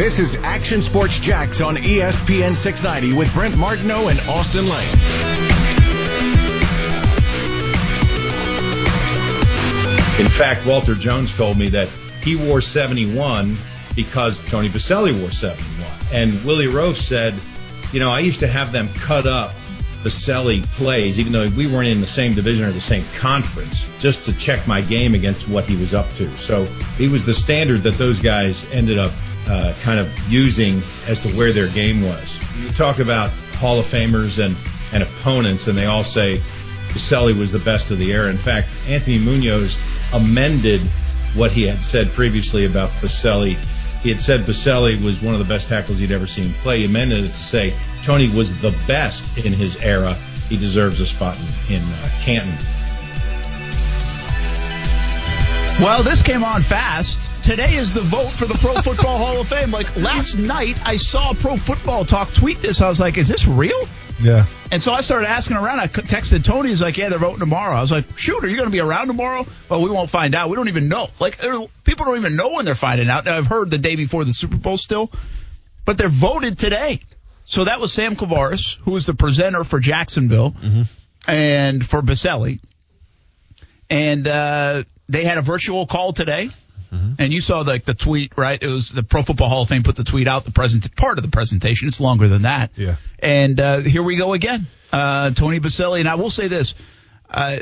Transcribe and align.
This 0.00 0.18
is 0.18 0.36
Action 0.36 0.80
Sports 0.80 1.18
Jax 1.18 1.60
on 1.60 1.76
ESPN 1.76 2.56
690 2.56 3.18
with 3.18 3.30
Brent 3.34 3.54
Martineau 3.58 4.08
and 4.08 4.18
Austin 4.30 4.66
Lane. 4.66 4.88
In 10.18 10.26
fact, 10.32 10.64
Walter 10.66 10.94
Jones 10.94 11.36
told 11.36 11.58
me 11.58 11.68
that 11.68 11.88
he 12.22 12.34
wore 12.34 12.62
71 12.62 13.58
because 13.94 14.40
Tony 14.48 14.70
Boselli 14.70 15.20
wore 15.20 15.32
71. 15.32 15.90
And 16.14 16.46
Willie 16.46 16.68
Roaf 16.68 16.96
said, 16.96 17.34
you 17.92 18.00
know, 18.00 18.10
I 18.10 18.20
used 18.20 18.40
to 18.40 18.46
have 18.46 18.72
them 18.72 18.88
cut 18.94 19.26
up 19.26 19.52
Boselli 20.02 20.62
plays, 20.72 21.18
even 21.18 21.32
though 21.32 21.48
we 21.50 21.66
weren't 21.66 21.88
in 21.88 22.00
the 22.00 22.06
same 22.06 22.32
division 22.34 22.66
or 22.66 22.72
the 22.72 22.80
same 22.80 23.04
conference, 23.18 23.86
just 23.98 24.24
to 24.24 24.32
check 24.36 24.66
my 24.66 24.80
game 24.80 25.14
against 25.14 25.48
what 25.48 25.64
he 25.64 25.76
was 25.76 25.92
up 25.92 26.10
to. 26.14 26.26
So 26.38 26.64
he 26.96 27.08
was 27.08 27.24
the 27.24 27.34
standard 27.34 27.82
that 27.82 27.94
those 27.98 28.18
guys 28.18 28.70
ended 28.72 28.98
up 28.98 29.12
uh, 29.48 29.74
kind 29.82 29.98
of 29.98 30.08
using 30.28 30.80
as 31.06 31.20
to 31.20 31.28
where 31.30 31.52
their 31.52 31.68
game 31.68 32.02
was. 32.02 32.38
You 32.62 32.70
talk 32.70 32.98
about 32.98 33.30
Hall 33.58 33.78
of 33.78 33.84
Famers 33.84 34.42
and, 34.42 34.56
and 34.94 35.02
opponents, 35.02 35.66
and 35.66 35.76
they 35.76 35.86
all 35.86 36.04
say 36.04 36.40
Boselli 36.88 37.38
was 37.38 37.52
the 37.52 37.58
best 37.58 37.90
of 37.90 37.98
the 37.98 38.12
era. 38.12 38.30
In 38.30 38.38
fact, 38.38 38.68
Anthony 38.88 39.18
Munoz 39.18 39.78
amended 40.14 40.80
what 41.34 41.52
he 41.52 41.64
had 41.66 41.82
said 41.82 42.10
previously 42.12 42.64
about 42.64 42.88
Boselli. 43.00 43.54
He 44.02 44.08
had 44.08 44.20
said 44.20 44.40
Boselli 44.46 45.02
was 45.04 45.22
one 45.22 45.34
of 45.34 45.40
the 45.40 45.46
best 45.46 45.68
tackles 45.68 45.98
he'd 45.98 46.10
ever 46.10 46.26
seen 46.26 46.54
play. 46.54 46.80
He 46.80 46.86
amended 46.86 47.24
it 47.24 47.28
to 47.28 47.34
say 47.34 47.74
Tony 48.02 48.28
was 48.28 48.58
the 48.60 48.74
best 48.86 49.38
in 49.38 49.52
his 49.52 49.76
era. 49.76 50.14
He 50.48 50.56
deserves 50.56 51.00
a 51.00 51.06
spot 51.06 51.36
in, 51.68 51.76
in 51.76 51.82
uh, 51.82 52.10
Canton. 52.20 52.54
Well, 55.80 56.02
this 56.02 56.22
came 56.22 56.44
on 56.44 56.62
fast. 56.62 57.42
Today 57.42 57.74
is 57.74 57.94
the 57.94 58.02
vote 58.02 58.30
for 58.30 58.44
the 58.44 58.54
Pro 58.54 58.74
Football 58.82 59.16
Hall 59.16 59.40
of 59.40 59.48
Fame. 59.48 59.70
Like 59.70 59.96
last 59.96 60.36
night, 60.36 60.76
I 60.86 60.96
saw 60.96 61.32
Pro 61.32 61.56
Football 61.56 62.04
Talk 62.04 62.32
tweet 62.34 62.60
this. 62.60 62.80
I 62.80 62.88
was 62.88 63.00
like, 63.00 63.16
is 63.16 63.28
this 63.28 63.46
real? 63.46 63.86
Yeah. 64.20 64.44
And 64.70 64.82
so 64.82 64.92
I 64.92 65.00
started 65.00 65.28
asking 65.28 65.56
around. 65.56 65.80
I 65.80 65.86
texted 65.86 66.44
Tony. 66.44 66.68
He's 66.68 66.82
like, 66.82 66.98
yeah, 66.98 67.08
they're 67.08 67.18
voting 67.18 67.38
tomorrow. 67.38 67.74
I 67.74 67.80
was 67.80 67.90
like, 67.90 68.04
shoot, 68.18 68.44
are 68.44 68.48
you 68.48 68.56
going 68.56 68.68
to 68.68 68.72
be 68.72 68.80
around 68.80 69.06
tomorrow? 69.06 69.46
Well, 69.68 69.82
we 69.82 69.90
won't 69.90 70.10
find 70.10 70.34
out. 70.34 70.50
We 70.50 70.56
don't 70.56 70.68
even 70.68 70.88
know. 70.88 71.08
Like, 71.18 71.38
people 71.84 72.04
don't 72.04 72.18
even 72.18 72.36
know 72.36 72.52
when 72.52 72.66
they're 72.66 72.74
finding 72.74 73.08
out. 73.08 73.24
Now, 73.24 73.38
I've 73.38 73.46
heard 73.46 73.70
the 73.70 73.78
day 73.78 73.96
before 73.96 74.24
the 74.24 74.32
Super 74.32 74.58
Bowl 74.58 74.76
still, 74.76 75.10
but 75.86 75.96
they're 75.96 76.08
voted 76.08 76.58
today. 76.58 77.00
So 77.50 77.64
that 77.64 77.80
was 77.80 77.92
Sam 77.92 78.14
Kouvaris, 78.14 78.76
who 78.76 78.92
was 78.92 79.06
the 79.06 79.14
presenter 79.14 79.64
for 79.64 79.80
Jacksonville 79.80 80.54
and 81.26 81.84
for 81.84 82.00
Boselli. 82.00 82.60
And 83.90 84.26
uh, 84.28 84.84
they 85.08 85.24
had 85.24 85.36
a 85.36 85.42
virtual 85.42 85.84
call 85.86 86.12
today. 86.12 86.50
And 87.18 87.32
you 87.32 87.40
saw 87.40 87.60
like 87.60 87.84
the 87.84 87.94
tweet, 87.94 88.36
right? 88.36 88.60
It 88.62 88.68
was 88.68 88.90
the 88.90 89.02
Pro 89.02 89.22
Football 89.22 89.48
Hall 89.48 89.62
of 89.62 89.68
Fame 89.68 89.82
put 89.82 89.96
the 89.96 90.04
tweet 90.04 90.28
out, 90.28 90.44
the 90.44 90.52
present 90.52 90.94
part 90.94 91.18
of 91.18 91.24
the 91.24 91.30
presentation. 91.30 91.88
It's 91.88 92.00
longer 92.00 92.28
than 92.28 92.42
that. 92.42 92.70
Yeah. 92.76 92.96
And 93.18 93.60
uh, 93.60 93.80
here 93.80 94.02
we 94.02 94.14
go 94.16 94.32
again. 94.32 94.68
Uh, 94.92 95.30
Tony 95.32 95.58
Boselli. 95.58 96.00
And 96.00 96.08
I 96.08 96.14
will 96.14 96.30
say 96.30 96.46
this. 96.48 96.74
Uh, 97.28 97.58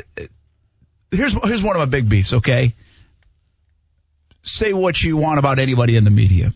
here's 1.11 1.33
here's 1.33 1.63
one 1.63 1.75
of 1.75 1.79
my 1.79 1.85
big 1.85 2.09
beefs. 2.09 2.33
Okay. 2.33 2.75
Say 4.43 4.71
what 4.71 5.01
you 5.01 5.17
want 5.17 5.39
about 5.39 5.57
anybody 5.57 5.95
in 5.95 6.03
the 6.03 6.11
media. 6.11 6.53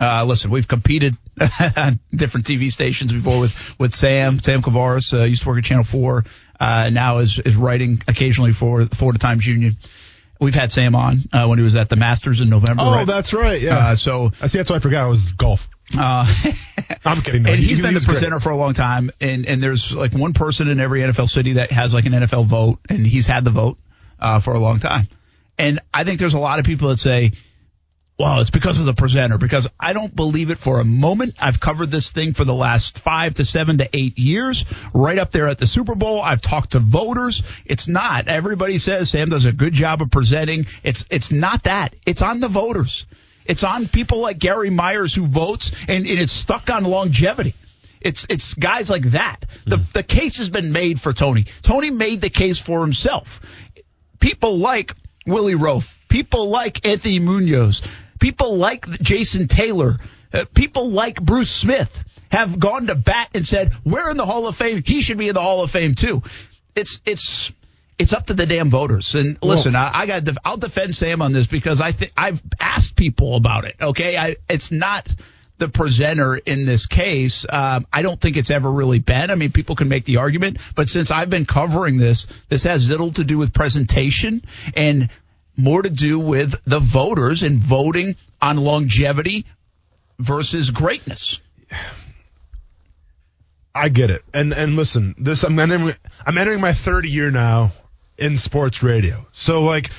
Uh, 0.00 0.24
listen, 0.24 0.50
we've 0.50 0.68
competed 0.68 1.16
different 2.14 2.46
TV 2.46 2.70
stations 2.70 3.12
before 3.12 3.40
with, 3.40 3.78
with 3.78 3.94
Sam, 3.94 4.38
Sam 4.38 4.62
Kouvaris, 4.62 5.12
uh, 5.18 5.24
used 5.24 5.42
to 5.42 5.48
work 5.48 5.58
at 5.58 5.64
Channel 5.64 5.84
4, 5.84 6.24
uh, 6.58 6.90
now 6.90 7.18
is, 7.18 7.38
is 7.38 7.56
writing 7.56 8.02
occasionally 8.08 8.52
for 8.52 8.84
the 8.84 8.96
Florida 8.96 9.18
Times 9.18 9.46
Union. 9.46 9.76
We've 10.40 10.54
had 10.54 10.70
Sam 10.72 10.94
on, 10.94 11.20
uh, 11.32 11.46
when 11.46 11.58
he 11.58 11.64
was 11.64 11.76
at 11.76 11.88
the 11.88 11.96
Masters 11.96 12.40
in 12.40 12.48
November. 12.50 12.82
Oh, 12.84 12.92
right? 12.92 13.06
that's 13.06 13.32
right. 13.32 13.60
Yeah. 13.60 13.76
Uh, 13.78 13.96
so, 13.96 14.32
I 14.40 14.46
see. 14.48 14.58
That's 14.58 14.70
why 14.70 14.76
I 14.76 14.80
forgot. 14.80 15.06
It 15.06 15.10
was 15.10 15.32
golf. 15.32 15.68
uh, 15.98 16.26
I'm 17.04 17.22
kidding. 17.22 17.42
No, 17.44 17.50
and 17.50 17.58
he- 17.58 17.66
he's 17.66 17.78
he 17.78 17.82
been 17.82 17.92
the 17.92 17.96
was 17.96 18.04
great. 18.04 18.14
presenter 18.14 18.40
for 18.40 18.50
a 18.50 18.56
long 18.56 18.74
time, 18.74 19.10
and 19.20 19.46
and 19.46 19.62
there's 19.62 19.94
like 19.94 20.12
one 20.12 20.32
person 20.34 20.68
in 20.68 20.78
every 20.80 21.00
NFL 21.00 21.28
city 21.28 21.54
that 21.54 21.70
has 21.70 21.94
like 21.94 22.04
an 22.06 22.12
NFL 22.12 22.46
vote, 22.46 22.80
and 22.90 23.06
he's 23.06 23.26
had 23.26 23.44
the 23.44 23.50
vote 23.50 23.78
uh, 24.18 24.40
for 24.40 24.52
a 24.52 24.58
long 24.58 24.78
time. 24.78 25.08
And 25.58 25.80
I 25.94 26.04
think 26.04 26.18
there's 26.18 26.34
a 26.34 26.38
lot 26.38 26.58
of 26.58 26.66
people 26.66 26.88
that 26.90 26.98
say, 26.98 27.32
"Well, 28.18 28.40
it's 28.40 28.50
because 28.50 28.78
of 28.78 28.86
the 28.86 28.94
presenter." 28.94 29.38
Because 29.38 29.68
I 29.78 29.92
don't 29.92 30.14
believe 30.14 30.50
it 30.50 30.58
for 30.58 30.80
a 30.80 30.84
moment. 30.84 31.34
I've 31.38 31.60
covered 31.60 31.90
this 31.90 32.10
thing 32.10 32.34
for 32.34 32.44
the 32.44 32.54
last 32.54 32.98
five 32.98 33.34
to 33.34 33.44
seven 33.44 33.78
to 33.78 33.88
eight 33.92 34.18
years, 34.18 34.64
right 34.94 35.18
up 35.18 35.30
there 35.30 35.48
at 35.48 35.58
the 35.58 35.66
Super 35.66 35.94
Bowl. 35.94 36.22
I've 36.22 36.40
talked 36.40 36.72
to 36.72 36.78
voters. 36.78 37.42
It's 37.64 37.88
not. 37.88 38.28
Everybody 38.28 38.78
says 38.78 39.10
Sam 39.10 39.28
does 39.28 39.44
a 39.44 39.52
good 39.52 39.72
job 39.72 40.02
of 40.02 40.10
presenting. 40.10 40.66
It's 40.82 41.04
it's 41.10 41.32
not 41.32 41.64
that. 41.64 41.94
It's 42.06 42.22
on 42.22 42.40
the 42.40 42.48
voters. 42.48 43.06
It's 43.44 43.64
on 43.64 43.88
people 43.88 44.18
like 44.18 44.38
Gary 44.38 44.70
Myers 44.70 45.14
who 45.14 45.26
votes, 45.26 45.70
and, 45.88 46.06
and 46.06 46.18
it's 46.18 46.32
stuck 46.32 46.68
on 46.70 46.84
longevity. 46.84 47.54
It's 48.00 48.26
it's 48.28 48.54
guys 48.54 48.90
like 48.90 49.04
that. 49.12 49.44
The 49.64 49.78
hmm. 49.78 49.84
the 49.92 50.02
case 50.02 50.38
has 50.38 50.50
been 50.50 50.72
made 50.72 51.00
for 51.00 51.12
Tony. 51.12 51.46
Tony 51.62 51.90
made 51.90 52.20
the 52.20 52.30
case 52.30 52.58
for 52.58 52.80
himself. 52.80 53.40
People 54.20 54.58
like 54.58 54.94
Willie 55.26 55.54
Roaf, 55.54 55.92
people 56.08 56.48
like 56.48 56.86
Anthony 56.86 57.18
Munoz, 57.18 57.82
people 58.18 58.56
like 58.56 58.88
Jason 59.00 59.48
Taylor, 59.48 59.96
uh, 60.32 60.44
people 60.54 60.90
like 60.90 61.20
Bruce 61.20 61.50
Smith 61.50 62.04
have 62.30 62.58
gone 62.58 62.86
to 62.88 62.94
bat 62.94 63.30
and 63.34 63.46
said, 63.46 63.72
"We're 63.84 64.10
in 64.10 64.16
the 64.16 64.26
Hall 64.26 64.46
of 64.46 64.56
Fame. 64.56 64.82
He 64.84 65.02
should 65.02 65.18
be 65.18 65.28
in 65.28 65.34
the 65.34 65.42
Hall 65.42 65.62
of 65.62 65.70
Fame 65.70 65.94
too." 65.94 66.22
It's 66.74 67.00
it's 67.06 67.52
it's 67.98 68.12
up 68.12 68.26
to 68.26 68.34
the 68.34 68.46
damn 68.46 68.70
voters. 68.70 69.14
And 69.14 69.38
listen, 69.42 69.74
I, 69.74 70.00
I 70.00 70.06
got 70.06 70.24
def- 70.24 70.36
I'll 70.44 70.56
defend 70.56 70.94
Sam 70.94 71.22
on 71.22 71.32
this 71.32 71.46
because 71.46 71.80
I 71.80 71.92
think 71.92 72.12
I've 72.16 72.42
asked 72.60 72.96
people 72.96 73.36
about 73.36 73.64
it. 73.64 73.76
Okay, 73.80 74.16
I 74.16 74.36
it's 74.48 74.70
not 74.70 75.08
the 75.58 75.68
presenter 75.68 76.36
in 76.36 76.66
this 76.66 76.86
case. 76.86 77.46
Um, 77.48 77.86
I 77.92 78.02
don't 78.02 78.20
think 78.20 78.36
it's 78.36 78.50
ever 78.50 78.70
really 78.70 78.98
been. 78.98 79.30
I 79.30 79.34
mean, 79.34 79.52
people 79.52 79.76
can 79.76 79.88
make 79.88 80.04
the 80.04 80.18
argument, 80.18 80.58
but 80.74 80.88
since 80.88 81.10
I've 81.10 81.30
been 81.30 81.46
covering 81.46 81.96
this, 81.96 82.26
this 82.48 82.64
has 82.64 82.90
little 82.90 83.12
to 83.12 83.24
do 83.24 83.38
with 83.38 83.54
presentation 83.54 84.42
and 84.74 85.08
more 85.56 85.82
to 85.82 85.90
do 85.90 86.18
with 86.18 86.54
the 86.64 86.80
voters 86.80 87.42
and 87.42 87.58
voting 87.58 88.16
on 88.40 88.56
longevity 88.56 89.46
versus 90.18 90.70
greatness. 90.70 91.40
I 93.74 93.88
get 93.90 94.10
it. 94.10 94.24
And 94.32 94.52
and 94.54 94.74
listen, 94.74 95.14
this 95.18 95.42
I'm 95.42 95.58
entering, 95.58 95.94
I'm 96.24 96.38
entering 96.38 96.60
my 96.60 96.72
third 96.72 97.04
year 97.04 97.30
now 97.30 97.72
in 98.16 98.36
sports 98.36 98.82
radio. 98.82 99.26
So 99.32 99.62
like 99.62 99.90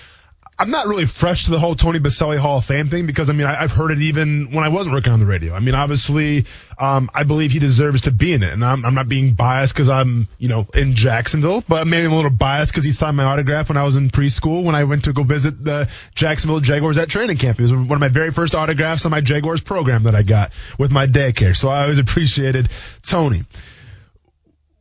I'm 0.60 0.72
not 0.72 0.88
really 0.88 1.06
fresh 1.06 1.46
to 1.46 1.52
the 1.52 1.60
whole 1.60 1.76
Tony 1.76 2.00
Boselli 2.00 2.38
Hall 2.38 2.58
of 2.58 2.66
Fame 2.66 2.90
thing 2.90 3.06
because 3.06 3.30
I 3.30 3.34
mean 3.34 3.46
I, 3.46 3.62
I've 3.62 3.72
heard 3.72 3.92
it 3.92 4.02
even 4.02 4.52
when 4.52 4.64
I 4.64 4.70
wasn't 4.70 4.96
working 4.96 5.14
on 5.14 5.20
the 5.20 5.26
radio. 5.26 5.54
I 5.54 5.60
mean 5.60 5.76
obviously 5.76 6.46
um, 6.80 7.12
I 7.14 7.24
believe 7.24 7.52
he 7.52 7.60
deserves 7.60 8.04
to 8.04 8.12
be 8.12 8.34
in 8.34 8.42
it, 8.42 8.54
and 8.54 8.66
I'm, 8.66 8.84
I'm 8.84 8.96
not 8.96 9.08
being 9.08 9.34
biased 9.36 9.74
because 9.74 9.88
I'm 9.88 10.28
you 10.40 10.50
know 10.50 10.68
in 10.74 10.96
Jacksonville, 10.96 11.64
but 11.68 11.86
maybe 11.86 12.06
I'm 12.06 12.12
a 12.12 12.16
little 12.16 12.32
biased 12.32 12.72
because 12.72 12.86
he 12.86 12.92
signed 12.92 13.18
my 13.18 13.24
autograph 13.24 13.70
when 13.70 13.78
I 13.78 13.84
was 13.84 13.98
in 13.98 14.10
preschool 14.10 14.64
when 14.64 14.74
I 14.74 14.86
went 14.86 15.04
to 15.04 15.14
go 15.14 15.22
visit 15.22 15.64
the 15.64 15.90
Jacksonville 16.16 16.60
Jaguars 16.60 16.98
at 16.98 17.08
training 17.08 17.38
camp. 17.38 17.60
It 17.60 17.64
was 17.64 17.74
one 17.74 17.92
of 17.92 18.00
my 18.00 18.08
very 18.08 18.32
first 18.32 18.56
autographs 18.56 19.06
on 19.06 19.12
my 19.12 19.22
Jaguars 19.22 19.62
program 19.62 20.04
that 20.04 20.16
I 20.16 20.24
got 20.24 20.54
with 20.80 20.92
my 20.92 21.06
daycare, 21.06 21.56
so 21.56 21.70
I 21.70 21.84
always 21.84 22.00
appreciated 22.00 22.70
Tony 23.04 23.44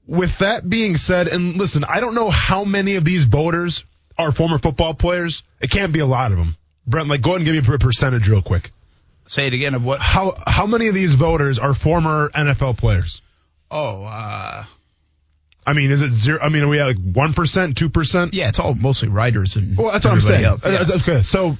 with 0.06 0.38
that 0.38 0.68
being 0.68 0.96
said, 0.96 1.26
and 1.28 1.56
listen, 1.56 1.84
I 1.84 2.00
don't 2.00 2.14
know 2.14 2.30
how 2.30 2.64
many 2.64 2.94
of 2.94 3.04
these 3.04 3.24
voters 3.24 3.84
are 4.18 4.32
former 4.32 4.58
football 4.58 4.94
players. 4.94 5.42
It 5.60 5.70
can't 5.70 5.92
be 5.92 6.00
a 6.00 6.06
lot 6.06 6.32
of 6.32 6.38
them. 6.38 6.56
Brent, 6.86 7.08
like, 7.08 7.22
go 7.22 7.30
ahead 7.30 7.40
and 7.40 7.46
give 7.46 7.68
me 7.68 7.74
a 7.74 7.78
percentage 7.78 8.28
real 8.28 8.42
quick. 8.42 8.70
Say 9.24 9.48
it 9.48 9.54
again 9.54 9.74
of 9.74 9.84
what? 9.84 10.00
How 10.00 10.34
how 10.46 10.66
many 10.66 10.86
of 10.86 10.94
these 10.94 11.14
voters 11.14 11.58
are 11.58 11.74
former 11.74 12.28
NFL 12.30 12.78
players? 12.78 13.20
Oh, 13.70 14.04
uh, 14.04 14.64
I 15.66 15.72
mean, 15.72 15.90
is 15.90 16.00
it 16.02 16.12
zero? 16.12 16.38
I 16.40 16.48
mean, 16.48 16.62
are 16.62 16.68
we 16.68 16.78
at 16.78 16.86
like 16.86 16.98
one 17.12 17.32
percent, 17.32 17.76
two 17.76 17.88
percent? 17.88 18.34
yeah, 18.34 18.48
it's 18.48 18.60
all 18.60 18.74
mostly 18.74 19.08
writers 19.08 19.56
and 19.56 19.76
Well, 19.76 19.90
that's 19.90 20.04
what 20.04 20.14
I'm 20.14 20.20
saying. 20.20 20.44
else, 20.44 20.64
yeah. 20.64 20.70
That's- 20.72 20.88
that's 20.88 21.04
good. 21.04 21.26
So 21.26 21.56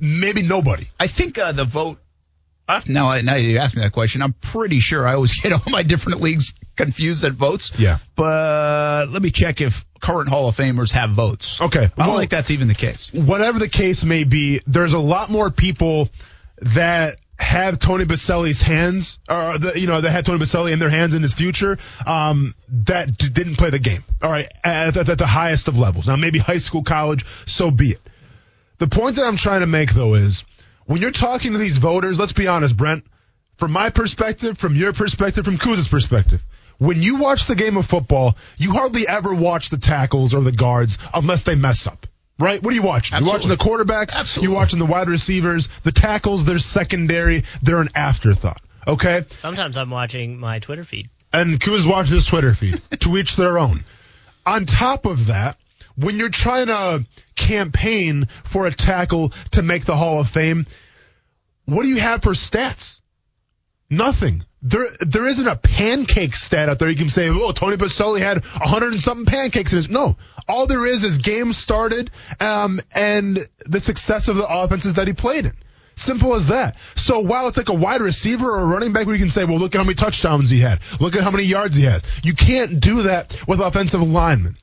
maybe 0.00 0.40
nobody. 0.42 0.88
I 0.98 1.06
think 1.08 1.36
uh, 1.36 1.52
the 1.52 1.66
vote. 1.66 1.98
Now, 2.88 3.20
now 3.20 3.34
you 3.36 3.58
ask 3.58 3.76
me 3.76 3.82
that 3.82 3.92
question. 3.92 4.22
I'm 4.22 4.32
pretty 4.34 4.78
sure 4.80 5.06
I 5.06 5.14
always 5.14 5.38
get 5.40 5.52
all 5.52 5.62
my 5.68 5.82
different 5.82 6.20
leagues 6.20 6.54
confused 6.76 7.24
at 7.24 7.32
votes. 7.32 7.72
Yeah. 7.78 7.98
But 8.16 9.08
let 9.10 9.22
me 9.22 9.30
check 9.30 9.60
if 9.60 9.84
current 10.00 10.28
Hall 10.28 10.48
of 10.48 10.56
Famers 10.56 10.90
have 10.92 11.10
votes. 11.10 11.60
Okay. 11.60 11.84
I 11.84 11.86
don't 11.86 12.08
Well- 12.08 12.18
think 12.18 12.30
that's 12.30 12.50
even 12.50 12.68
the 12.68 12.74
case. 12.74 13.10
whatever 13.12 13.58
the 13.58 13.68
case 13.68 14.04
may 14.04 14.24
be, 14.24 14.60
there's 14.66 14.92
a 14.92 14.98
lot 14.98 15.30
more 15.30 15.50
people 15.50 16.08
that 16.62 17.16
have 17.36 17.78
Tony 17.80 18.04
Boselli's 18.04 18.62
hands, 18.62 19.18
or 19.28 19.58
the, 19.58 19.78
you 19.78 19.86
know, 19.88 20.00
that 20.00 20.10
had 20.10 20.24
Tony 20.24 20.38
Boselli 20.38 20.72
in 20.72 20.78
their 20.78 20.88
hands 20.88 21.14
in 21.14 21.20
his 21.22 21.34
future, 21.34 21.78
um, 22.06 22.54
that 22.68 23.18
d- 23.18 23.28
didn't 23.28 23.56
play 23.56 23.70
the 23.70 23.78
game. 23.80 24.04
All 24.22 24.30
right, 24.30 24.48
at, 24.62 24.96
at, 24.96 25.08
at 25.08 25.18
the 25.18 25.26
highest 25.26 25.66
of 25.66 25.76
levels. 25.76 26.06
Now, 26.06 26.14
maybe 26.16 26.38
high 26.38 26.58
school, 26.58 26.84
college, 26.84 27.26
so 27.46 27.70
be 27.72 27.90
it. 27.92 28.00
The 28.78 28.86
point 28.86 29.16
that 29.16 29.26
I'm 29.26 29.36
trying 29.36 29.60
to 29.60 29.66
make 29.66 29.92
though 29.92 30.14
is 30.14 30.44
when 30.86 31.00
you're 31.00 31.10
talking 31.10 31.52
to 31.52 31.58
these 31.58 31.78
voters, 31.78 32.18
let's 32.18 32.32
be 32.32 32.46
honest, 32.46 32.76
Brent, 32.76 33.04
from 33.56 33.72
my 33.72 33.90
perspective, 33.90 34.58
from 34.58 34.74
your 34.74 34.92
perspective, 34.92 35.44
from 35.44 35.58
Kuz's 35.58 35.88
perspective, 35.88 36.42
when 36.78 37.00
you 37.00 37.16
watch 37.16 37.46
the 37.46 37.54
game 37.54 37.76
of 37.76 37.86
football, 37.86 38.36
you 38.58 38.72
hardly 38.72 39.06
ever 39.06 39.34
watch 39.34 39.70
the 39.70 39.78
tackles 39.78 40.34
or 40.34 40.42
the 40.42 40.52
guards 40.52 40.98
unless 41.12 41.42
they 41.44 41.54
mess 41.54 41.86
up. 41.86 42.06
right? 42.38 42.60
What 42.62 42.72
are 42.72 42.74
you 42.74 42.82
watching? 42.82 43.18
You're 43.18 43.32
watching 43.32 43.48
the 43.48 43.56
quarterbacks? 43.56 44.16
Absolutely. 44.16 44.42
You're 44.50 44.58
watching 44.60 44.78
the 44.80 44.86
wide 44.86 45.08
receivers? 45.08 45.68
The 45.84 45.92
tackles, 45.92 46.44
they're 46.44 46.58
secondary. 46.58 47.44
They're 47.62 47.80
an 47.80 47.90
afterthought. 47.94 48.60
Okay? 48.86 49.24
Sometimes 49.38 49.76
I'm 49.76 49.90
watching 49.90 50.38
my 50.38 50.58
Twitter 50.58 50.84
feed. 50.84 51.10
And 51.32 51.60
Kuba's 51.60 51.86
watching 51.86 52.14
his 52.14 52.24
Twitter 52.24 52.54
feed. 52.54 52.82
to 53.00 53.16
each 53.16 53.36
their 53.36 53.58
own. 53.58 53.84
On 54.44 54.66
top 54.66 55.06
of 55.06 55.26
that, 55.26 55.56
when 55.96 56.16
you're 56.16 56.28
trying 56.28 56.66
to 56.66 57.04
campaign 57.36 58.26
for 58.44 58.66
a 58.66 58.72
tackle 58.72 59.32
to 59.52 59.62
make 59.62 59.84
the 59.84 59.96
Hall 59.96 60.20
of 60.20 60.28
Fame, 60.28 60.66
what 61.66 61.82
do 61.82 61.88
you 61.88 62.00
have 62.00 62.22
for 62.22 62.32
stats? 62.32 63.00
Nothing. 63.90 64.44
There, 64.62 64.86
there 65.00 65.26
isn't 65.26 65.46
a 65.46 65.56
pancake 65.56 66.34
stat 66.34 66.68
out 66.68 66.78
there 66.78 66.88
you 66.88 66.96
can 66.96 67.10
say, 67.10 67.28
oh, 67.28 67.52
Tony 67.52 67.76
Boselli 67.76 68.20
had 68.20 68.44
hundred 68.44 68.92
and 68.92 69.00
something 69.00 69.26
pancakes 69.26 69.72
in 69.72 69.76
his. 69.76 69.90
No. 69.90 70.16
All 70.48 70.66
there 70.66 70.86
is 70.86 71.04
is 71.04 71.18
games 71.18 71.58
started, 71.58 72.10
um, 72.40 72.80
and 72.94 73.38
the 73.66 73.80
success 73.80 74.28
of 74.28 74.36
the 74.36 74.46
offenses 74.48 74.94
that 74.94 75.06
he 75.06 75.12
played 75.12 75.44
in. 75.44 75.52
Simple 75.96 76.34
as 76.34 76.46
that. 76.46 76.76
So 76.96 77.20
while 77.20 77.46
it's 77.46 77.56
like 77.56 77.68
a 77.68 77.74
wide 77.74 78.00
receiver 78.00 78.50
or 78.50 78.60
a 78.60 78.66
running 78.66 78.92
back 78.92 79.06
where 79.06 79.14
you 79.14 79.20
can 79.20 79.30
say, 79.30 79.44
well, 79.44 79.58
look 79.58 79.74
at 79.74 79.78
how 79.78 79.84
many 79.84 79.94
touchdowns 79.94 80.50
he 80.50 80.60
had. 80.60 80.80
Look 80.98 81.14
at 81.14 81.22
how 81.22 81.30
many 81.30 81.44
yards 81.44 81.76
he 81.76 81.84
had. 81.84 82.04
You 82.22 82.34
can't 82.34 82.80
do 82.80 83.02
that 83.02 83.38
with 83.46 83.60
offensive 83.60 84.02
linemen. 84.02 84.56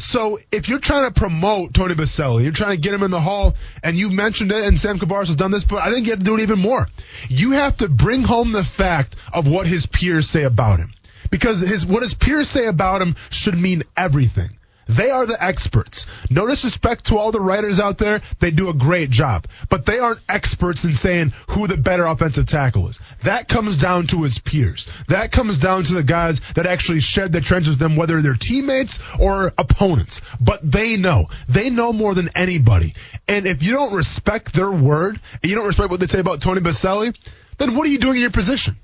So 0.00 0.38
if 0.50 0.68
you're 0.68 0.78
trying 0.78 1.12
to 1.12 1.12
promote 1.12 1.74
Tony 1.74 1.94
Boselli, 1.94 2.44
you're 2.44 2.52
trying 2.52 2.76
to 2.76 2.80
get 2.80 2.94
him 2.94 3.02
in 3.02 3.10
the 3.10 3.20
hall, 3.20 3.54
and 3.84 3.96
you 3.96 4.08
mentioned 4.10 4.50
it, 4.50 4.64
and 4.64 4.78
Sam 4.78 4.98
Kouvaris 4.98 5.26
has 5.26 5.36
done 5.36 5.50
this, 5.50 5.64
but 5.64 5.82
I 5.82 5.92
think 5.92 6.06
you 6.06 6.12
have 6.12 6.20
to 6.20 6.24
do 6.24 6.36
it 6.36 6.40
even 6.40 6.58
more. 6.58 6.86
You 7.28 7.52
have 7.52 7.76
to 7.78 7.88
bring 7.88 8.22
home 8.22 8.52
the 8.52 8.64
fact 8.64 9.16
of 9.32 9.46
what 9.46 9.66
his 9.66 9.84
peers 9.84 10.28
say 10.28 10.44
about 10.44 10.78
him. 10.78 10.92
Because 11.30 11.60
his 11.60 11.84
what 11.84 12.02
his 12.02 12.14
peers 12.14 12.48
say 12.48 12.66
about 12.66 13.02
him 13.02 13.14
should 13.28 13.58
mean 13.58 13.82
everything. 13.94 14.50
They 14.90 15.10
are 15.10 15.24
the 15.24 15.42
experts. 15.42 16.06
No 16.30 16.48
disrespect 16.48 17.06
to 17.06 17.18
all 17.18 17.30
the 17.30 17.40
writers 17.40 17.78
out 17.78 17.98
there. 17.98 18.20
They 18.40 18.50
do 18.50 18.70
a 18.70 18.74
great 18.74 19.10
job. 19.10 19.46
But 19.68 19.86
they 19.86 20.00
aren't 20.00 20.20
experts 20.28 20.84
in 20.84 20.94
saying 20.94 21.32
who 21.50 21.68
the 21.68 21.76
better 21.76 22.06
offensive 22.06 22.46
tackle 22.46 22.88
is. 22.88 22.98
That 23.22 23.46
comes 23.46 23.76
down 23.76 24.08
to 24.08 24.24
his 24.24 24.38
peers. 24.40 24.88
That 25.06 25.30
comes 25.30 25.58
down 25.58 25.84
to 25.84 25.94
the 25.94 26.02
guys 26.02 26.40
that 26.54 26.66
actually 26.66 27.00
shared 27.00 27.32
the 27.32 27.40
trenches 27.40 27.70
with 27.70 27.78
them, 27.78 27.94
whether 27.94 28.20
they're 28.20 28.34
teammates 28.34 28.98
or 29.20 29.52
opponents. 29.56 30.20
But 30.40 30.68
they 30.68 30.96
know. 30.96 31.26
They 31.48 31.70
know 31.70 31.92
more 31.92 32.14
than 32.14 32.30
anybody. 32.34 32.94
And 33.28 33.46
if 33.46 33.62
you 33.62 33.72
don't 33.74 33.94
respect 33.94 34.52
their 34.52 34.72
word, 34.72 35.20
and 35.40 35.50
you 35.50 35.54
don't 35.54 35.66
respect 35.66 35.90
what 35.90 36.00
they 36.00 36.08
say 36.08 36.18
about 36.18 36.40
Tony 36.40 36.60
Boselli, 36.60 37.16
then 37.58 37.76
what 37.76 37.86
are 37.86 37.90
you 37.90 37.98
doing 37.98 38.16
in 38.16 38.22
your 38.22 38.30
position? 38.30 38.76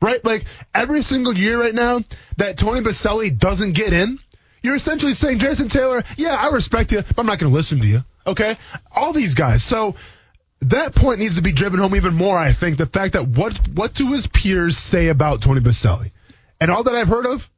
Right? 0.00 0.24
Like 0.24 0.44
every 0.72 1.02
single 1.02 1.36
year 1.36 1.60
right 1.60 1.74
now 1.74 2.02
that 2.36 2.58
Tony 2.58 2.80
Boselli 2.80 3.36
doesn't 3.36 3.72
get 3.72 3.92
in, 3.92 4.20
you're 4.62 4.74
essentially 4.74 5.12
saying, 5.12 5.38
Jason 5.38 5.68
Taylor, 5.68 6.02
yeah, 6.16 6.34
I 6.34 6.50
respect 6.50 6.92
you, 6.92 7.02
but 7.02 7.18
I'm 7.18 7.26
not 7.26 7.38
going 7.38 7.50
to 7.50 7.56
listen 7.56 7.80
to 7.80 7.86
you. 7.86 8.04
Okay? 8.26 8.54
All 8.94 9.12
these 9.12 9.34
guys. 9.34 9.62
So 9.62 9.94
that 10.60 10.94
point 10.94 11.20
needs 11.20 11.36
to 11.36 11.42
be 11.42 11.52
driven 11.52 11.80
home 11.80 11.94
even 11.96 12.14
more, 12.14 12.36
I 12.36 12.52
think. 12.52 12.78
The 12.78 12.86
fact 12.86 13.14
that 13.14 13.26
what, 13.26 13.56
what 13.68 13.94
do 13.94 14.12
his 14.12 14.26
peers 14.26 14.76
say 14.76 15.08
about 15.08 15.42
Tony 15.42 15.60
Boselli? 15.60 16.10
And 16.60 16.70
all 16.70 16.82
that 16.82 16.94
I've 16.94 17.08
heard 17.08 17.26
of, 17.26 17.48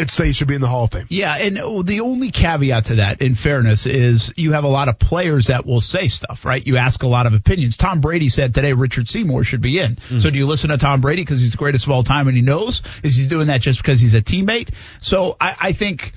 it's 0.00 0.12
say 0.12 0.26
he 0.26 0.32
should 0.32 0.48
be 0.48 0.54
in 0.54 0.60
the 0.60 0.68
Hall 0.68 0.84
of 0.84 0.90
Fame. 0.90 1.06
Yeah, 1.08 1.36
and 1.36 1.56
the 1.56 2.00
only 2.00 2.30
caveat 2.30 2.86
to 2.86 2.96
that, 2.96 3.20
in 3.20 3.34
fairness, 3.34 3.86
is 3.86 4.32
you 4.36 4.52
have 4.52 4.64
a 4.64 4.68
lot 4.68 4.88
of 4.88 4.98
players 4.98 5.48
that 5.48 5.66
will 5.66 5.80
say 5.80 6.08
stuff, 6.08 6.44
right? 6.44 6.64
You 6.66 6.78
ask 6.78 7.02
a 7.02 7.06
lot 7.06 7.26
of 7.26 7.34
opinions. 7.34 7.76
Tom 7.76 8.00
Brady 8.00 8.28
said 8.28 8.54
today 8.54 8.72
Richard 8.72 9.08
Seymour 9.08 9.44
should 9.44 9.60
be 9.60 9.78
in. 9.78 9.96
Mm. 9.96 10.20
So 10.20 10.30
do 10.30 10.38
you 10.38 10.46
listen 10.46 10.70
to 10.70 10.78
Tom 10.78 11.00
Brady 11.00 11.22
because 11.22 11.40
he's 11.40 11.52
the 11.52 11.58
greatest 11.58 11.84
of 11.84 11.90
all 11.92 12.02
time 12.02 12.28
and 12.28 12.36
he 12.36 12.42
knows? 12.42 12.82
Is 13.02 13.16
he 13.16 13.26
doing 13.26 13.48
that 13.48 13.60
just 13.60 13.80
because 13.80 14.00
he's 14.00 14.14
a 14.14 14.22
teammate? 14.22 14.70
So 15.00 15.36
I, 15.40 15.56
I 15.60 15.72
think. 15.72 16.12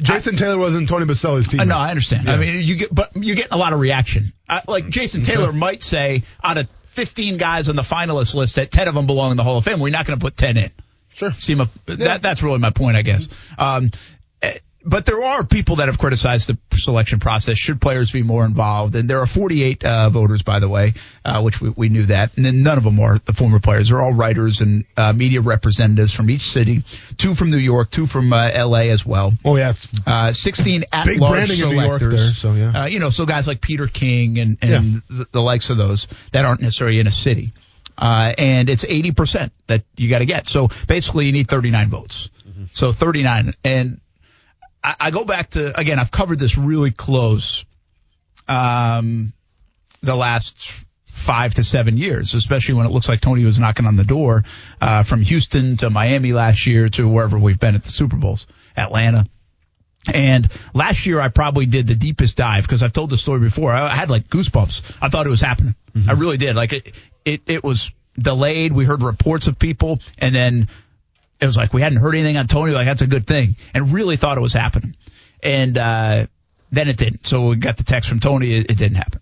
Jason 0.00 0.34
I, 0.34 0.38
Taylor 0.38 0.58
wasn't 0.58 0.88
Tony 0.88 1.06
Boselli's 1.06 1.46
team. 1.46 1.68
No, 1.68 1.76
I 1.76 1.90
understand. 1.90 2.26
Yeah. 2.26 2.34
I 2.34 2.36
mean, 2.36 2.60
you 2.60 2.76
get, 2.76 2.92
but 2.92 3.14
you 3.14 3.36
get 3.36 3.48
a 3.52 3.56
lot 3.56 3.72
of 3.72 3.78
reaction. 3.78 4.32
Uh, 4.48 4.60
like 4.66 4.88
Jason 4.88 5.22
Taylor 5.22 5.52
might 5.52 5.82
say 5.82 6.24
out 6.42 6.58
of 6.58 6.68
15 6.88 7.36
guys 7.38 7.68
on 7.68 7.76
the 7.76 7.82
finalist 7.82 8.34
list 8.34 8.56
that 8.56 8.70
10 8.70 8.88
of 8.88 8.94
them 8.94 9.06
belong 9.06 9.30
in 9.30 9.36
the 9.36 9.44
Hall 9.44 9.58
of 9.58 9.64
Fame. 9.64 9.80
We're 9.80 9.90
not 9.90 10.06
going 10.06 10.18
to 10.18 10.22
put 10.22 10.36
10 10.36 10.56
in. 10.56 10.70
Sure. 11.14 11.32
See, 11.32 11.54
my, 11.54 11.68
yeah. 11.86 11.96
that, 11.96 12.22
that's 12.22 12.42
really 12.42 12.58
my 12.58 12.70
point, 12.70 12.96
I 12.96 13.02
guess. 13.02 13.28
Um, 13.58 13.90
but 14.84 15.06
there 15.06 15.22
are 15.22 15.44
people 15.44 15.76
that 15.76 15.88
have 15.88 15.98
criticized 15.98 16.48
the 16.48 16.58
selection 16.76 17.20
process. 17.20 17.56
Should 17.56 17.80
players 17.80 18.10
be 18.10 18.22
more 18.22 18.44
involved? 18.44 18.96
And 18.96 19.08
there 19.08 19.20
are 19.20 19.26
48 19.26 19.84
uh, 19.84 20.10
voters, 20.10 20.42
by 20.42 20.58
the 20.58 20.68
way, 20.68 20.94
uh, 21.24 21.40
which 21.42 21.60
we, 21.60 21.70
we, 21.70 21.88
knew 21.88 22.06
that. 22.06 22.32
And 22.36 22.44
then 22.44 22.62
none 22.62 22.78
of 22.78 22.84
them 22.84 22.98
are 23.00 23.18
the 23.18 23.32
former 23.32 23.60
players. 23.60 23.88
They're 23.88 24.00
all 24.00 24.12
writers 24.12 24.60
and 24.60 24.84
uh, 24.96 25.12
media 25.12 25.40
representatives 25.40 26.12
from 26.12 26.30
each 26.30 26.50
city. 26.50 26.82
Two 27.16 27.34
from 27.34 27.50
New 27.50 27.58
York, 27.58 27.90
two 27.90 28.06
from 28.06 28.32
uh, 28.32 28.50
L.A. 28.52 28.90
as 28.90 29.06
well. 29.06 29.32
Oh 29.44 29.56
yeah, 29.56 29.74
uh, 30.06 30.32
16 30.32 30.84
at-large 30.92 31.48
selectors. 31.48 32.14
There, 32.14 32.34
so 32.34 32.54
yeah, 32.54 32.82
uh, 32.82 32.86
you 32.86 32.98
know, 32.98 33.10
so 33.10 33.26
guys 33.26 33.46
like 33.46 33.60
Peter 33.60 33.86
King 33.86 34.38
and, 34.38 34.58
and 34.62 34.94
yeah. 34.94 35.00
the, 35.08 35.28
the 35.32 35.42
likes 35.42 35.70
of 35.70 35.76
those 35.76 36.08
that 36.32 36.44
aren't 36.44 36.60
necessarily 36.60 36.98
in 36.98 37.06
a 37.06 37.12
city. 37.12 37.52
Uh, 38.02 38.34
and 38.36 38.68
it's 38.68 38.84
80% 38.84 39.52
that 39.68 39.84
you 39.96 40.10
got 40.10 40.18
to 40.18 40.26
get. 40.26 40.48
So 40.48 40.70
basically 40.88 41.26
you 41.26 41.32
need 41.32 41.46
39 41.46 41.88
votes. 41.88 42.30
Mm-hmm. 42.44 42.64
So 42.72 42.90
39. 42.90 43.54
And 43.62 44.00
I, 44.82 44.96
I, 44.98 45.10
go 45.12 45.24
back 45.24 45.50
to, 45.50 45.78
again, 45.78 46.00
I've 46.00 46.10
covered 46.10 46.40
this 46.40 46.58
really 46.58 46.90
close, 46.90 47.64
um, 48.48 49.32
the 50.02 50.16
last 50.16 50.84
five 51.06 51.54
to 51.54 51.62
seven 51.62 51.96
years, 51.96 52.34
especially 52.34 52.74
when 52.74 52.86
it 52.86 52.90
looks 52.90 53.08
like 53.08 53.20
Tony 53.20 53.44
was 53.44 53.60
knocking 53.60 53.86
on 53.86 53.94
the 53.94 54.02
door, 54.02 54.42
uh, 54.80 55.04
from 55.04 55.22
Houston 55.22 55.76
to 55.76 55.88
Miami 55.88 56.32
last 56.32 56.66
year 56.66 56.88
to 56.88 57.08
wherever 57.08 57.38
we've 57.38 57.60
been 57.60 57.76
at 57.76 57.84
the 57.84 57.90
Super 57.90 58.16
Bowls, 58.16 58.48
Atlanta. 58.76 59.26
And 60.12 60.48
last 60.74 61.06
year 61.06 61.20
I 61.20 61.28
probably 61.28 61.66
did 61.66 61.86
the 61.86 61.94
deepest 61.94 62.36
dive 62.36 62.64
because 62.64 62.82
I've 62.82 62.92
told 62.92 63.10
the 63.10 63.16
story 63.16 63.40
before. 63.40 63.72
I, 63.72 63.86
I 63.86 63.90
had 63.90 64.10
like 64.10 64.28
goosebumps. 64.28 64.96
I 65.00 65.08
thought 65.08 65.26
it 65.26 65.30
was 65.30 65.40
happening. 65.40 65.74
Mm-hmm. 65.94 66.10
I 66.10 66.12
really 66.14 66.38
did. 66.38 66.56
Like 66.56 66.72
it, 66.72 66.92
it, 67.24 67.42
it 67.46 67.64
was 67.64 67.92
delayed. 68.18 68.72
We 68.72 68.84
heard 68.84 69.02
reports 69.02 69.46
of 69.46 69.58
people 69.58 70.00
and 70.18 70.34
then 70.34 70.68
it 71.42 71.46
was 71.46 71.56
like 71.56 71.72
we 71.72 71.82
hadn't 71.82 71.98
heard 71.98 72.14
anything 72.14 72.36
on 72.36 72.46
Tony. 72.46 72.72
Like 72.72 72.86
that's 72.86 73.02
a 73.02 73.06
good 73.06 73.26
thing, 73.26 73.56
and 73.74 73.92
really 73.92 74.16
thought 74.16 74.38
it 74.38 74.40
was 74.40 74.52
happening. 74.52 74.94
And 75.42 75.76
uh, 75.76 76.26
then 76.70 76.88
it 76.88 76.96
didn't. 76.96 77.26
So 77.26 77.48
we 77.48 77.56
got 77.56 77.76
the 77.76 77.82
text 77.82 78.08
from 78.08 78.20
Tony. 78.20 78.52
It, 78.54 78.70
it 78.70 78.78
didn't 78.78 78.96
happen. 78.96 79.20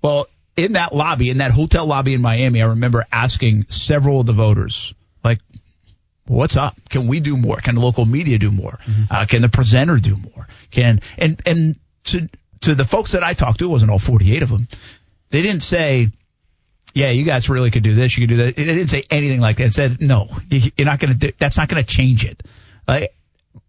Well, 0.00 0.28
in 0.56 0.74
that 0.74 0.94
lobby, 0.94 1.30
in 1.30 1.38
that 1.38 1.50
hotel 1.50 1.84
lobby 1.84 2.14
in 2.14 2.22
Miami, 2.22 2.62
I 2.62 2.66
remember 2.66 3.04
asking 3.10 3.66
several 3.68 4.20
of 4.20 4.26
the 4.26 4.32
voters, 4.32 4.94
like, 5.24 5.40
what's 6.28 6.56
up? 6.56 6.76
Can 6.88 7.06
we 7.06 7.20
do 7.20 7.36
more? 7.36 7.56
Can 7.56 7.74
the 7.74 7.80
local 7.80 8.04
media 8.04 8.38
do 8.38 8.50
more? 8.50 8.78
Mm-hmm. 8.84 9.02
Uh, 9.10 9.26
can 9.26 9.42
the 9.42 9.48
presenter 9.48 9.98
do 9.98 10.16
more? 10.16 10.48
Can 10.70 11.00
and 11.16 11.40
and 11.46 11.78
to 12.04 12.28
to 12.62 12.74
the 12.74 12.84
folks 12.84 13.12
that 13.12 13.22
I 13.22 13.34
talked 13.34 13.60
to, 13.60 13.66
it 13.66 13.68
wasn't 13.68 13.90
all 13.90 13.98
48 13.98 14.42
of 14.42 14.48
them. 14.48 14.68
They 15.30 15.42
didn't 15.42 15.62
say, 15.62 16.08
yeah, 16.94 17.10
you 17.10 17.24
guys 17.24 17.48
really 17.48 17.70
could 17.70 17.82
do 17.82 17.94
this. 17.94 18.16
You 18.16 18.26
could 18.26 18.34
do 18.34 18.36
that. 18.44 18.56
They 18.56 18.64
didn't 18.64 18.88
say 18.88 19.04
anything 19.10 19.40
like 19.40 19.58
that. 19.58 19.66
It 19.66 19.74
said, 19.74 20.00
no, 20.00 20.28
you're 20.50 20.86
not 20.86 20.98
going 20.98 21.12
to 21.12 21.18
do, 21.18 21.32
that's 21.38 21.56
not 21.56 21.68
going 21.68 21.82
to 21.82 21.88
change 21.88 22.24
it. 22.24 22.42
Like, 22.86 23.14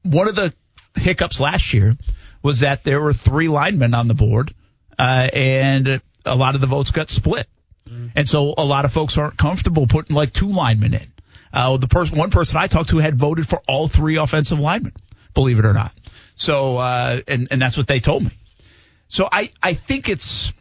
one 0.03 0.27
of 0.27 0.35
the 0.35 0.53
hiccups 0.95 1.39
last 1.39 1.73
year 1.73 1.97
was 2.41 2.61
that 2.61 2.83
there 2.83 3.01
were 3.01 3.13
three 3.13 3.47
linemen 3.47 3.93
on 3.93 4.07
the 4.07 4.13
board, 4.13 4.53
uh, 4.97 5.27
and 5.33 6.01
a 6.25 6.35
lot 6.35 6.55
of 6.55 6.61
the 6.61 6.67
votes 6.67 6.91
got 6.91 7.09
split. 7.09 7.47
Mm. 7.87 8.11
And 8.15 8.29
so 8.29 8.53
a 8.57 8.63
lot 8.63 8.85
of 8.85 8.93
folks 8.93 9.17
aren't 9.17 9.37
comfortable 9.37 9.87
putting 9.87 10.15
like 10.15 10.33
two 10.33 10.49
linemen 10.49 10.93
in. 10.93 11.11
Uh, 11.51 11.77
the 11.77 11.87
person, 11.87 12.17
one 12.17 12.29
person 12.29 12.57
I 12.57 12.67
talked 12.67 12.89
to 12.89 12.97
had 12.97 13.17
voted 13.17 13.47
for 13.47 13.61
all 13.67 13.87
three 13.87 14.17
offensive 14.17 14.59
linemen, 14.59 14.93
believe 15.33 15.59
it 15.59 15.65
or 15.65 15.73
not. 15.73 15.91
So, 16.35 16.77
uh, 16.77 17.21
and, 17.27 17.47
and 17.51 17.61
that's 17.61 17.77
what 17.77 17.87
they 17.87 17.99
told 17.99 18.23
me. 18.23 18.31
So 19.07 19.27
I, 19.31 19.51
I 19.61 19.73
think 19.73 20.07
it's, 20.09 20.53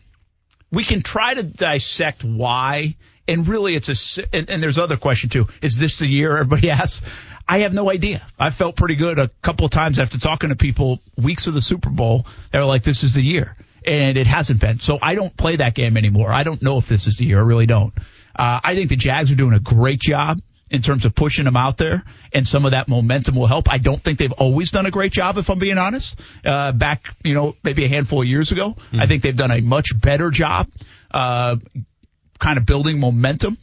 we 0.72 0.84
can 0.84 1.02
try 1.02 1.34
to 1.34 1.42
dissect 1.42 2.24
why. 2.24 2.96
And 3.26 3.46
really, 3.46 3.74
it's 3.74 4.18
a, 4.18 4.26
and, 4.32 4.48
and 4.48 4.62
there's 4.62 4.78
other 4.78 4.96
question 4.96 5.28
too. 5.28 5.46
Is 5.60 5.78
this 5.78 5.98
the 5.98 6.06
year 6.06 6.36
everybody 6.36 6.70
asks? 6.72 7.06
I 7.46 7.58
have 7.58 7.72
no 7.72 7.90
idea. 7.90 8.26
I 8.38 8.50
felt 8.50 8.76
pretty 8.76 8.96
good 8.96 9.18
a 9.18 9.28
couple 9.42 9.66
of 9.66 9.70
times 9.70 9.98
after 9.98 10.18
talking 10.18 10.50
to 10.50 10.56
people 10.56 11.00
weeks 11.16 11.46
of 11.46 11.54
the 11.54 11.60
Super 11.60 11.90
Bowl. 11.90 12.26
They 12.52 12.58
were 12.58 12.64
like, 12.64 12.82
this 12.82 13.04
is 13.04 13.14
the 13.14 13.22
year. 13.22 13.56
And 13.86 14.18
it 14.18 14.26
hasn't 14.26 14.60
been. 14.60 14.80
So 14.80 14.98
I 15.00 15.14
don't 15.14 15.34
play 15.34 15.56
that 15.56 15.74
game 15.74 15.96
anymore. 15.96 16.30
I 16.30 16.42
don't 16.42 16.60
know 16.60 16.78
if 16.78 16.88
this 16.88 17.06
is 17.06 17.18
the 17.18 17.24
year. 17.24 17.38
I 17.38 17.42
really 17.42 17.66
don't. 17.66 17.94
Uh, 18.36 18.60
I 18.62 18.74
think 18.74 18.90
the 18.90 18.96
Jags 18.96 19.32
are 19.32 19.36
doing 19.36 19.54
a 19.54 19.60
great 19.60 20.00
job 20.00 20.40
in 20.70 20.82
terms 20.82 21.04
of 21.04 21.14
pushing 21.14 21.44
them 21.44 21.56
out 21.56 21.78
there, 21.78 22.02
and 22.32 22.46
some 22.46 22.64
of 22.64 22.72
that 22.72 22.88
momentum 22.88 23.34
will 23.34 23.46
help. 23.46 23.70
I 23.70 23.78
don't 23.78 24.02
think 24.02 24.18
they've 24.18 24.32
always 24.32 24.70
done 24.70 24.86
a 24.86 24.90
great 24.90 25.12
job, 25.12 25.38
if 25.38 25.50
I'm 25.50 25.58
being 25.58 25.78
honest. 25.78 26.20
Uh, 26.44 26.72
back, 26.72 27.14
you 27.24 27.34
know, 27.34 27.56
maybe 27.62 27.84
a 27.84 27.88
handful 27.88 28.22
of 28.22 28.28
years 28.28 28.52
ago, 28.52 28.76
mm. 28.92 29.00
I 29.00 29.06
think 29.06 29.22
they've 29.22 29.36
done 29.36 29.50
a 29.50 29.60
much 29.60 29.98
better 29.98 30.30
job, 30.30 30.68
uh, 31.10 31.56
kind 32.38 32.58
of 32.58 32.66
building 32.66 33.00
momentum. 33.00 33.58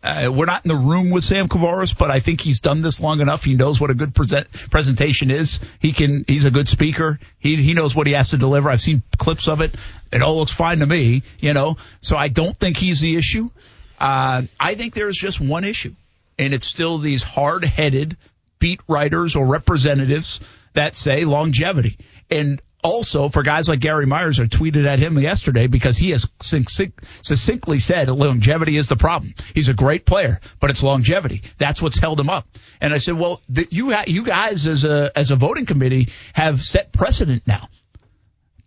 Uh, 0.00 0.30
we're 0.32 0.46
not 0.46 0.64
in 0.64 0.68
the 0.68 0.76
room 0.76 1.10
with 1.10 1.24
Sam 1.24 1.48
Kouvaris, 1.48 1.96
but 1.96 2.08
I 2.08 2.20
think 2.20 2.40
he's 2.40 2.60
done 2.60 2.82
this 2.82 3.00
long 3.00 3.20
enough. 3.20 3.42
He 3.42 3.56
knows 3.56 3.80
what 3.80 3.90
a 3.90 3.94
good 3.94 4.14
present, 4.14 4.46
presentation 4.70 5.32
is. 5.32 5.58
He 5.80 5.92
can, 5.92 6.24
he's 6.28 6.44
a 6.44 6.52
good 6.52 6.68
speaker. 6.68 7.18
He, 7.40 7.56
he 7.56 7.74
knows 7.74 7.96
what 7.96 8.06
he 8.06 8.12
has 8.12 8.30
to 8.30 8.36
deliver. 8.36 8.70
I've 8.70 8.80
seen 8.80 9.02
clips 9.18 9.48
of 9.48 9.60
it. 9.60 9.74
It 10.12 10.22
all 10.22 10.36
looks 10.36 10.52
fine 10.52 10.78
to 10.78 10.86
me, 10.86 11.24
you 11.40 11.52
know, 11.52 11.76
so 12.00 12.16
I 12.16 12.28
don't 12.28 12.56
think 12.56 12.76
he's 12.76 13.00
the 13.00 13.16
issue. 13.16 13.50
Uh, 13.98 14.42
I 14.60 14.76
think 14.76 14.94
there's 14.94 15.16
just 15.16 15.40
one 15.40 15.64
issue 15.64 15.94
and 16.38 16.54
it's 16.54 16.66
still 16.66 16.98
these 16.98 17.22
hard 17.22 17.64
headed 17.64 18.16
beat 18.58 18.80
writers 18.88 19.36
or 19.36 19.46
representatives 19.46 20.40
that 20.74 20.96
say 20.96 21.24
longevity. 21.24 21.98
And 22.30 22.60
also 22.82 23.28
for 23.28 23.42
guys 23.42 23.68
like 23.68 23.80
Gary 23.80 24.06
Myers, 24.06 24.38
I 24.38 24.44
tweeted 24.44 24.86
at 24.86 24.98
him 24.98 25.18
yesterday 25.18 25.66
because 25.66 25.96
he 25.96 26.10
has 26.10 26.28
succinctly 26.40 27.78
said 27.78 28.08
longevity 28.08 28.76
is 28.76 28.88
the 28.88 28.96
problem. 28.96 29.34
He's 29.54 29.68
a 29.68 29.74
great 29.74 30.06
player, 30.06 30.40
but 30.60 30.70
it's 30.70 30.82
longevity. 30.82 31.42
That's 31.58 31.82
what's 31.82 31.98
held 31.98 32.20
him 32.20 32.30
up. 32.30 32.46
And 32.80 32.92
I 32.94 32.98
said, 32.98 33.18
well, 33.18 33.40
the, 33.48 33.66
you 33.70 33.90
ha- 33.90 34.04
you 34.06 34.24
guys 34.24 34.66
as 34.66 34.84
a 34.84 35.10
as 35.16 35.30
a 35.30 35.36
voting 35.36 35.66
committee 35.66 36.08
have 36.34 36.62
set 36.62 36.92
precedent 36.92 37.46
now 37.46 37.68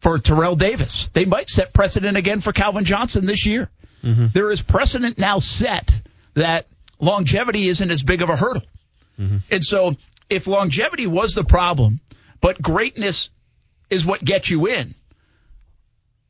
for 0.02 0.18
Terrell 0.18 0.56
Davis. 0.56 1.10
They 1.14 1.26
might 1.26 1.50
set 1.50 1.74
precedent 1.74 2.18
again 2.18 2.42
for 2.42 2.52
Calvin 2.52 2.86
Johnson 2.86 3.26
this 3.26 3.46
year. 3.46 3.70
Mm-hmm. 4.04 4.28
There 4.34 4.52
is 4.52 4.62
precedent 4.62 5.18
now 5.18 5.40
set 5.40 5.92
that 6.34 6.66
longevity 7.02 7.68
isn't 7.68 7.92
as 7.92 8.04
big 8.04 8.22
of 8.22 8.30
a 8.30 8.36
hurdle. 8.36 8.64
Mm-hmm. 9.20 9.38
And 9.50 9.64
so 9.64 9.96
if 10.30 10.48
longevity 10.48 11.08
was 11.08 11.34
the 11.34 11.44
problem, 11.44 12.00
but 12.40 12.62
greatness 12.62 13.30
is 13.90 14.06
what 14.06 14.24
gets 14.24 14.50
you 14.50 14.68
in. 14.68 14.96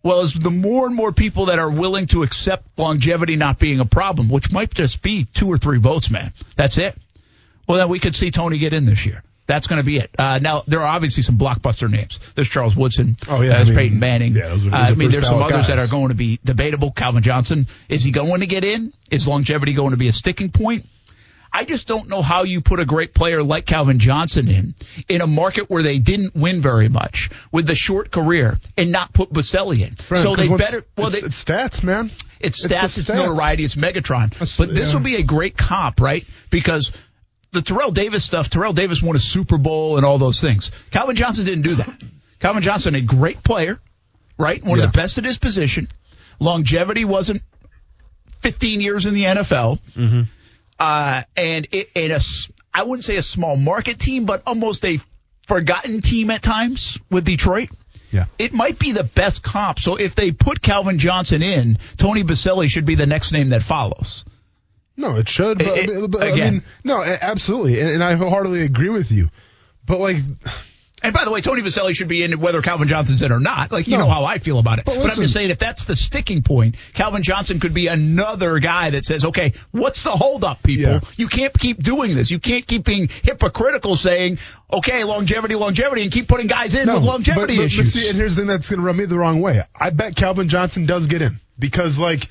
Well, 0.04 0.22
as 0.22 0.34
the 0.34 0.50
more 0.50 0.88
and 0.88 0.96
more 0.96 1.12
people 1.12 1.46
that 1.46 1.60
are 1.60 1.70
willing 1.70 2.08
to 2.08 2.24
accept 2.24 2.80
longevity 2.80 3.36
not 3.36 3.60
being 3.60 3.80
a 3.80 3.86
problem, 3.86 4.30
which 4.30 4.52
might 4.52 4.74
just 4.74 5.04
be 5.04 5.26
two 5.26 5.48
or 5.48 5.58
three 5.58 5.78
votes, 5.78 6.10
man, 6.10 6.34
that's 6.56 6.80
it. 6.80 6.98
Well, 7.68 7.78
then 7.78 7.90
we 7.90 8.00
could 8.00 8.16
see 8.16 8.32
Tony 8.32 8.58
get 8.58 8.74
in 8.74 8.86
this 8.86 9.06
year. 9.06 9.24
That's 9.52 9.68
going 9.68 9.80
to 9.80 9.84
be 9.84 9.98
it. 9.98 10.12
Uh, 10.18 10.40
now 10.40 10.64
there 10.66 10.80
are 10.80 10.88
obviously 10.88 11.24
some 11.24 11.38
blockbuster 11.38 11.92
names. 11.92 12.20
There's 12.36 12.48
Charles 12.48 12.74
Woodson. 12.74 13.18
Oh 13.28 13.42
yeah, 13.42 13.56
there's 13.58 13.70
I 13.70 13.74
mean, 13.74 13.80
Peyton 13.80 14.00
Manning. 14.00 14.34
Yeah, 14.34 14.48
those 14.48 14.66
are, 14.66 14.70
those 14.70 14.74
uh, 14.74 14.78
I 14.78 14.94
mean, 14.96 15.12
there's 15.12 15.28
some 15.28 15.42
others 15.42 15.68
that 15.68 15.78
are 15.78 15.88
going 15.88 16.08
to 16.08 16.16
be 16.16 16.40
debatable. 16.42 16.92
Calvin 16.92 17.22
Johnson 17.22 17.68
is 17.90 18.02
he 18.02 18.12
going 18.12 18.40
to 18.40 18.48
get 18.48 18.64
in? 18.64 18.94
Is 19.12 19.28
longevity 19.28 19.74
going 19.74 19.92
to 19.92 19.98
be 19.98 20.08
a 20.08 20.14
sticking 20.14 20.52
point? 20.52 20.86
I 21.54 21.66
just 21.66 21.86
don't 21.86 22.08
know 22.08 22.22
how 22.22 22.44
you 22.44 22.62
put 22.62 22.80
a 22.80 22.86
great 22.86 23.14
player 23.14 23.44
like 23.44 23.66
Calvin 23.66 24.00
Johnson 24.00 24.48
in 24.48 24.74
in 25.10 25.20
a 25.20 25.28
market 25.28 25.70
where 25.70 25.84
they 25.84 26.00
didn't 26.00 26.34
win 26.34 26.62
very 26.62 26.88
much 26.88 27.30
with 27.52 27.68
the 27.68 27.76
short 27.76 28.10
career 28.10 28.58
and 28.78 28.90
not 28.90 29.12
put 29.12 29.34
Boselli 29.34 29.82
in. 29.86 29.98
Right, 30.10 30.24
so 30.24 30.38
they 30.38 30.48
better. 30.48 30.86
Well, 30.98 31.08
it's, 31.08 31.20
they, 31.20 31.26
it's 31.28 31.44
stats, 31.44 31.84
man. 31.84 32.10
it's 32.40 32.64
It's 32.64 32.74
stats, 32.74 32.98
it's 32.98 33.10
stats. 33.10 33.16
notoriety, 33.16 33.66
it's 33.66 33.76
Megatron. 33.76 34.30
That's- 34.32 34.58
but 34.58 34.74
this 34.74 34.94
yeah. 34.94 34.98
will 34.98 35.04
be 35.04 35.18
a 35.18 35.24
great 35.24 35.58
comp, 35.58 36.00
right? 36.00 36.26
Because 36.50 36.94
the 37.52 37.62
Terrell 37.62 37.92
Davis 37.92 38.24
stuff, 38.24 38.50
Terrell 38.50 38.74
Davis 38.74 39.02
won 39.02 39.16
a 39.16 39.20
Super 39.20 39.58
Bowl 39.58 39.98
and 39.98 40.06
all 40.06 40.18
those 40.18 40.40
things. 40.40 40.72
Calvin 40.90 41.16
Johnson 41.16 41.46
didn't 41.46 41.64
do 41.64 41.76
that. 41.76 42.02
Calvin 42.40 42.64
Johnson, 42.64 42.96
a 42.96 43.02
great 43.02 43.44
player, 43.44 43.80
right? 44.38 44.64
One 44.64 44.78
Yeah. 44.80 44.86
of 44.86 44.94
the 44.94 44.98
best 44.98 45.18
at 45.18 45.26
his 45.26 45.38
position. 45.38 45.88
Longevity 46.40 47.06
wasn't 47.06 47.44
15 48.42 48.82
years 48.82 49.06
in 49.06 49.14
the 49.14 49.24
NFL. 49.26 49.80
Mm-hmm. 49.96 50.22
Uh, 50.80 51.24
and 51.36 51.68
it, 51.72 51.90
in 51.94 52.12
a, 52.12 52.20
I 52.74 52.84
wouldn't 52.84 53.04
say 53.04 53.18
a 53.18 53.22
small 53.22 53.56
market 53.58 54.00
team, 54.00 54.26
but 54.26 54.42
almost 54.48 54.84
a 54.86 54.98
forgotten 55.48 56.02
team 56.02 56.32
at 56.32 56.42
times 56.42 56.98
with 57.12 57.26
Detroit 57.26 57.70
Yeah. 58.12 58.26
it 58.40 58.54
might 58.54 58.80
be 58.80 58.94
the 58.94 59.04
best 59.04 59.44
comp. 59.44 59.78
So 59.80 59.98
if 59.98 60.16
they 60.16 60.32
put 60.32 60.62
Calvin 60.62 60.98
Johnson 60.98 61.44
in, 61.44 61.78
Tony 61.98 62.24
Boselli 62.24 62.70
should 62.70 62.86
be 62.86 62.96
the 62.96 63.06
next 63.06 63.34
name 63.34 63.50
that 63.50 63.62
follows. 63.62 64.24
No, 64.98 65.16
it 65.16 65.30
should. 65.30 65.60
But, 65.60 65.68
It- 65.68 65.90
I 65.90 65.94
mean, 65.94 66.08
but, 66.12 66.22
I 66.24 66.28
again. 66.28 66.54
mean, 66.54 66.64
no, 66.84 67.02
absolutely, 67.04 67.80
and, 67.80 67.90
and 67.90 68.04
I 68.04 68.14
wholeheartedly 68.16 68.62
agree 68.64 68.90
with 68.90 69.12
you. 69.12 69.30
But 69.86 70.00
like, 70.00 70.18
And 71.04 71.16
by 71.16 71.26
the 71.26 71.32
way, 71.32 71.42
Tony 71.42 71.64
Boselli 71.64 71.96
should 71.96 72.08
be 72.08 72.22
in 72.22 72.40
whether 72.40 72.62
Calvin 72.62 72.88
Johnson's 72.88 73.24
in 73.24 73.32
or 73.32 73.40
not. 73.40 73.72
Like 73.72 73.88
you 73.88 73.98
No. 73.98 74.04
know 74.04 74.10
how 74.10 74.26
I 74.26 74.38
feel 74.38 74.60
about 74.60 74.78
it. 74.78 74.86
But 74.86 74.98
But, 74.98 75.10
I'm 75.10 75.16
just 75.16 75.34
saying 75.34 75.50
if 75.50 75.58
that's 75.58 75.86
the 75.86 75.96
sticking 75.96 76.44
point, 76.44 76.76
Calvin 76.94 77.24
Johnson 77.24 77.60
could 77.60 77.74
be 77.74 77.88
another 77.88 78.60
guy 78.60 78.92
that 78.92 79.04
says, 79.04 79.26
okay, 79.26 79.54
what's 79.72 80.04
the 80.04 80.12
holdup, 80.12 80.62
people? 80.62 80.94
Yeah. 80.94 81.00
You 81.18 81.28
can't 81.28 81.58
keep 81.58 81.82
doing 81.82 82.14
this. 82.16 82.30
You 82.30 82.38
can't 82.38 82.68
keep 82.68 82.86
being 82.86 83.10
hypocritical, 83.24 83.96
saying, 83.96 84.38
okay, 84.72 85.04
longevity, 85.04 85.56
longevity, 85.56 86.04
and 86.04 86.12
keep 86.12 86.28
putting 86.28 86.46
guys 86.46 86.76
in 86.76 86.86
no, 86.86 86.96
with 86.98 87.04
longevity 87.04 87.56
but, 87.56 87.62
but, 87.62 87.66
issues. 87.66 87.94
But 87.96 88.00
see, 88.00 88.08
and 88.10 88.16
here's 88.16 88.36
the 88.36 88.42
thing 88.44 88.48
that's 88.48 88.70
going 88.70 88.80
to 88.80 88.86
rub 88.86 88.96
me 88.96 89.06
the 89.06 89.18
wrong 89.18 89.42
way. 89.42 89.64
I 89.76 89.90
bet 89.90 90.16
Calvin 90.16 90.50
Johnson 90.50 90.86
does 90.86 91.08
get 91.08 91.24
in 91.24 91.40
because 91.58 91.98
like. 91.98 92.28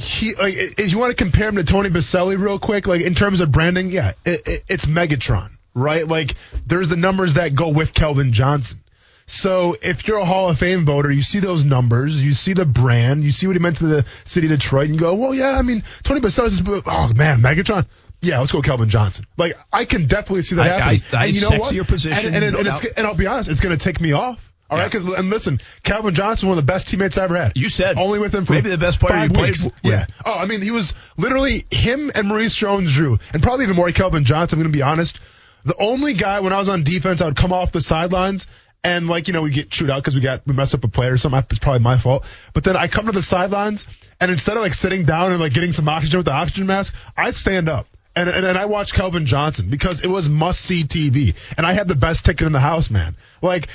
He 0.00 0.34
like 0.34 0.54
if 0.54 0.90
you 0.90 0.98
want 0.98 1.16
to 1.16 1.22
compare 1.22 1.48
him 1.48 1.56
to 1.56 1.64
Tony 1.64 1.90
Boselli 1.90 2.40
real 2.40 2.58
quick, 2.58 2.86
like 2.86 3.02
in 3.02 3.14
terms 3.14 3.40
of 3.40 3.52
branding, 3.52 3.90
yeah, 3.90 4.12
it, 4.24 4.46
it, 4.48 4.64
it's 4.68 4.86
Megatron, 4.86 5.50
right? 5.74 6.06
Like 6.06 6.34
there's 6.66 6.88
the 6.88 6.96
numbers 6.96 7.34
that 7.34 7.54
go 7.54 7.68
with 7.70 7.92
Calvin 7.92 8.32
Johnson. 8.32 8.80
So 9.26 9.76
if 9.80 10.08
you're 10.08 10.18
a 10.18 10.24
Hall 10.24 10.50
of 10.50 10.58
Fame 10.58 10.84
voter, 10.84 11.10
you 11.12 11.22
see 11.22 11.38
those 11.38 11.64
numbers, 11.64 12.20
you 12.20 12.32
see 12.32 12.52
the 12.52 12.64
brand, 12.64 13.22
you 13.22 13.30
see 13.30 13.46
what 13.46 13.54
he 13.54 13.60
meant 13.60 13.76
to 13.76 13.86
the 13.86 14.04
city 14.24 14.48
of 14.48 14.58
Detroit, 14.58 14.86
and 14.86 14.94
you 14.94 15.00
go, 15.00 15.14
well, 15.14 15.32
yeah, 15.32 15.52
I 15.56 15.62
mean, 15.62 15.84
Tony 16.02 16.20
Boselli's, 16.20 16.60
oh 16.86 17.12
man, 17.14 17.40
Megatron. 17.40 17.86
Yeah, 18.22 18.40
let's 18.40 18.52
go 18.52 18.60
Calvin 18.60 18.90
Johnson. 18.90 19.26
Like 19.36 19.56
I 19.72 19.84
can 19.84 20.06
definitely 20.06 20.42
see 20.42 20.56
that 20.56 20.66
I- 20.66 20.78
happening. 20.78 21.00
I- 21.12 21.16
I 21.16 21.24
and 21.26 21.34
you 21.34 21.40
know 21.42 21.58
what? 21.58 21.86
position, 21.86 22.12
And, 22.26 22.34
and, 22.44 22.56
and, 22.56 22.66
no 22.66 22.80
and 22.96 23.06
I'll 23.06 23.14
be 23.14 23.26
honest, 23.26 23.48
it's 23.50 23.60
going 23.60 23.76
to 23.76 23.82
take 23.82 24.00
me 24.00 24.12
off. 24.12 24.49
All 24.70 24.78
right, 24.78 24.84
Yeah. 24.92 25.00
'cause 25.00 25.18
and 25.18 25.30
listen, 25.30 25.60
Calvin 25.82 26.14
Johnson, 26.14 26.48
one 26.48 26.56
of 26.56 26.64
the 26.64 26.72
best 26.72 26.88
teammates 26.88 27.18
I 27.18 27.24
ever 27.24 27.36
had. 27.36 27.52
You 27.56 27.68
said. 27.68 27.98
only 27.98 28.18
with 28.20 28.34
him 28.34 28.46
for 28.46 28.52
Maybe 28.52 28.70
the 28.70 28.78
best 28.78 29.00
player 29.00 29.24
you 29.24 29.30
played. 29.30 29.56
Yeah. 29.82 30.06
Oh, 30.24 30.34
I 30.34 30.46
mean, 30.46 30.62
he 30.62 30.70
was 30.70 30.94
literally 31.16 31.66
him 31.70 32.10
and 32.14 32.28
Maurice 32.28 32.54
Jones-Drew, 32.54 33.18
and 33.32 33.42
probably 33.42 33.64
even 33.64 33.76
more 33.76 33.90
Calvin 33.90 34.24
Johnson. 34.24 34.58
I'm 34.58 34.62
going 34.62 34.72
to 34.72 34.76
be 34.78 34.82
honest. 34.82 35.18
The 35.64 35.74
only 35.78 36.14
guy 36.14 36.40
when 36.40 36.52
I 36.52 36.58
was 36.58 36.68
on 36.68 36.84
defense, 36.84 37.20
I 37.20 37.26
would 37.26 37.36
come 37.36 37.52
off 37.52 37.72
the 37.72 37.80
sidelines 37.82 38.46
and 38.82 39.08
like 39.08 39.26
you 39.26 39.34
know 39.34 39.42
we 39.42 39.50
get 39.50 39.68
chewed 39.70 39.90
out 39.90 39.96
because 40.02 40.14
we 40.14 40.22
got 40.22 40.40
we 40.46 40.54
messed 40.54 40.74
up 40.74 40.84
a 40.84 40.88
play 40.88 41.08
or 41.08 41.18
something. 41.18 41.42
It's 41.50 41.58
probably 41.58 41.80
my 41.80 41.98
fault. 41.98 42.24
But 42.54 42.64
then 42.64 42.76
I 42.76 42.86
come 42.86 43.06
to 43.06 43.12
the 43.12 43.20
sidelines 43.20 43.84
and 44.20 44.30
instead 44.30 44.56
of 44.56 44.62
like 44.62 44.72
sitting 44.74 45.04
down 45.04 45.32
and 45.32 45.40
like 45.40 45.52
getting 45.52 45.72
some 45.72 45.86
oxygen 45.88 46.18
with 46.18 46.26
the 46.26 46.32
oxygen 46.32 46.66
mask, 46.66 46.94
I 47.16 47.32
stand 47.32 47.68
up. 47.68 47.86
And, 48.16 48.28
and, 48.28 48.44
and 48.44 48.58
I 48.58 48.64
watched 48.64 48.94
Calvin 48.94 49.24
Johnson 49.26 49.68
because 49.70 50.00
it 50.00 50.08
was 50.08 50.28
must 50.28 50.60
see 50.62 50.84
TV. 50.84 51.34
And 51.56 51.64
I 51.66 51.74
had 51.74 51.86
the 51.88 51.94
best 51.94 52.24
ticket 52.24 52.44
in 52.46 52.52
the 52.52 52.58
house, 52.60 52.90
man. 52.90 53.16
Like, 53.40 53.68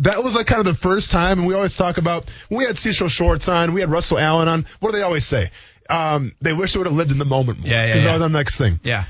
that 0.00 0.22
was 0.22 0.34
like 0.34 0.46
kind 0.46 0.60
of 0.60 0.66
the 0.66 0.74
first 0.74 1.10
time, 1.10 1.38
and 1.38 1.46
we 1.46 1.54
always 1.54 1.76
talk 1.76 1.98
about 1.98 2.30
when 2.48 2.58
we 2.58 2.64
had 2.64 2.78
Cecil 2.78 3.08
Shorts 3.08 3.48
on, 3.48 3.72
we 3.72 3.80
had 3.80 3.90
Russell 3.90 4.18
Allen 4.18 4.48
on. 4.48 4.66
What 4.80 4.92
do 4.92 4.98
they 4.98 5.02
always 5.02 5.24
say? 5.26 5.50
Um, 5.90 6.34
they 6.40 6.52
wish 6.52 6.72
they 6.74 6.78
would 6.78 6.86
have 6.86 6.96
lived 6.96 7.10
in 7.12 7.18
the 7.18 7.24
moment 7.24 7.60
more. 7.60 7.68
Yeah, 7.68 7.76
yeah, 7.76 7.86
Because 7.86 8.04
yeah. 8.04 8.08
that 8.08 8.12
was 8.14 8.22
our 8.22 8.28
next 8.28 8.56
thing. 8.58 8.80
yeah. 8.82 9.04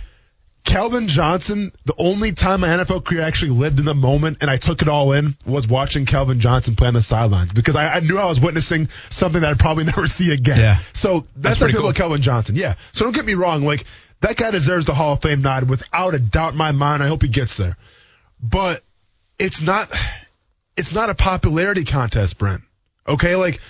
Calvin 0.65 1.09
Johnson, 1.09 1.73
the 1.87 1.95
only 1.97 2.33
time 2.33 2.61
my 2.61 2.69
NFL 2.69 3.03
career 3.03 3.23
actually 3.23 3.53
lived 3.53 3.79
in 3.79 3.87
the 3.87 3.95
moment 3.95 4.39
and 4.43 4.51
I 4.51 4.59
took 4.59 4.83
it 4.83 4.89
all 4.89 5.13
in 5.13 5.35
was 5.47 5.67
watching 5.67 6.05
Calvin 6.05 6.41
Johnson 6.41 6.77
play 6.77 6.89
on 6.89 6.95
the 6.95 7.01
sidelines 7.01 7.53
because 7.53 7.75
I, 7.75 7.89
I 7.95 8.01
knew 8.01 8.19
I 8.19 8.27
was 8.27 8.39
witnessing 8.39 8.91
something 9.09 9.41
that 9.41 9.51
I'd 9.51 9.59
probably 9.59 9.85
never 9.87 10.07
see 10.07 10.31
again. 10.31 10.59
Yeah. 10.59 10.79
So 10.93 11.21
that's, 11.37 11.59
That's 11.59 11.61
how 11.61 11.67
I 11.67 11.71
feel 11.71 11.81
cool. 11.81 11.89
about 11.89 11.97
Calvin 11.97 12.21
Johnson. 12.21 12.55
Yeah. 12.55 12.75
So 12.93 13.05
don't 13.07 13.15
get 13.15 13.25
me 13.25 13.33
wrong. 13.33 13.63
Like, 13.63 13.85
that 14.21 14.37
guy 14.37 14.51
deserves 14.51 14.85
the 14.85 14.93
Hall 14.93 15.15
of 15.15 15.23
Fame 15.23 15.41
nod 15.41 15.71
without 15.71 16.13
a 16.13 16.19
doubt 16.19 16.53
in 16.53 16.59
my 16.59 16.73
mind. 16.73 17.03
I 17.03 17.07
hope 17.09 17.23
he 17.23 17.29
gets 17.29 17.57
there. 17.57 17.79
But 18.43 18.83
it's 19.39 19.63
not, 19.63 19.91
it's 20.79 20.95
not 20.95 21.11
a 21.11 21.15
popularity 21.15 21.85
contest, 21.85 22.39
Brent. 22.39 22.63
Okay. 23.07 23.37
Like, 23.37 23.61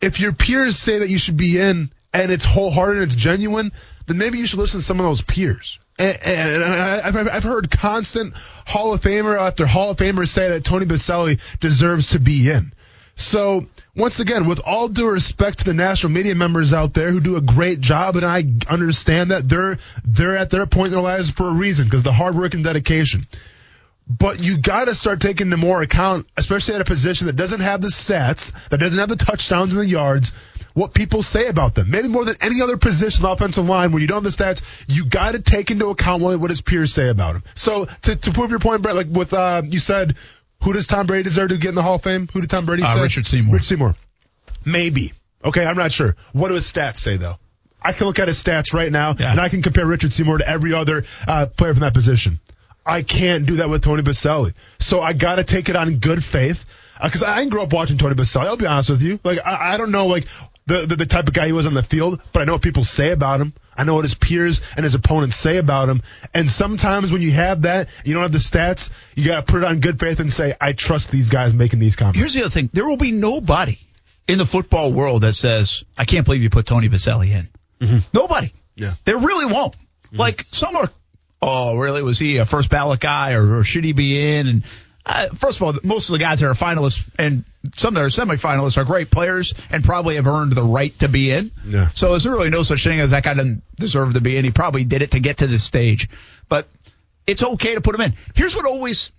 if 0.00 0.20
your 0.20 0.32
peers 0.32 0.78
say 0.78 1.00
that 1.00 1.08
you 1.08 1.18
should 1.18 1.36
be 1.36 1.58
in 1.58 1.90
and 2.12 2.30
it's 2.30 2.44
wholehearted 2.44 3.02
and 3.02 3.04
it's 3.04 3.14
genuine, 3.14 3.72
then 4.06 4.18
maybe 4.18 4.38
you 4.38 4.46
should 4.46 4.58
listen 4.58 4.80
to 4.80 4.86
some 4.86 5.00
of 5.00 5.06
those 5.06 5.22
peers. 5.22 5.78
And, 5.98 6.64
I- 6.64 7.00
I've, 7.06 7.16
I've 7.16 7.42
heard 7.42 7.70
constant 7.70 8.34
Hall 8.66 8.92
of 8.94 9.00
Famer 9.00 9.38
after 9.38 9.66
Hall 9.66 9.90
of 9.90 9.96
Famer 9.98 10.26
say 10.26 10.48
that 10.50 10.64
Tony 10.64 10.86
Boselli 10.86 11.40
deserves 11.60 12.08
to 12.08 12.18
be 12.18 12.50
in. 12.50 12.72
So 13.16 13.66
once 13.94 14.18
again, 14.18 14.48
with 14.48 14.60
all 14.64 14.88
due 14.88 15.10
respect 15.10 15.58
to 15.58 15.64
the 15.64 15.74
national 15.74 16.12
media 16.12 16.34
members 16.34 16.72
out 16.72 16.94
there 16.94 17.10
who 17.10 17.20
do 17.20 17.36
a 17.36 17.42
great 17.42 17.80
job, 17.80 18.16
and 18.16 18.24
I 18.24 18.44
understand 18.68 19.30
that 19.30 19.46
they're 19.46 19.76
they're 20.04 20.38
at 20.38 20.48
their 20.48 20.64
point 20.64 20.86
in 20.86 20.92
their 20.92 21.02
lives 21.02 21.28
for 21.28 21.48
a 21.48 21.52
reason 21.52 21.84
because 21.84 22.02
the 22.02 22.12
hard 22.12 22.34
work 22.34 22.54
and 22.54 22.64
dedication 22.64 23.24
but 24.18 24.42
you 24.42 24.58
got 24.58 24.86
to 24.86 24.94
start 24.96 25.20
taking 25.20 25.46
into 25.46 25.56
more 25.56 25.82
account, 25.82 26.26
especially 26.36 26.74
at 26.74 26.80
a 26.80 26.84
position 26.84 27.28
that 27.28 27.36
doesn't 27.36 27.60
have 27.60 27.80
the 27.80 27.88
stats, 27.88 28.50
that 28.70 28.78
doesn't 28.80 28.98
have 28.98 29.08
the 29.08 29.14
touchdowns 29.16 29.72
and 29.72 29.80
the 29.82 29.86
yards, 29.86 30.32
what 30.74 30.92
people 30.94 31.22
say 31.22 31.46
about 31.46 31.76
them. 31.76 31.90
Maybe 31.90 32.08
more 32.08 32.24
than 32.24 32.34
any 32.40 32.60
other 32.60 32.76
position 32.76 33.24
on 33.24 33.30
the 33.30 33.34
offensive 33.34 33.68
line 33.68 33.92
where 33.92 34.00
you 34.00 34.08
don't 34.08 34.24
have 34.24 34.36
the 34.36 34.44
stats, 34.44 34.62
you 34.88 35.04
got 35.06 35.34
to 35.34 35.40
take 35.40 35.70
into 35.70 35.86
account 35.90 36.22
what, 36.22 36.40
what 36.40 36.50
his 36.50 36.60
peers 36.60 36.92
say 36.92 37.08
about 37.08 37.36
him. 37.36 37.44
So 37.54 37.84
to, 38.02 38.16
to 38.16 38.32
prove 38.32 38.50
your 38.50 38.58
point, 38.58 38.82
Brent, 38.82 38.96
like 38.96 39.06
with 39.08 39.32
uh, 39.32 39.62
you 39.64 39.78
said, 39.78 40.16
who 40.64 40.72
does 40.72 40.88
Tom 40.88 41.06
Brady 41.06 41.22
deserve 41.22 41.50
to 41.50 41.56
get 41.58 41.68
in 41.68 41.74
the 41.76 41.82
Hall 41.82 41.94
of 41.94 42.02
Fame? 42.02 42.28
Who 42.32 42.40
did 42.40 42.50
Tom 42.50 42.66
Brady 42.66 42.82
Uh, 42.82 42.94
say? 42.94 43.00
Richard 43.02 43.26
Seymour. 43.26 43.54
Richard 43.54 43.66
Seymour. 43.66 43.94
Maybe. 44.64 45.12
Okay, 45.44 45.64
I'm 45.64 45.76
not 45.76 45.92
sure. 45.92 46.16
What 46.32 46.48
do 46.48 46.54
his 46.54 46.70
stats 46.70 46.96
say 46.98 47.16
though? 47.16 47.36
I 47.82 47.92
can 47.92 48.06
look 48.06 48.18
at 48.18 48.28
his 48.28 48.42
stats 48.42 48.74
right 48.74 48.92
now, 48.92 49.14
Yeah. 49.18 49.30
and 49.30 49.40
I 49.40 49.48
can 49.48 49.62
compare 49.62 49.86
Richard 49.86 50.12
Seymour 50.12 50.38
to 50.38 50.46
every 50.48 50.74
other 50.74 51.04
uh, 51.26 51.46
player 51.46 51.72
from 51.72 51.80
that 51.80 51.94
position. 51.94 52.40
I 52.84 53.02
can't 53.02 53.46
do 53.46 53.56
that 53.56 53.68
with 53.68 53.82
Tony 53.82 54.02
Boselli. 54.02 54.54
So 54.78 55.00
I 55.00 55.12
got 55.12 55.36
to 55.36 55.44
take 55.44 55.68
it 55.68 55.76
on 55.76 55.98
good 55.98 56.24
faith 56.24 56.64
uh, 57.00 57.06
because 57.06 57.22
I 57.22 57.38
didn't 57.38 57.50
grow 57.50 57.62
up 57.62 57.72
watching 57.72 57.98
Tony 57.98 58.14
Boselli. 58.14 58.46
I'll 58.46 58.56
be 58.56 58.66
honest 58.66 58.90
with 58.90 59.02
you. 59.02 59.20
Like 59.22 59.38
I, 59.44 59.74
I 59.74 59.76
don't 59.76 59.90
know 59.90 60.06
like 60.06 60.26
the, 60.66 60.86
the 60.86 60.96
the 60.96 61.06
type 61.06 61.26
of 61.28 61.34
guy 61.34 61.46
he 61.46 61.52
was 61.52 61.66
on 61.66 61.74
the 61.74 61.82
field, 61.82 62.20
but 62.32 62.42
I 62.42 62.44
know 62.44 62.52
what 62.54 62.62
people 62.62 62.84
say 62.84 63.10
about 63.10 63.40
him. 63.40 63.52
I 63.76 63.84
know 63.84 63.94
what 63.94 64.04
his 64.04 64.14
peers 64.14 64.60
and 64.76 64.84
his 64.84 64.94
opponents 64.94 65.36
say 65.36 65.56
about 65.56 65.88
him. 65.88 66.02
And 66.34 66.50
sometimes 66.50 67.10
when 67.10 67.22
you 67.22 67.30
have 67.30 67.62
that, 67.62 67.88
you 68.04 68.12
don't 68.12 68.22
have 68.22 68.32
the 68.32 68.38
stats. 68.38 68.90
You 69.14 69.24
got 69.24 69.46
to 69.46 69.50
put 69.50 69.62
it 69.62 69.64
on 69.64 69.80
good 69.80 69.98
faith 69.98 70.20
and 70.20 70.30
say, 70.30 70.54
I 70.60 70.74
trust 70.74 71.10
these 71.10 71.30
guys 71.30 71.54
making 71.54 71.78
these 71.78 71.96
comments. 71.96 72.18
Here's 72.18 72.34
the 72.34 72.42
other 72.42 72.50
thing. 72.50 72.68
There 72.74 72.84
will 72.84 72.98
be 72.98 73.10
nobody 73.10 73.78
in 74.28 74.36
the 74.36 74.44
football 74.44 74.92
world 74.92 75.22
that 75.22 75.32
says, 75.32 75.82
I 75.96 76.04
can't 76.04 76.26
believe 76.26 76.42
you 76.42 76.50
put 76.50 76.66
Tony 76.66 76.90
Boselli 76.90 77.30
in. 77.30 77.48
Mm-hmm. 77.80 77.98
Nobody. 78.12 78.52
Yeah. 78.74 78.96
There 79.06 79.16
really 79.16 79.46
won't. 79.46 79.72
Mm-hmm. 79.72 80.16
Like, 80.16 80.44
some 80.50 80.76
are, 80.76 80.90
oh, 81.42 81.76
really? 81.76 82.02
Was 82.02 82.18
he 82.18 82.38
a 82.38 82.46
first 82.46 82.70
ballot 82.70 83.00
guy 83.00 83.32
or, 83.32 83.58
or 83.58 83.64
should 83.64 83.84
he 83.84 83.92
be 83.92 84.36
in? 84.38 84.46
And 84.48 84.64
Uh, 85.06 85.28
first 85.34 85.56
of 85.58 85.62
all, 85.62 85.74
most 85.82 86.10
of 86.10 86.12
the 86.12 86.18
guys 86.18 86.40
that 86.40 86.46
are 86.48 86.52
finalists 86.52 87.08
and 87.18 87.44
some 87.74 87.94
that 87.94 88.04
are 88.04 88.08
semifinalists 88.08 88.76
are 88.76 88.84
great 88.84 89.10
players 89.10 89.54
and 89.70 89.82
probably 89.82 90.16
have 90.16 90.26
earned 90.26 90.52
the 90.52 90.62
right 90.62 90.96
to 90.98 91.08
be 91.08 91.30
in. 91.30 91.50
Yeah. 91.66 91.88
So 91.90 92.10
there's 92.10 92.26
really 92.26 92.50
no 92.50 92.62
such 92.62 92.84
thing 92.84 93.00
as 93.00 93.10
that 93.12 93.24
guy 93.24 93.32
doesn't 93.32 93.62
deserve 93.76 94.12
to 94.14 94.20
be 94.20 94.36
in. 94.36 94.44
He 94.44 94.50
probably 94.50 94.84
did 94.84 95.00
it 95.00 95.12
to 95.12 95.20
get 95.20 95.38
to 95.38 95.46
this 95.46 95.64
stage, 95.64 96.10
but 96.48 96.68
it's 97.26 97.42
okay 97.42 97.74
to 97.74 97.80
put 97.80 97.94
him 97.94 98.02
in. 98.02 98.14
Here's 98.34 98.54
what 98.54 98.66
always 98.66 99.10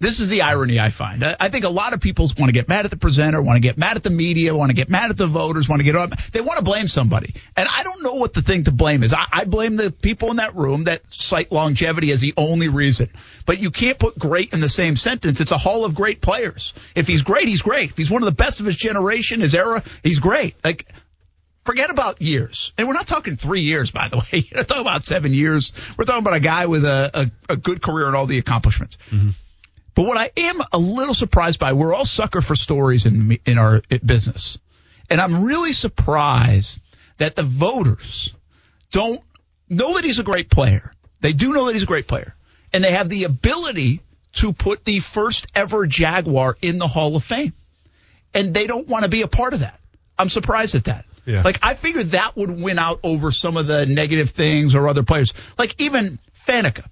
this 0.00 0.20
is 0.20 0.28
the 0.28 0.42
irony 0.42 0.78
I 0.78 0.90
find. 0.90 1.24
I, 1.24 1.48
think 1.48 1.64
a 1.64 1.68
lot 1.68 1.92
of 1.92 2.00
people 2.00 2.28
want 2.38 2.48
to 2.48 2.52
get 2.52 2.68
mad 2.68 2.84
at 2.84 2.92
the 2.92 2.96
presenter, 2.96 3.42
want 3.42 3.56
to 3.56 3.60
get 3.60 3.76
mad 3.76 3.96
at 3.96 4.04
the 4.04 4.10
media, 4.10 4.54
want 4.54 4.70
to 4.70 4.76
get 4.76 4.88
mad 4.88 5.10
at 5.10 5.16
the 5.16 5.26
voters, 5.26 5.68
want 5.68 5.80
to 5.80 5.84
get 5.84 5.96
up. 5.96 6.12
They 6.30 6.40
want 6.40 6.58
to 6.58 6.64
blame 6.64 6.86
somebody. 6.86 7.34
And 7.56 7.68
I 7.68 7.82
don't 7.82 8.04
know 8.04 8.14
what 8.14 8.32
the 8.32 8.40
thing 8.40 8.64
to 8.64 8.70
blame 8.70 9.02
is. 9.02 9.12
I, 9.12 9.26
I 9.32 9.44
blame 9.44 9.74
the 9.74 9.90
people 9.90 10.30
in 10.30 10.36
that 10.36 10.54
room 10.54 10.84
that 10.84 11.02
cite 11.12 11.50
longevity 11.50 12.12
as 12.12 12.20
the 12.20 12.32
only 12.36 12.68
reason. 12.68 13.10
But 13.44 13.58
you 13.58 13.72
can't 13.72 13.98
put 13.98 14.16
great 14.16 14.52
in 14.52 14.60
the 14.60 14.68
same 14.68 14.94
sentence. 14.94 15.40
It's 15.40 15.50
a 15.50 15.58
hall 15.58 15.84
of 15.84 15.96
great 15.96 16.20
players. 16.20 16.74
If 16.94 17.08
he's 17.08 17.22
great, 17.22 17.48
he's 17.48 17.62
great. 17.62 17.90
If 17.90 17.96
he's 17.96 18.10
one 18.10 18.22
of 18.22 18.26
the 18.26 18.32
best 18.32 18.60
of 18.60 18.66
his 18.66 18.76
generation, 18.76 19.40
his 19.40 19.54
era, 19.54 19.82
he's 20.04 20.20
great. 20.20 20.54
Like, 20.62 20.86
forget 21.64 21.90
about 21.90 22.22
years. 22.22 22.72
And 22.78 22.86
we're 22.86 22.94
not 22.94 23.08
talking 23.08 23.36
three 23.36 23.62
years, 23.62 23.90
by 23.90 24.08
the 24.08 24.18
way. 24.18 24.48
We're 24.54 24.62
talking 24.62 24.80
about 24.80 25.04
seven 25.04 25.34
years. 25.34 25.72
We're 25.98 26.04
talking 26.04 26.22
about 26.22 26.34
a 26.34 26.40
guy 26.40 26.66
with 26.66 26.84
a, 26.84 27.10
a, 27.48 27.52
a 27.52 27.56
good 27.56 27.82
career 27.82 28.06
and 28.06 28.16
all 28.16 28.26
the 28.26 28.38
accomplishments. 28.38 28.96
Mm-hmm. 29.10 29.30
But 29.94 30.06
what 30.06 30.16
I 30.16 30.30
am 30.36 30.60
a 30.72 30.78
little 30.78 31.14
surprised 31.14 31.58
by, 31.58 31.72
we're 31.72 31.94
all 31.94 32.04
sucker 32.04 32.40
for 32.40 32.54
stories 32.54 33.06
in 33.06 33.38
in 33.44 33.58
our 33.58 33.82
business, 34.04 34.58
and 35.10 35.20
I'm 35.20 35.44
really 35.44 35.72
surprised 35.72 36.80
that 37.16 37.34
the 37.34 37.42
voters 37.42 38.32
don't 38.90 39.20
know 39.68 39.94
that 39.94 40.04
he's 40.04 40.18
a 40.18 40.24
great 40.24 40.50
player. 40.50 40.92
They 41.20 41.32
do 41.32 41.52
know 41.52 41.66
that 41.66 41.74
he's 41.74 41.82
a 41.82 41.86
great 41.86 42.06
player, 42.06 42.34
and 42.72 42.82
they 42.84 42.92
have 42.92 43.08
the 43.08 43.24
ability 43.24 44.00
to 44.34 44.52
put 44.52 44.84
the 44.84 45.00
first 45.00 45.50
ever 45.54 45.86
Jaguar 45.86 46.56
in 46.62 46.78
the 46.78 46.86
Hall 46.86 47.16
of 47.16 47.24
Fame, 47.24 47.52
and 48.32 48.54
they 48.54 48.66
don't 48.66 48.86
want 48.86 49.02
to 49.02 49.10
be 49.10 49.22
a 49.22 49.28
part 49.28 49.52
of 49.52 49.60
that. 49.60 49.80
I'm 50.18 50.28
surprised 50.28 50.74
at 50.74 50.84
that. 50.84 51.04
Yeah. 51.26 51.42
Like 51.42 51.58
I 51.62 51.74
figured 51.74 52.06
that 52.06 52.36
would 52.36 52.50
win 52.50 52.78
out 52.78 53.00
over 53.02 53.30
some 53.32 53.56
of 53.56 53.66
the 53.66 53.84
negative 53.84 54.30
things 54.30 54.74
or 54.74 54.88
other 54.88 55.02
players, 55.02 55.34
like 55.58 55.78
even 55.78 56.18
Faneca, 56.46 56.86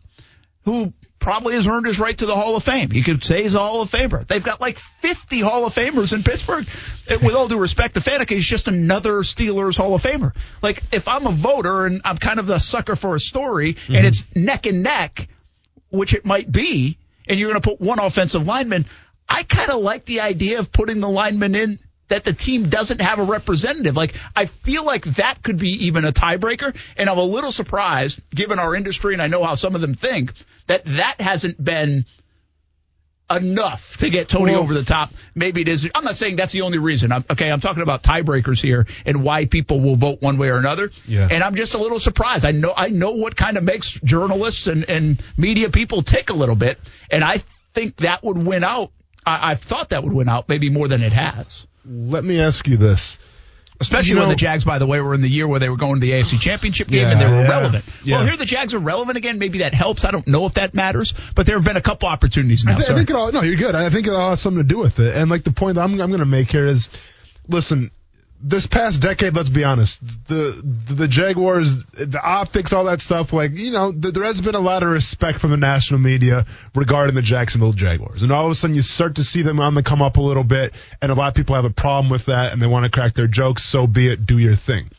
who 0.65 0.93
probably 1.19 1.55
has 1.55 1.67
earned 1.67 1.87
his 1.87 1.99
right 1.99 2.17
to 2.17 2.27
the 2.27 2.35
Hall 2.35 2.57
of 2.57 2.63
Fame. 2.63 2.93
You 2.93 3.03
could 3.03 3.25
say 3.25 3.43
he's 3.43 3.55
a 3.55 3.59
Hall 3.59 3.83
of 3.83 3.91
Famer. 3.91 4.27
They've 4.27 4.43
got 4.43 4.61
like 4.61 4.79
50 4.79 5.41
Hall 5.41 5.65
of 5.67 5.75
Famers 5.75 6.13
in 6.13 6.23
Pittsburgh. 6.23 6.67
With 7.09 7.35
all 7.35 7.49
due 7.49 7.59
respect 7.59 7.95
to 7.95 8.01
Faneca, 8.01 8.31
he's 8.31 8.47
just 8.47 8.69
another 8.69 9.21
Steelers 9.21 9.77
Hall 9.77 9.95
of 9.95 10.03
Famer. 10.03 10.35
Like, 10.63 10.83
if 10.93 11.09
I'm 11.09 11.27
a 11.27 11.33
voter 11.33 11.87
and 11.87 12.01
I'm 12.05 12.19
kind 12.19 12.39
of 12.39 12.47
the 12.47 12.59
sucker 12.59 12.97
for 12.97 13.15
a 13.15 13.21
story 13.21 13.75
mm-hmm. 13.75 13.95
and 13.95 14.07
it's 14.07 14.25
neck 14.35 14.67
and 14.67 14.83
neck, 14.83 15.29
which 15.91 16.15
it 16.15 16.25
might 16.25 16.51
be, 16.51 16.99
and 17.29 17.41
you're 17.41 17.51
going 17.51 17.61
to 17.61 17.69
put 17.69 17.81
one 17.81 17.99
offensive 17.99 18.47
lineman, 18.47 18.87
I 19.29 19.43
kind 19.43 19.71
of 19.71 19.81
like 19.81 20.05
the 20.05 20.21
idea 20.21 20.59
of 20.59 20.71
putting 20.71 21.01
the 21.01 21.09
lineman 21.09 21.55
in 21.55 21.79
that 22.09 22.25
the 22.25 22.33
team 22.33 22.69
doesn't 22.69 23.01
have 23.01 23.19
a 23.19 23.25
representative. 23.25 23.97
Like, 23.97 24.15
I 24.35 24.47
feel 24.47 24.85
like 24.85 25.05
that 25.05 25.43
could 25.43 25.59
be 25.59 25.87
even 25.87 26.05
a 26.05 26.13
tiebreaker. 26.13 26.77
And 26.97 27.11
I'm 27.11 27.19
a 27.19 27.23
little 27.23 27.53
surprised, 27.53 28.23
given 28.35 28.59
our 28.59 28.75
industry, 28.75 29.13
and 29.13 29.23
I 29.23 29.27
know 29.27 29.43
how 29.43 29.55
some 29.55 29.75
of 29.75 29.81
them 29.81 29.95
think, 29.95 30.33
that 30.67 30.85
that 30.85 31.21
hasn't 31.21 31.63
been 31.63 32.05
enough 33.31 33.97
to 33.97 34.11
get 34.11 34.29
Tony 34.29 34.53
well, 34.53 34.63
over 34.63 34.75
the 34.75 34.85
top. 34.85 35.11
Maybe 35.35 35.63
it 35.63 35.69
is. 35.69 35.91
I'm 35.95 36.05
not 36.05 36.17
saying 36.17 36.37
that's 36.37 36.53
the 36.53 36.63
only 36.63 36.79
reason. 36.79 37.11
I'm, 37.13 37.25
okay, 37.29 37.51
I'm 37.51 37.61
talking 37.61 37.83
about 37.83 38.03
tiebreakers 38.03 38.63
here 38.63 38.87
and 39.05 39.23
why 39.23 39.47
people 39.47 39.81
will 39.81 39.97
vote 39.97 40.23
one 40.23 40.39
way 40.39 40.49
or 40.49 40.59
another. 40.59 40.91
Yeah. 41.07 41.29
And 41.31 41.43
I'm 41.43 41.55
just 41.57 41.75
a 41.75 41.79
little 41.79 41.99
surprised. 41.99 42.45
I 42.45 42.53
know 42.53 42.73
I 42.77 42.89
know 42.89 43.13
what 43.13 43.37
kind 43.37 43.57
of 43.57 43.65
makes 43.65 43.99
journalists 44.01 44.67
and, 44.69 44.89
and 44.89 45.21
media 45.37 45.71
people 45.71 46.03
tick 46.03 46.31
a 46.31 46.35
little 46.35 46.55
bit, 46.55 46.79
and 47.11 47.25
I 47.25 47.43
think 47.75 47.97
that 47.97 48.23
would 48.23 48.39
win 48.39 48.63
out. 48.63 48.93
I, 49.27 49.55
thought 49.57 49.91
that 49.91 50.05
would 50.05 50.13
win 50.13 50.29
out 50.29 50.49
maybe 50.49 50.71
more 50.71 50.89
than 50.89 51.03
it 51.03 51.13
has 51.13 51.67
let 51.89 52.25
me 52.25 52.41
ask 52.41 52.67
you 52.67 52.77
this. 52.77 53.19
Especially 53.79 54.11
you 54.11 54.15
know, 54.15 54.23
when 54.23 54.31
the 54.31 54.37
Jags, 54.37 54.65
by 54.65 54.79
the 54.79 54.87
way, 54.87 55.01
were 55.01 55.13
in 55.13 55.21
the 55.21 55.29
year 55.29 55.47
where 55.47 55.61
they 55.61 55.69
were 55.69 55.77
going 55.77 55.97
to 55.97 56.01
the 56.01 56.13
AFC 56.13 56.41
Championship 56.41 56.89
game 56.89 57.03
yeah, 57.03 57.13
and 57.13 57.21
they 57.21 57.27
were 57.27 57.43
yeah, 57.43 57.49
relevant. 57.49 57.85
Yeah. 58.03 58.17
Well, 58.17 58.27
here 58.27 58.37
the 58.37 58.47
Jags 58.47 58.73
are 58.73 58.79
relevant 58.79 59.19
again. 59.19 59.39
Maybe 59.39 59.59
that 59.59 59.75
helps. 59.75 60.05
I 60.05 60.13
don't 60.13 60.27
know 60.27 60.47
if 60.47 60.55
that 60.55 60.73
matters, 60.73 61.13
but 61.35 61.47
there 61.47 61.57
have 61.57 61.65
been 61.65 61.77
a 61.77 61.83
couple 61.83 62.09
opportunities 62.09 62.65
now. 62.65 62.73
I, 62.73 62.81
th- 62.81 62.91
I 62.91 62.95
think 62.95 63.11
it 63.11 63.17
all. 63.17 63.31
No, 63.33 63.43
you're 63.43 63.57
good. 63.57 63.75
I 63.75 63.91
think 63.91 64.07
it 64.07 64.15
all 64.15 64.31
has 64.31 64.41
something 64.41 64.63
to 64.63 64.69
do 64.69 64.79
with 64.79 64.99
it. 64.99 65.15
And 65.15 65.31
like 65.31 65.45
the 65.45 65.53
point 65.53 65.77
I'm 65.77 66.01
I'm 66.01 66.09
going 66.09 66.21
to 66.21 66.25
make 66.25 66.51
here 66.51 66.67
is, 66.67 66.89
listen, 67.49 67.91
this 68.41 68.67
past 68.67 69.01
decade, 69.01 69.35
let's 69.35 69.49
be 69.49 69.65
honest, 69.65 70.01
the 70.29 70.61
the 70.89 71.09
Jaguars, 71.09 71.83
the 71.93 72.21
optics, 72.23 72.73
all 72.73 72.85
that 72.85 73.01
stuff, 73.01 73.33
like 73.33 73.53
you 73.53 73.73
know, 73.73 73.93
there 73.93 74.25
has 74.25 74.41
been 74.41 74.55
a 74.55 74.61
lot 74.61 74.83
of 74.83 74.91
respect 74.91 75.39
from 75.39 75.51
the 75.51 75.57
national 75.57 76.01
media 76.01 76.47
regarding 76.75 77.15
the 77.15 77.23
Jacksonville 77.23 77.73
Jaguars, 77.73 78.23
and 78.23 78.31
all 78.31 78.45
of 78.45 78.51
a 78.51 78.55
sudden 78.55 78.77
you 78.77 78.83
start 78.83 79.17
to 79.17 79.25
see 79.25 79.43
them 79.43 79.61
on 79.61 79.75
the 79.75 79.83
come 79.83 80.03
up 80.03 80.17
a 80.17 80.21
little 80.21 80.45
bit, 80.45 80.75
and 81.01 81.11
a 81.11 81.15
lot 81.15 81.29
of 81.29 81.35
people 81.35 81.55
have 81.55 81.65
a 81.65 81.71
problem 81.71 82.11
with 82.11 82.27
that, 82.27 82.53
and 82.53 82.61
they 82.61 82.67
want 82.67 82.85
to 82.85 82.91
crack 82.91 83.15
their 83.15 83.27
jokes. 83.27 83.65
So 83.65 83.87
be 83.87 84.09
it, 84.09 84.27
do 84.27 84.39
your 84.39 84.57
thing. 84.57 84.91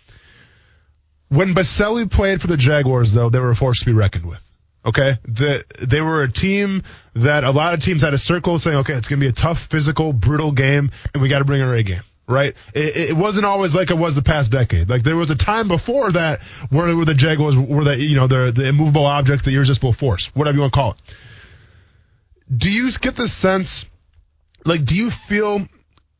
When 1.30 1.54
Boselli 1.54 2.10
played 2.10 2.42
for 2.42 2.48
the 2.48 2.58
Jaguars, 2.58 3.12
though, 3.12 3.30
they 3.30 3.40
were 3.40 3.52
a 3.52 3.56
force 3.56 3.80
to 3.80 3.86
be 3.86 3.94
reckoned 3.94 4.26
with. 4.26 4.42
Okay, 4.86 5.18
the, 5.26 5.66
they 5.86 6.00
were 6.00 6.24
a 6.24 6.32
team 6.32 6.84
that 7.14 7.44
a 7.44 7.52
lot 7.52 7.74
of 7.74 7.82
teams 7.82 8.04
had 8.04 8.14
a 8.14 8.18
circle 8.18 8.58
saying, 8.58 8.78
okay, 8.78 8.94
it's 8.94 9.10
going 9.10 9.20
to 9.20 9.26
be 9.26 9.30
a 9.30 9.34
tough, 9.34 9.68
physical, 9.70 10.14
brutal 10.14 10.54
game, 10.54 10.92
and 11.14 11.22
we 11.22 11.28
got 11.28 11.40
to 11.40 11.46
bring 11.46 11.62
our 11.62 11.74
A 11.74 11.84
game 11.84 12.02
right? 12.28 12.54
It, 12.74 13.10
it, 13.12 13.18
wasn't 13.18 13.46
always 13.46 13.74
like 13.74 13.90
it 13.90 13.98
was 13.98 14.16
the 14.16 14.22
past 14.22 14.52
decade. 14.52 14.90
Like 14.90 15.04
there 15.04 15.16
was 15.16 15.32
a 15.32 15.36
time 15.36 15.68
before 15.68 16.12
that 16.12 16.42
where, 16.70 16.96
where 16.96 17.06
the 17.06 17.14
Jaguars 17.14 17.58
were 17.58 17.84
the 17.84 17.98
you 17.98 18.16
know 18.16 18.28
the 18.28 18.52
the 18.52 18.68
immovable 18.68 19.06
object, 19.06 19.46
the 19.46 19.56
irresistible 19.56 19.94
force, 19.94 20.28
whatever 20.36 20.56
you 20.56 20.62
want 20.62 20.74
to 20.74 20.78
call 20.78 20.92
it. 20.92 20.98
Do 22.56 22.72
you 22.72 22.92
get 22.92 23.16
the 23.16 23.28
sense, 23.28 23.86
like, 24.64 24.86
do 24.86 24.96
you 24.96 25.12
feel 25.12 25.68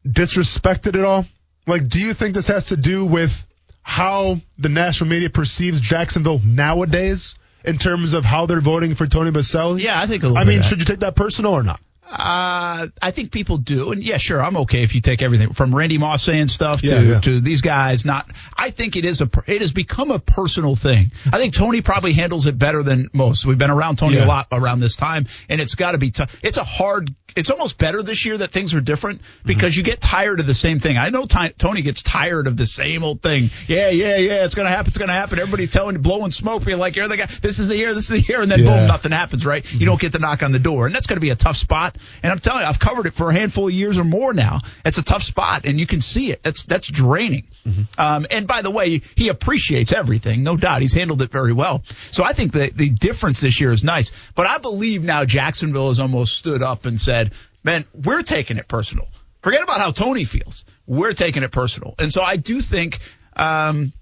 disrespected 0.06 0.98
at 0.98 1.06
all? 1.06 1.26
Like, 1.66 1.88
do 1.88 2.02
you 2.02 2.14
think 2.14 2.34
this 2.34 2.48
has 2.48 2.66
to 2.66 2.78
do 2.78 3.06
with 3.06 3.46
how 3.82 4.42
the 4.58 4.70
national 4.70 5.10
media 5.10 5.30
perceives 5.30 5.80
Jacksonville 5.80 6.40
nowadays? 6.44 7.36
In 7.66 7.78
terms 7.78 8.14
of 8.14 8.24
how 8.24 8.46
they're 8.46 8.62
voting 8.62 8.96
for 8.96 9.08
Tony 9.08 9.32
Boselli? 9.32 9.82
Yeah, 9.82 10.00
I 10.00 10.08
think 10.08 10.24
a 10.24 10.28
little 10.28 10.38
I 10.38 10.46
mean, 10.46 10.62
should 10.62 10.80
you 10.80 10.86
take 10.86 11.00
that 11.00 11.18
personal 11.18 11.52
or 11.52 11.64
not? 11.64 11.82
Uh, 12.10 12.88
I 13.02 13.12
think 13.12 13.32
people 13.32 13.58
do, 13.58 13.92
and 13.92 14.02
yeah, 14.02 14.16
sure, 14.18 14.42
I'm 14.42 14.56
okay 14.58 14.84
if 14.84 14.96
you 14.96 15.02
take 15.02 15.22
everything 15.22 15.52
from 15.52 15.76
Randy 15.76 15.98
Moss 15.98 16.24
saying 16.24 16.48
stuff 16.48 16.80
to 16.82 16.88
yeah, 16.88 17.02
yeah. 17.02 17.20
to 17.20 17.42
these 17.42 17.62
guys. 17.62 18.06
Not, 18.06 18.32
I 18.56 18.70
think 18.70 18.96
it 18.96 19.04
is 19.04 19.20
a 19.20 19.30
it 19.46 19.60
has 19.60 19.74
become 19.74 20.12
a 20.12 20.20
personal 20.20 20.78
thing. 20.78 21.12
I 21.26 21.38
think 21.38 21.54
Tony 21.54 21.82
probably 21.82 22.14
handles 22.14 22.46
it 22.46 22.58
better 22.58 22.82
than 22.82 23.10
most. 23.12 23.46
We've 23.46 23.58
been 23.58 23.72
around 23.72 23.98
Tony 23.98 24.16
yeah. 24.16 24.26
a 24.26 24.28
lot 24.28 24.48
around 24.54 24.80
this 24.80 24.96
time, 24.96 25.28
and 25.50 25.60
it's 25.60 25.76
got 25.76 25.92
to 25.92 25.98
be 25.98 26.12
tough. 26.12 26.34
It's 26.44 26.58
a 26.58 26.64
hard 26.64 27.14
it's 27.36 27.50
almost 27.50 27.78
better 27.78 28.02
this 28.02 28.26
year 28.26 28.38
that 28.38 28.52
things 28.52 28.74
are 28.74 28.82
different 28.82 29.22
because 29.46 29.74
mm-hmm. 29.74 29.80
you 29.80 29.84
get 29.84 30.02
tired 30.02 30.40
of 30.40 30.48
the 30.48 30.54
same 30.54 30.80
thing. 30.80 30.98
I 30.98 31.10
know 31.10 31.26
t- 31.26 31.50
Tony 31.58 31.82
gets 31.82 32.02
tired 32.02 32.48
of 32.48 32.58
the 32.58 32.66
same 32.66 33.04
old 33.04 33.22
thing. 33.22 33.52
Yeah, 33.68 33.90
yeah, 33.90 34.18
yeah. 34.18 34.46
It's 34.46 34.56
gonna 34.56 34.70
happen. 34.70 34.90
It's 34.90 34.98
gonna 34.98 35.14
happen. 35.14 35.40
Everybody 35.40 35.68
telling 35.68 35.96
you, 35.96 36.02
blowing 36.02 36.32
smoke, 36.32 36.66
being 36.66 36.80
like, 36.80 36.96
"You're 36.96 37.08
the 37.08 37.18
guy. 37.18 37.26
This 37.42 37.60
is 37.60 37.68
the 37.68 37.78
year. 37.78 37.94
This 37.94 38.10
is 38.10 38.10
the 38.10 38.22
year," 38.22 38.42
and 38.42 38.52
then 38.52 38.64
yeah. 38.64 38.78
boom, 38.78 38.88
nothing 38.88 39.12
happens. 39.12 39.46
Right? 39.46 39.64
Mm-hmm. 39.64 39.80
You 39.80 39.86
don't 39.86 40.00
get 40.00 40.14
the 40.14 40.20
knock 40.20 40.42
on 40.42 40.52
the 40.52 40.60
door, 40.60 40.86
and 40.86 40.96
that's 40.96 41.08
gonna 41.08 41.22
be 41.22 41.30
a 41.30 41.36
tough 41.36 41.58
spot. 41.58 41.96
And 42.24 42.32
I'm 42.32 42.40
telling 42.40 42.62
you, 42.62 42.68
I've 42.68 42.80
covered 42.80 43.06
it 43.06 43.14
for 43.14 43.30
a 43.30 43.34
handful 43.34 43.68
of 43.68 43.74
years 43.74 43.98
or 43.98 44.04
more 44.04 44.34
now. 44.34 44.62
It's 44.86 44.98
a 44.98 45.04
tough 45.04 45.24
spot, 45.24 45.66
and 45.66 45.80
you 45.80 45.86
can 45.86 46.02
see 46.02 46.32
it. 46.32 46.42
That's 46.44 46.64
that's 46.64 46.88
draining. 46.88 47.46
Mm-hmm. 47.68 47.82
Um, 48.00 48.26
and 48.32 48.48
by 48.48 48.62
the 48.62 48.72
way, 48.72 49.02
he 49.16 49.30
appreciates 49.30 49.94
everything, 49.94 50.44
no 50.44 50.58
doubt. 50.58 50.82
He's 50.82 50.94
handled 50.94 51.22
it 51.22 51.32
very 51.32 51.54
well. 51.54 51.84
So 52.12 52.24
I 52.24 52.34
think 52.34 52.54
the 52.54 52.72
the 52.74 52.90
difference 52.90 53.42
this 53.42 53.60
year 53.60 53.72
is 53.74 53.84
nice. 53.84 54.12
But 54.34 54.48
I 54.48 54.58
believe 54.58 55.04
now 55.04 55.26
Jacksonville 55.26 55.90
has 55.90 56.00
almost 56.00 56.38
stood 56.38 56.64
up 56.64 56.86
and 56.86 57.00
said, 57.30 57.38
man, 57.64 57.86
we're 57.94 58.24
taking 58.24 58.58
it 58.58 58.68
personal. 58.68 59.08
Forget 59.42 59.64
about 59.64 59.80
how 59.80 59.92
Tony 59.92 60.24
feels. 60.24 60.66
We're 60.86 61.14
taking 61.14 61.44
it 61.44 61.52
personal. 61.52 61.96
And 62.00 62.12
so 62.12 62.22
I 62.22 62.38
do 62.38 62.62
think 62.62 63.00
um, 63.36 63.94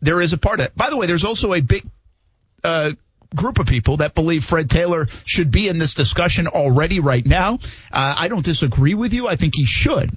there 0.00 0.20
is 0.20 0.32
a 0.32 0.38
part 0.38 0.60
of 0.60 0.66
it. 0.66 0.76
By 0.76 0.90
the 0.90 0.96
way, 0.96 1.06
there's 1.06 1.24
also 1.24 1.54
a 1.54 1.60
big 1.60 1.84
uh, 2.62 2.92
group 3.34 3.58
of 3.58 3.66
people 3.66 3.98
that 3.98 4.14
believe 4.14 4.44
Fred 4.44 4.68
Taylor 4.68 5.08
should 5.24 5.50
be 5.50 5.68
in 5.68 5.78
this 5.78 5.94
discussion 5.94 6.46
already 6.46 7.00
right 7.00 7.24
now. 7.24 7.54
Uh, 7.90 8.14
I 8.18 8.28
don't 8.28 8.44
disagree 8.44 8.94
with 8.94 9.14
you. 9.14 9.28
I 9.28 9.36
think 9.36 9.54
he 9.56 9.64
should. 9.64 10.10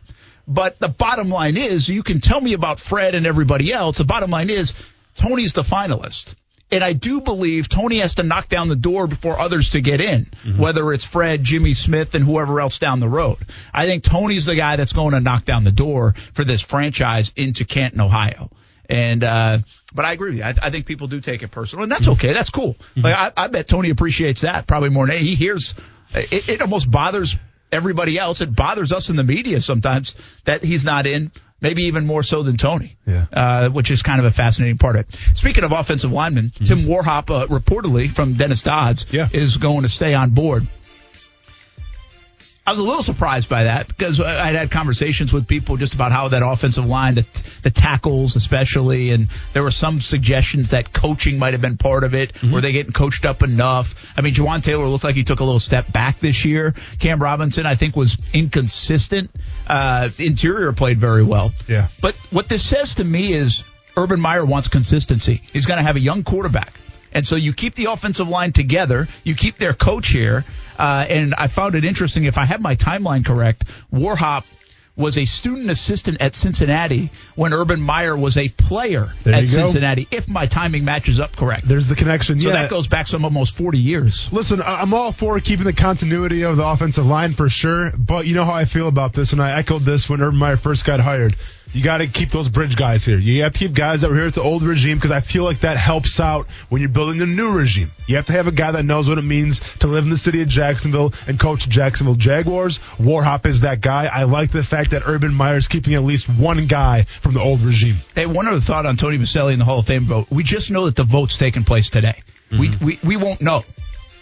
But 0.47 0.77
the 0.79 0.89
bottom 0.89 1.29
line 1.29 1.57
is, 1.57 1.89
you 1.89 2.03
can 2.03 2.21
tell 2.21 2.39
me 2.39 2.53
about 2.53 2.79
Fred 2.79 3.15
and 3.15 3.25
everybody 3.25 3.73
else. 3.73 3.97
The 3.97 4.03
bottom 4.03 4.29
line 4.29 4.49
is, 4.49 4.73
Tony's 5.15 5.53
the 5.53 5.63
finalist. 5.63 6.35
And 6.71 6.83
I 6.83 6.93
do 6.93 7.21
believe 7.21 7.69
Tony 7.69 7.99
has 7.99 8.15
to 8.15 8.23
knock 8.23 8.49
down 8.49 8.69
the 8.69 8.75
door 8.75 9.05
before 9.05 9.39
others 9.39 9.71
to 9.71 9.81
get 9.81 10.01
in, 10.01 10.25
mm-hmm. 10.25 10.59
whether 10.59 10.91
it's 10.93 11.05
Fred, 11.05 11.43
Jimmy 11.43 11.73
Smith, 11.73 12.15
and 12.15 12.25
whoever 12.25 12.59
else 12.59 12.79
down 12.79 12.99
the 12.99 13.07
road. 13.07 13.37
I 13.71 13.85
think 13.85 14.03
Tony's 14.03 14.45
the 14.45 14.55
guy 14.55 14.75
that's 14.75 14.93
going 14.93 15.11
to 15.11 15.19
knock 15.19 15.45
down 15.45 15.63
the 15.63 15.71
door 15.71 16.13
for 16.33 16.43
this 16.43 16.61
franchise 16.61 17.31
into 17.35 17.65
Canton, 17.65 18.01
Ohio. 18.01 18.49
And, 18.89 19.23
uh, 19.23 19.59
but 19.93 20.05
I 20.05 20.13
agree 20.13 20.31
with 20.31 20.39
you. 20.39 20.43
I, 20.43 20.53
I 20.61 20.69
think 20.71 20.85
people 20.85 21.07
do 21.07 21.21
take 21.21 21.43
it 21.43 21.49
personal, 21.49 21.83
and 21.83 21.91
that's 21.91 22.07
okay. 22.07 22.33
That's 22.33 22.49
cool. 22.49 22.73
Mm-hmm. 22.73 23.01
Like, 23.01 23.15
I, 23.15 23.31
I 23.37 23.47
bet 23.47 23.67
Tony 23.67 23.91
appreciates 23.91 24.41
that 24.41 24.67
probably 24.67 24.89
more 24.89 25.05
than 25.05 25.19
he 25.19 25.35
hears. 25.35 25.75
It, 26.13 26.49
it 26.49 26.61
almost 26.61 26.89
bothers 26.89 27.37
everybody 27.71 28.17
else. 28.17 28.41
It 28.41 28.55
bothers 28.55 28.91
us 28.91 29.09
in 29.09 29.15
the 29.15 29.23
media 29.23 29.61
sometimes 29.61 30.15
that 30.45 30.63
he's 30.63 30.83
not 30.83 31.05
in 31.05 31.31
maybe 31.65 31.85
even 31.85 32.05
more 32.05 32.21
so 32.21 32.43
than 32.43 32.57
Tony, 32.57 32.95
yeah. 33.07 33.25
uh, 33.33 33.69
which 33.69 33.89
is 33.89 34.03
kind 34.03 34.19
of 34.19 34.25
a 34.25 34.31
fascinating 34.31 34.77
part 34.77 34.95
of 34.95 35.01
it. 35.01 35.15
Speaking 35.33 35.63
of 35.63 35.71
offensive 35.71 36.11
linemen, 36.11 36.51
mm-hmm. 36.51 36.63
Tim 36.63 36.85
Warhop, 36.85 37.31
uh, 37.31 37.47
reportedly 37.47 38.11
from 38.11 38.35
Dennis 38.35 38.61
Dodds, 38.61 39.07
yeah. 39.11 39.29
is 39.33 39.57
going 39.57 39.81
to 39.81 39.89
stay 39.89 40.13
on 40.13 40.29
board. 40.29 40.67
I 42.67 42.71
was 42.71 42.79
a 42.79 42.83
little 42.83 43.03
surprised 43.03 43.47
by 43.47 43.65
that 43.65 43.87
because 43.87 44.19
I'd 44.19 44.55
had 44.55 44.71
conversations 44.71 45.31
with 45.31 45.47
people 45.47 45.77
just 45.77 45.93
about 45.93 46.11
how 46.11 46.29
that 46.29 46.41
offensive 46.43 46.85
line, 46.87 47.13
the, 47.13 47.25
the 47.61 47.69
tackles 47.69 48.35
especially, 48.35 49.11
and 49.11 49.27
there 49.53 49.61
were 49.61 49.69
some 49.69 50.01
suggestions 50.01 50.71
that 50.71 50.91
coaching 50.91 51.37
might 51.37 51.53
have 51.53 51.61
been 51.61 51.77
part 51.77 52.03
of 52.03 52.15
it. 52.15 52.33
Mm-hmm. 52.33 52.53
Were 52.53 52.61
they 52.61 52.71
getting 52.71 52.91
coached 52.91 53.23
up 53.23 53.43
enough? 53.43 53.93
I 54.17 54.21
mean, 54.21 54.33
Jawaan 54.33 54.63
Taylor 54.63 54.87
looked 54.87 55.03
like 55.03 55.13
he 55.13 55.23
took 55.23 55.41
a 55.41 55.43
little 55.43 55.59
step 55.59 55.91
back 55.91 56.19
this 56.19 56.43
year. 56.43 56.73
Cam 56.99 57.21
Robinson, 57.21 57.67
I 57.67 57.75
think, 57.75 57.95
was 57.95 58.17
inconsistent. 58.33 59.29
Uh, 59.67 60.09
interior 60.17 60.73
played 60.73 60.99
very 60.99 61.23
well. 61.23 61.53
Yeah. 61.67 61.89
But 62.01 62.15
what 62.31 62.49
this 62.49 62.63
says 62.63 62.95
to 62.95 63.03
me 63.03 63.33
is 63.33 63.63
Urban 63.95 64.19
Meyer 64.19 64.43
wants 64.43 64.69
consistency. 64.69 65.43
He's 65.53 65.67
going 65.67 65.77
to 65.77 65.83
have 65.83 65.97
a 65.97 66.01
young 66.01 66.23
quarterback. 66.23 66.73
And 67.15 67.25
so 67.25 67.37
you 67.37 67.53
keep 67.53 67.75
the 67.75 67.85
offensive 67.85 68.27
line 68.27 68.51
together. 68.51 69.07
You 69.23 69.35
keep 69.35 69.57
their 69.57 69.73
coach 69.73 70.09
here. 70.09 70.43
Uh, 70.77 71.05
and 71.09 71.33
I 71.33 71.47
found 71.47 71.73
it 71.73 71.85
interesting. 71.85 72.25
If 72.25 72.37
I 72.37 72.43
have 72.43 72.59
my 72.61 72.75
timeline 72.75 73.25
correct, 73.25 73.63
Warhop 73.91 74.43
was 74.97 75.17
a 75.17 75.25
student 75.25 75.69
assistant 75.69 76.21
at 76.21 76.35
Cincinnati 76.35 77.11
when 77.35 77.53
Urban 77.53 77.81
Meyer 77.81 78.15
was 78.15 78.37
a 78.37 78.49
player 78.49 79.13
There 79.23 79.33
at. 79.33 79.47
Cincinnati. 79.47 80.07
If 80.11 80.27
my 80.29 80.45
timing 80.45 80.85
matches 80.85 81.19
up 81.19 81.35
correct, 81.35 81.67
There's 81.67 81.85
the 81.85 81.95
connection. 81.95 82.39
so 82.39 82.49
yeah. 82.49 82.61
that 82.63 82.69
goes 82.69 82.87
back 82.87 83.07
some 83.07 83.23
almost 83.23 83.55
40 83.55 83.77
years. 83.77 84.31
Listen, 84.31 84.61
I'm 84.61 84.93
all 84.93 85.11
for 85.11 85.39
keeping 85.39 85.65
the 85.65 85.73
continuity 85.73 86.43
of 86.43 86.57
the 86.57 86.67
offensive 86.67 87.05
line 87.05 87.33
for 87.33 87.49
sure, 87.49 87.91
but 87.97 88.25
you 88.25 88.35
know 88.35 88.45
how 88.45 88.53
I 88.53 88.65
feel 88.65 88.87
about 88.87 89.13
this, 89.13 89.33
and 89.33 89.41
I 89.41 89.57
echoed 89.59 89.81
this 89.81 90.09
when 90.09 90.21
Urban 90.21 90.39
Meyer 90.39 90.57
first 90.57 90.85
got 90.85 90.99
hired. 90.99 91.35
You 91.75 91.83
got 91.83 91.97
to 91.97 92.07
keep 92.07 92.29
those 92.29 92.47
bridge 92.47 92.77
guys 92.77 93.03
here. 93.03 93.17
You 93.17 93.43
have 93.43 93.51
to 93.51 93.59
keep 93.59 93.73
guys 93.73 93.99
that 93.99 94.09
were 94.09 94.15
here 94.15 94.23
with 94.23 94.35
the 94.35 94.41
old 94.41 94.63
regime 94.63 94.97
because 94.97 95.11
I 95.11 95.19
feel 95.19 95.43
like 95.43 95.59
that 95.59 95.75
helps 95.75 96.21
out 96.21 96.45
when 96.69 96.79
you're 96.79 96.87
building 96.87 97.17
the 97.17 97.25
new 97.25 97.51
regime. 97.51 97.91
You 98.07 98.15
have 98.15 98.27
to 98.27 98.31
have 98.31 98.47
a 98.47 98.53
guy 98.53 98.71
that 98.71 98.85
knows 98.85 99.09
what 99.09 99.17
it 99.17 99.23
means 99.23 99.59
to 99.79 99.87
live 99.87 100.05
in 100.05 100.09
the 100.09 100.15
city 100.15 100.41
of 100.41 100.47
Jacksonville 100.47 101.13
and 101.27 101.37
coach 101.37 101.65
the 101.65 101.69
Jacksonville 101.69 102.15
Jaguars. 102.15 102.79
Warhop 102.97 103.45
is 103.45 103.59
that 103.61 103.81
guy. 103.81 104.05
I 104.05 104.23
like 104.23 104.51
the 104.51 104.63
fact 104.63 104.91
that 104.91 105.03
Urban 105.05 105.33
Meyer's 105.33 105.67
keeping 105.67 105.95
at 105.95 106.03
least 106.05 106.29
one 106.29 106.65
guy 106.67 107.03
from 107.03 107.33
the 107.33 107.41
old 107.41 107.59
regime. 107.59 107.97
Hey, 108.15 108.25
one 108.25 108.47
other 108.47 108.61
thought 108.61 108.85
on 108.85 108.95
Tony 108.95 109.17
Boselli 109.17 109.51
in 109.51 109.59
the 109.59 109.65
Hall 109.65 109.79
of 109.79 109.85
Fame 109.85 110.05
vote. 110.05 110.27
We 110.31 110.43
just 110.43 110.71
know 110.71 110.85
that 110.85 110.95
the 110.95 111.03
vote's 111.03 111.37
taking 111.37 111.65
place 111.65 111.89
today. 111.89 112.21
Mm-hmm. 112.51 112.85
We, 112.85 112.95
we 112.95 112.99
we 113.03 113.17
won't 113.17 113.41
know. 113.41 113.63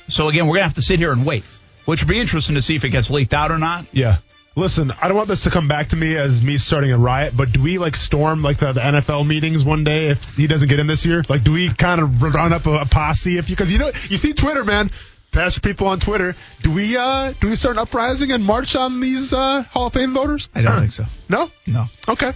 So 0.07 0.27
again, 0.27 0.47
we're 0.47 0.55
gonna 0.55 0.69
have 0.69 0.73
to 0.75 0.81
sit 0.81 0.97
here 0.97 1.11
and 1.11 1.23
wait, 1.23 1.43
which 1.85 2.01
will 2.01 2.09
be 2.09 2.19
interesting 2.19 2.55
to 2.55 2.63
see 2.63 2.75
if 2.75 2.83
it 2.83 2.89
gets 2.89 3.11
leaked 3.11 3.35
out 3.35 3.51
or 3.51 3.59
not. 3.59 3.85
Yeah. 3.91 4.17
Listen, 4.55 4.91
I 5.01 5.07
don't 5.07 5.17
want 5.17 5.29
this 5.29 5.43
to 5.43 5.49
come 5.49 5.67
back 5.67 5.87
to 5.89 5.95
me 5.95 6.15
as 6.15 6.43
me 6.43 6.59
starting 6.59 6.91
a 6.91 6.97
riot, 6.97 7.35
but 7.35 7.51
do 7.51 7.61
we 7.61 7.79
like 7.79 7.95
storm 7.95 8.43
like 8.43 8.57
the, 8.57 8.71
the 8.71 8.81
NFL 8.81 9.25
meetings 9.25 9.65
one 9.65 9.83
day 9.83 10.09
if 10.09 10.23
he 10.35 10.45
doesn't 10.45 10.67
get 10.69 10.79
in 10.79 10.85
this 10.85 11.05
year? 11.05 11.23
Like, 11.27 11.43
do 11.43 11.51
we 11.51 11.73
kind 11.73 11.99
of 11.99 12.21
run 12.21 12.53
up 12.53 12.67
a, 12.67 12.81
a 12.81 12.85
posse 12.85 13.37
if 13.39 13.49
you 13.49 13.55
because 13.55 13.71
you 13.71 13.79
know 13.79 13.91
you 14.09 14.17
see 14.17 14.33
Twitter, 14.33 14.63
man, 14.63 14.91
pastor 15.31 15.59
people 15.59 15.87
on 15.87 15.99
Twitter. 15.99 16.35
Do 16.61 16.71
we 16.71 16.95
uh 16.95 17.33
do 17.41 17.49
we 17.49 17.55
start 17.55 17.77
an 17.77 17.79
uprising 17.79 18.31
and 18.31 18.43
march 18.43 18.75
on 18.75 18.99
these 18.99 19.33
uh 19.33 19.63
Hall 19.63 19.87
of 19.87 19.93
Fame 19.93 20.13
voters? 20.13 20.49
I 20.53 20.61
don't 20.61 20.79
think 20.79 20.91
so. 20.91 21.05
No. 21.29 21.49
No, 21.65 21.85
Okay. 22.07 22.31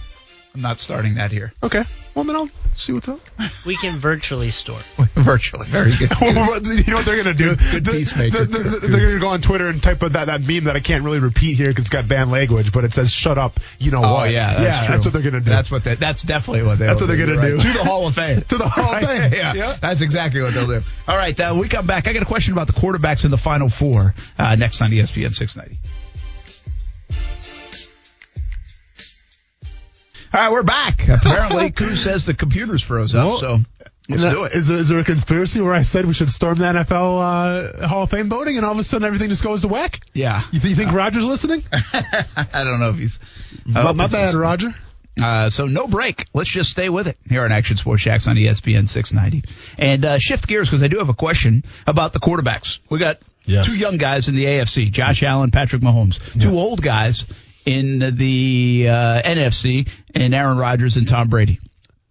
I'm 0.54 0.60
not 0.60 0.78
starting 0.78 1.14
that 1.16 1.30
here. 1.30 1.52
Okay. 1.62 1.84
Well, 2.16 2.24
then 2.24 2.34
I'll 2.34 2.50
see 2.78 2.92
what's 2.92 3.08
up. 3.08 3.20
We 3.66 3.76
can 3.76 3.98
virtually 3.98 4.50
store. 4.50 4.80
Virtually, 5.14 5.66
very 5.68 5.90
good. 5.98 6.10
you 6.20 6.32
know 6.32 6.96
what 6.96 7.04
they're 7.04 7.16
gonna 7.16 7.34
do? 7.34 7.56
Good 7.56 7.84
The- 7.84 7.90
peacemaker. 7.92 8.44
the- 8.44 8.58
the- 8.58 8.86
they're 8.88 9.00
gonna 9.06 9.18
go 9.20 9.28
on 9.28 9.40
Twitter 9.40 9.68
and 9.68 9.82
type 9.82 10.02
of 10.02 10.12
that, 10.12 10.26
that 10.26 10.42
meme 10.46 10.64
that 10.64 10.76
I 10.76 10.80
can't 10.80 11.04
really 11.04 11.18
repeat 11.18 11.56
here 11.56 11.68
because 11.68 11.82
it's 11.86 11.90
got 11.90 12.06
banned 12.06 12.30
language, 12.30 12.72
but 12.72 12.84
it 12.84 12.92
says 12.92 13.10
"Shut 13.12 13.36
up." 13.36 13.58
You 13.78 13.90
know 13.90 14.02
Oh 14.04 14.14
what? 14.14 14.30
yeah, 14.30 14.54
that's 14.54 14.62
yeah, 14.62 14.86
true. 14.86 14.94
that's 14.94 15.06
what 15.06 15.12
they're 15.12 15.22
gonna 15.22 15.40
do. 15.40 15.50
That's 15.50 15.70
what 15.70 15.82
they, 15.84 15.96
that's 15.96 16.22
definitely 16.22 16.62
what 16.62 16.78
they. 16.78 16.86
That's 16.86 17.00
what 17.02 17.08
they're 17.08 17.16
gonna 17.26 17.40
do. 17.40 17.56
to 17.58 17.62
the 17.72 17.84
Hall 17.84 18.06
of 18.06 18.14
Fame. 18.14 18.42
To 18.48 18.56
the 18.58 18.68
Hall 18.68 18.94
of 18.94 19.00
Fame. 19.02 19.32
yeah, 19.32 19.54
Yeah. 19.54 19.76
that's 19.80 20.00
exactly 20.00 20.40
what 20.40 20.54
they'll 20.54 20.66
do. 20.68 20.80
All 21.08 21.16
right, 21.16 21.38
uh, 21.40 21.56
we 21.58 21.68
come 21.68 21.86
back. 21.86 22.06
I 22.06 22.12
got 22.12 22.22
a 22.22 22.26
question 22.26 22.52
about 22.52 22.68
the 22.68 22.74
quarterbacks 22.74 23.24
in 23.24 23.30
the 23.32 23.38
Final 23.38 23.68
Four 23.68 24.14
uh, 24.38 24.54
next 24.54 24.80
on 24.82 24.90
ESPN 24.90 25.34
690. 25.34 25.76
All 30.38 30.44
right, 30.44 30.52
we're 30.52 30.62
back. 30.62 31.08
Apparently, 31.08 31.72
Koo 31.72 31.96
says 31.96 32.24
the 32.24 32.32
computer's 32.32 32.80
froze 32.80 33.12
up, 33.12 33.26
Well, 33.26 33.38
so 33.38 33.58
let's 34.08 34.22
Is, 34.22 34.30
do 34.30 34.44
it. 34.44 34.52
is, 34.52 34.66
there- 34.68 34.76
is 34.76 34.88
there 34.88 34.98
a 35.00 35.04
conspiracy 35.04 35.60
where 35.60 35.74
I 35.74 35.82
said 35.82 36.04
we 36.06 36.12
should 36.14 36.30
storm 36.30 36.58
the 36.58 36.64
NFL 36.66 37.80
uh, 37.82 37.88
Hall 37.88 38.04
of 38.04 38.10
Fame 38.10 38.28
voting, 38.28 38.56
and 38.56 38.64
all 38.64 38.70
of 38.70 38.78
a 38.78 38.84
sudden 38.84 39.04
everything 39.04 39.30
just 39.30 39.42
goes 39.42 39.62
to 39.62 39.68
whack? 39.68 39.98
yeah, 40.14 40.44
You, 40.52 40.60
th- 40.60 40.70
you 40.70 40.76
think 40.76 40.92
Roger's 40.92 41.24
listening? 41.24 41.64
I 41.72 42.62
don't 42.62 42.78
know 42.78 42.90
if 42.90 42.96
he's. 42.98 43.18
Not, 43.66 43.96
not 43.96 44.10
bad, 44.12 44.20
listening. 44.26 44.40
Roger. 44.42 44.74
Uh, 45.20 45.50
so 45.50 45.66
no 45.66 45.88
break. 45.88 46.26
Let's 46.32 46.50
just 46.50 46.70
stay 46.70 46.88
with 46.88 47.08
it 47.08 47.18
here 47.28 47.42
on 47.42 47.50
Action 47.50 47.76
Sports 47.76 48.04
Jax 48.04 48.28
on 48.28 48.36
ESPN 48.36 48.88
690. 48.88 49.42
And 49.76 50.04
uh, 50.04 50.18
shift 50.18 50.46
gears 50.46 50.68
because 50.68 50.84
I 50.84 50.86
do 50.86 50.98
have 50.98 51.08
a 51.08 51.14
question 51.14 51.64
about 51.88 52.12
the 52.12 52.20
quarterbacks. 52.20 52.78
We 52.88 53.00
got 53.00 53.18
Yes. 53.44 53.66
two 53.66 53.76
young 53.78 53.96
guys 53.96 54.28
in 54.28 54.36
the 54.36 54.44
AFC, 54.44 54.90
Josh 54.92 55.22
Allen, 55.22 55.50
Patrick 55.50 55.80
Mahomes. 55.80 56.20
Two 56.40 56.50
old 56.58 56.82
guys 56.82 57.24
in 57.68 57.98
the 58.16 58.86
uh, 58.88 59.22
NFC, 59.22 59.88
and 60.14 60.34
Aaron 60.34 60.56
Rodgers 60.56 60.96
and 60.96 61.06
Tom 61.06 61.28
Brady. 61.28 61.60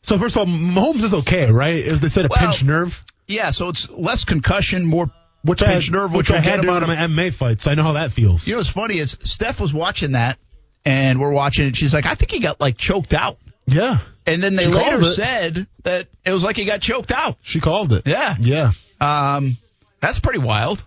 So 0.04 0.18
first 0.20 0.36
of 0.36 0.42
all, 0.42 0.46
Mahomes 0.46 1.04
is 1.04 1.14
okay, 1.14 1.52
right? 1.52 1.74
Is 1.74 2.00
they 2.00 2.10
said 2.10 2.26
a 2.26 2.28
Well, 2.30 2.40
pinched 2.40 2.64
nerve, 2.64 3.04
Yeah, 3.28 3.50
so 3.52 3.70
it's 3.70 3.90
less 3.90 4.24
concussion, 4.24 4.86
more 4.86 5.10
which 5.44 5.64
I 5.64 5.80
nerve, 5.92 6.12
which 6.12 6.30
which 6.30 6.32
I 6.32 6.40
had 6.40 6.60
him 6.60 6.66
to 6.66 6.72
out 6.72 6.84
of 6.84 6.90
my 6.90 6.96
MMA 6.96 7.34
fights. 7.34 7.64
So 7.64 7.72
I 7.72 7.76
know 7.76 7.84
how 7.84 7.94
that 7.94 8.12
feels. 8.12 8.46
You 8.48 8.54
know 8.54 8.60
what's 8.60 8.70
funny 8.70 9.00
is 9.00 9.18
Steph 9.24 9.60
was 9.60 9.74
watching 9.74 10.12
that, 10.12 10.38
and 10.86 11.20
we're 11.20 11.32
watching 11.32 11.68
it. 11.68 11.76
She's 11.76 11.94
like, 11.94 12.06
I 12.06 12.14
think 12.16 12.30
he 12.32 12.40
got 12.40 12.62
like 12.62 12.78
choked 12.78 13.14
out. 13.14 13.38
yeah, 13.66 13.98
And 14.26 14.42
then 14.44 14.56
they 14.56 14.66
She 14.66 14.70
later 14.72 15.04
said 15.04 15.68
that 15.84 16.08
it 16.24 16.32
was 16.32 16.44
like 16.44 16.56
he 16.56 16.66
got 16.66 16.82
choked 16.82 17.12
out. 17.12 17.38
she 17.42 17.60
called 17.60 17.94
it. 17.94 18.04
Yeah. 18.06 18.36
yeah, 18.40 18.72
Um, 19.02 19.58
that's 20.00 20.20
pretty 20.20 20.40
wild. 20.40 20.84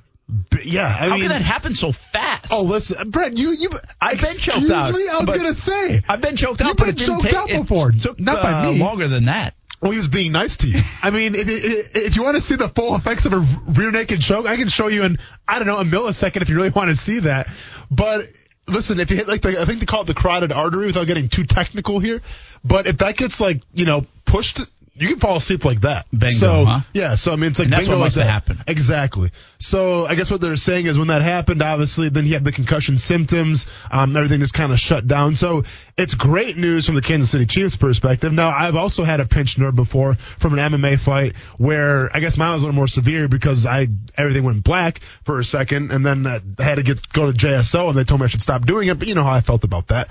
Yeah. 0.65 0.87
I 0.87 0.91
How 0.91 1.09
mean, 1.11 1.21
can 1.21 1.29
that 1.31 1.43
happen 1.43 1.75
so 1.75 1.93
fast? 1.93 2.53
oh, 2.53 2.63
listen, 2.63 3.11
Brent, 3.11 3.37
you 3.39 3.51
you. 3.53 3.71
I've 4.01 4.21
been 4.21 4.37
choked 4.37 4.71
out, 4.71 4.93
Me, 4.93 5.09
I 5.09 5.19
was 5.19 5.27
gonna 5.31 5.55
say. 5.55 6.03
I've 6.09 6.21
been 6.21 6.37
choked 6.37 6.61
out, 6.61 6.69
You've 6.79 6.87
been 6.87 6.97
choked 6.97 7.23
take 7.23 7.35
out 7.35 7.49
before. 7.49 7.93
took, 7.93 8.19
Not 8.21 8.43
by 8.43 8.53
uh, 8.53 8.73
me. 8.73 8.79
longer 8.81 9.09
than 9.09 9.27
that. 9.27 9.55
Well, 9.81 9.93
he 9.93 9.97
was 9.97 10.09
being 10.09 10.33
nice 10.33 10.57
to 10.57 10.69
you. 10.69 10.81
I 11.03 11.09
mean, 11.11 11.35
if, 11.35 11.49
if, 11.49 11.97
if 11.97 12.17
you 12.17 12.23
want 12.23 12.35
to 12.37 12.43
see 12.43 12.57
the 12.57 12.69
full 12.69 12.95
effects 12.97 13.25
of 13.25 13.33
a 13.33 13.39
rear 13.69 13.91
naked 13.91 14.21
choke, 14.21 14.45
I 14.47 14.57
can 14.57 14.69
show 14.69 14.89
you 14.89 15.05
in, 15.05 15.19
I 15.49 15.59
don't 15.59 15.67
know, 15.67 15.79
a 15.79 15.85
millisecond 15.85 16.43
if 16.43 16.51
you 16.51 16.57
really 16.57 16.69
want 16.69 16.91
to 16.91 16.97
see 16.97 17.21
that. 17.21 17.49
But 17.91 18.27
listen, 18.67 19.01
if 19.01 19.11
you 19.11 19.17
hit 19.17 19.27
like 19.27 19.41
the, 19.41 19.59
I 19.59 19.65
think 19.65 19.81
they 19.81 19.87
call 19.87 20.03
it 20.03 20.07
the 20.07 20.13
carotid 20.15 20.53
artery 20.53 20.87
without 20.89 21.07
getting 21.07 21.31
too 21.31 21.45
technical 21.45 21.99
here. 21.99 22.21
But 22.63 22.87
if 22.89 22.99
that 22.99 23.17
gets 23.17 23.41
like, 23.41 23.63
you 23.73 23.87
know, 23.87 24.05
pushed, 24.27 24.61
you 25.01 25.09
can 25.09 25.19
fall 25.19 25.37
asleep 25.37 25.65
like 25.65 25.81
that. 25.81 26.07
Bingo, 26.11 26.29
so, 26.31 26.65
huh? 26.65 26.81
Yeah, 26.93 27.15
so 27.15 27.33
I 27.33 27.37
mean, 27.37 27.51
it's 27.51 27.59
like 27.59 27.67
And 27.67 27.73
that's 27.73 27.89
bingo 27.89 27.99
what 27.99 28.05
like 28.05 28.15
that. 28.15 28.27
happened. 28.27 28.65
Exactly. 28.67 29.31
So 29.59 30.07
I 30.07 30.15
guess 30.15 30.31
what 30.31 30.41
they're 30.41 30.57
saying 30.57 30.87
is 30.87 30.99
when 30.99 31.09
that 31.09 31.23
happened, 31.23 31.63
obviously, 31.63 32.09
then 32.09 32.25
he 32.25 32.33
had 32.33 32.45
the 32.45 32.53
concussion 32.53 32.99
symptoms. 32.99 33.67
Um, 33.91 34.17
everything 34.17 34.41
just 34.41 34.55
kind 34.55 34.73
of 34.73 34.79
shut 34.79 35.07
down. 35.07 35.35
So 35.35 35.65
it's 35.97 36.15
great 36.15 36.57
news 36.57 36.87
from 36.87 36.95
the 36.95 37.03
Kansas 37.03 37.31
City 37.31 37.47
Chiefs 37.47 37.77
perspective. 37.77 38.33
Now, 38.33 38.51
I've 38.51 38.77
also 38.77 39.05
had 39.05 39.21
a 39.21 39.27
pinched 39.27 39.59
nerve 39.59 39.75
before 39.77 40.15
from 40.15 40.59
an 40.59 40.73
MMA 40.73 41.01
fight 41.01 41.35
where 41.59 42.15
I 42.15 42.21
guess 42.21 42.37
mine 42.37 42.53
was 42.53 42.63
a 42.63 42.67
little 42.67 42.77
more 42.77 42.89
severe 42.89 43.29
because 43.29 43.67
I 43.67 43.89
everything 44.17 44.45
went 44.45 44.65
black 44.65 45.01
for 45.25 45.39
a 45.39 45.45
second, 45.45 45.91
and 45.93 46.05
then 46.05 46.27
uh, 46.27 46.41
I 46.59 46.63
had 46.63 46.75
to 46.77 46.83
get 46.83 47.13
go 47.13 47.31
to 47.31 47.37
JSO, 47.37 47.89
and 47.89 47.97
they 47.99 48.05
told 48.05 48.21
me 48.21 48.25
I 48.25 48.29
should 48.29 48.43
stop 48.43 48.67
doing 48.67 48.89
it. 48.89 48.99
But 48.99 49.09
you 49.09 49.15
know 49.15 49.25
how 49.25 49.33
I 49.33 49.41
felt 49.41 49.65
about 49.65 49.89
that. 49.89 50.11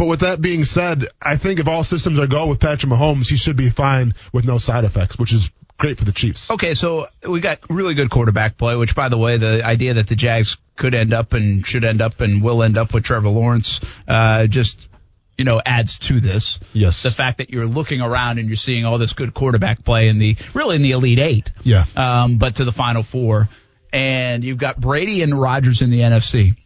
But 0.00 0.06
with 0.06 0.20
that 0.20 0.40
being 0.40 0.64
said, 0.64 1.08
I 1.20 1.36
think 1.36 1.60
if 1.60 1.68
all 1.68 1.84
systems 1.84 2.18
are 2.18 2.26
go 2.26 2.46
with 2.46 2.58
Patrick 2.58 2.90
Mahomes, 2.90 3.28
he 3.28 3.36
should 3.36 3.56
be 3.56 3.68
fine 3.68 4.14
with 4.32 4.46
no 4.46 4.56
side 4.56 4.84
effects, 4.84 5.18
which 5.18 5.34
is 5.34 5.50
great 5.76 5.98
for 5.98 6.06
the 6.06 6.12
Chiefs. 6.12 6.50
Okay, 6.50 6.72
so 6.72 7.08
we 7.28 7.40
got 7.40 7.58
really 7.68 7.92
good 7.92 8.08
quarterback 8.08 8.56
play, 8.56 8.74
which, 8.76 8.94
by 8.94 9.10
the 9.10 9.18
way, 9.18 9.36
the 9.36 9.62
idea 9.62 9.92
that 9.92 10.08
the 10.08 10.16
Jags 10.16 10.56
could 10.74 10.94
end 10.94 11.12
up 11.12 11.34
and 11.34 11.66
should 11.66 11.84
end 11.84 12.00
up 12.00 12.22
and 12.22 12.42
will 12.42 12.62
end 12.62 12.78
up 12.78 12.94
with 12.94 13.04
Trevor 13.04 13.28
Lawrence 13.28 13.82
uh, 14.08 14.46
just, 14.46 14.88
you 15.36 15.44
know, 15.44 15.60
adds 15.66 15.98
to 15.98 16.18
this. 16.18 16.60
Yes. 16.72 17.02
The 17.02 17.10
fact 17.10 17.36
that 17.36 17.50
you're 17.50 17.66
looking 17.66 18.00
around 18.00 18.38
and 18.38 18.48
you're 18.48 18.56
seeing 18.56 18.86
all 18.86 18.96
this 18.96 19.12
good 19.12 19.34
quarterback 19.34 19.84
play 19.84 20.08
in 20.08 20.18
the, 20.18 20.38
really 20.54 20.76
in 20.76 20.82
the 20.82 20.92
Elite 20.92 21.18
Eight. 21.18 21.52
Yeah. 21.62 21.84
Um, 21.94 22.38
but 22.38 22.54
to 22.54 22.64
the 22.64 22.72
Final 22.72 23.02
Four. 23.02 23.50
And 23.92 24.44
you've 24.44 24.58
got 24.58 24.80
Brady 24.80 25.22
and 25.22 25.38
Rodgers 25.38 25.82
in 25.82 25.90
the 25.90 26.00
NFC. 26.00 26.56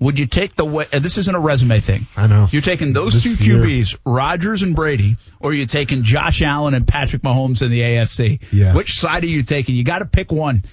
Would 0.00 0.18
you 0.18 0.26
take 0.26 0.56
the 0.56 0.64
way, 0.64 0.86
this 0.92 1.18
isn't 1.18 1.34
a 1.34 1.38
resume 1.38 1.78
thing. 1.80 2.00
Mm-hmm. 2.00 2.20
I 2.20 2.26
know. 2.26 2.48
You're 2.50 2.62
taking 2.62 2.92
those 2.92 3.12
This 3.12 3.38
two 3.38 3.44
year. 3.44 3.62
QBs, 3.62 3.98
Rodgers 4.04 4.62
and 4.62 4.74
Brady, 4.74 5.18
or 5.38 5.52
you're 5.52 5.60
you 5.60 5.66
taking 5.66 6.02
Josh 6.02 6.42
Allen 6.42 6.74
and 6.74 6.88
Patrick 6.88 7.22
Mahomes 7.22 7.62
in 7.62 7.70
the 7.70 7.80
AFC? 7.80 8.40
Yeah. 8.50 8.74
Which 8.74 8.98
side 8.98 9.22
are 9.22 9.26
you 9.28 9.42
taking? 9.44 9.76
You 9.76 9.84
got 9.84 10.00
to 10.00 10.06
pick 10.06 10.32
one. 10.32 10.64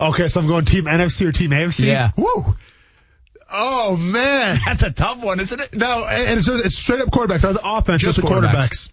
Okay, 0.00 0.28
so 0.28 0.40
I'm 0.40 0.46
going 0.46 0.64
team 0.64 0.84
NFC 0.84 1.26
or 1.26 1.32
team 1.32 1.50
AFC? 1.50 1.86
Yeah. 1.86 2.12
Woo! 2.16 2.56
Oh, 3.52 3.96
man. 3.96 4.58
That's 4.64 4.84
a 4.84 4.90
tough 4.90 5.22
one, 5.22 5.40
isn't 5.40 5.60
it? 5.60 5.74
No, 5.74 6.04
and 6.04 6.28
and 6.28 6.38
it's, 6.38 6.48
it's 6.48 6.78
straight 6.78 7.00
up 7.00 7.10
quarterbacks. 7.10 7.42
Not 7.42 7.54
the 7.54 7.60
offense, 7.62 8.02
Just 8.02 8.16
just, 8.16 8.26
the 8.26 8.32
quarterbacks. 8.32 8.54
quarterbacks. 8.54 8.90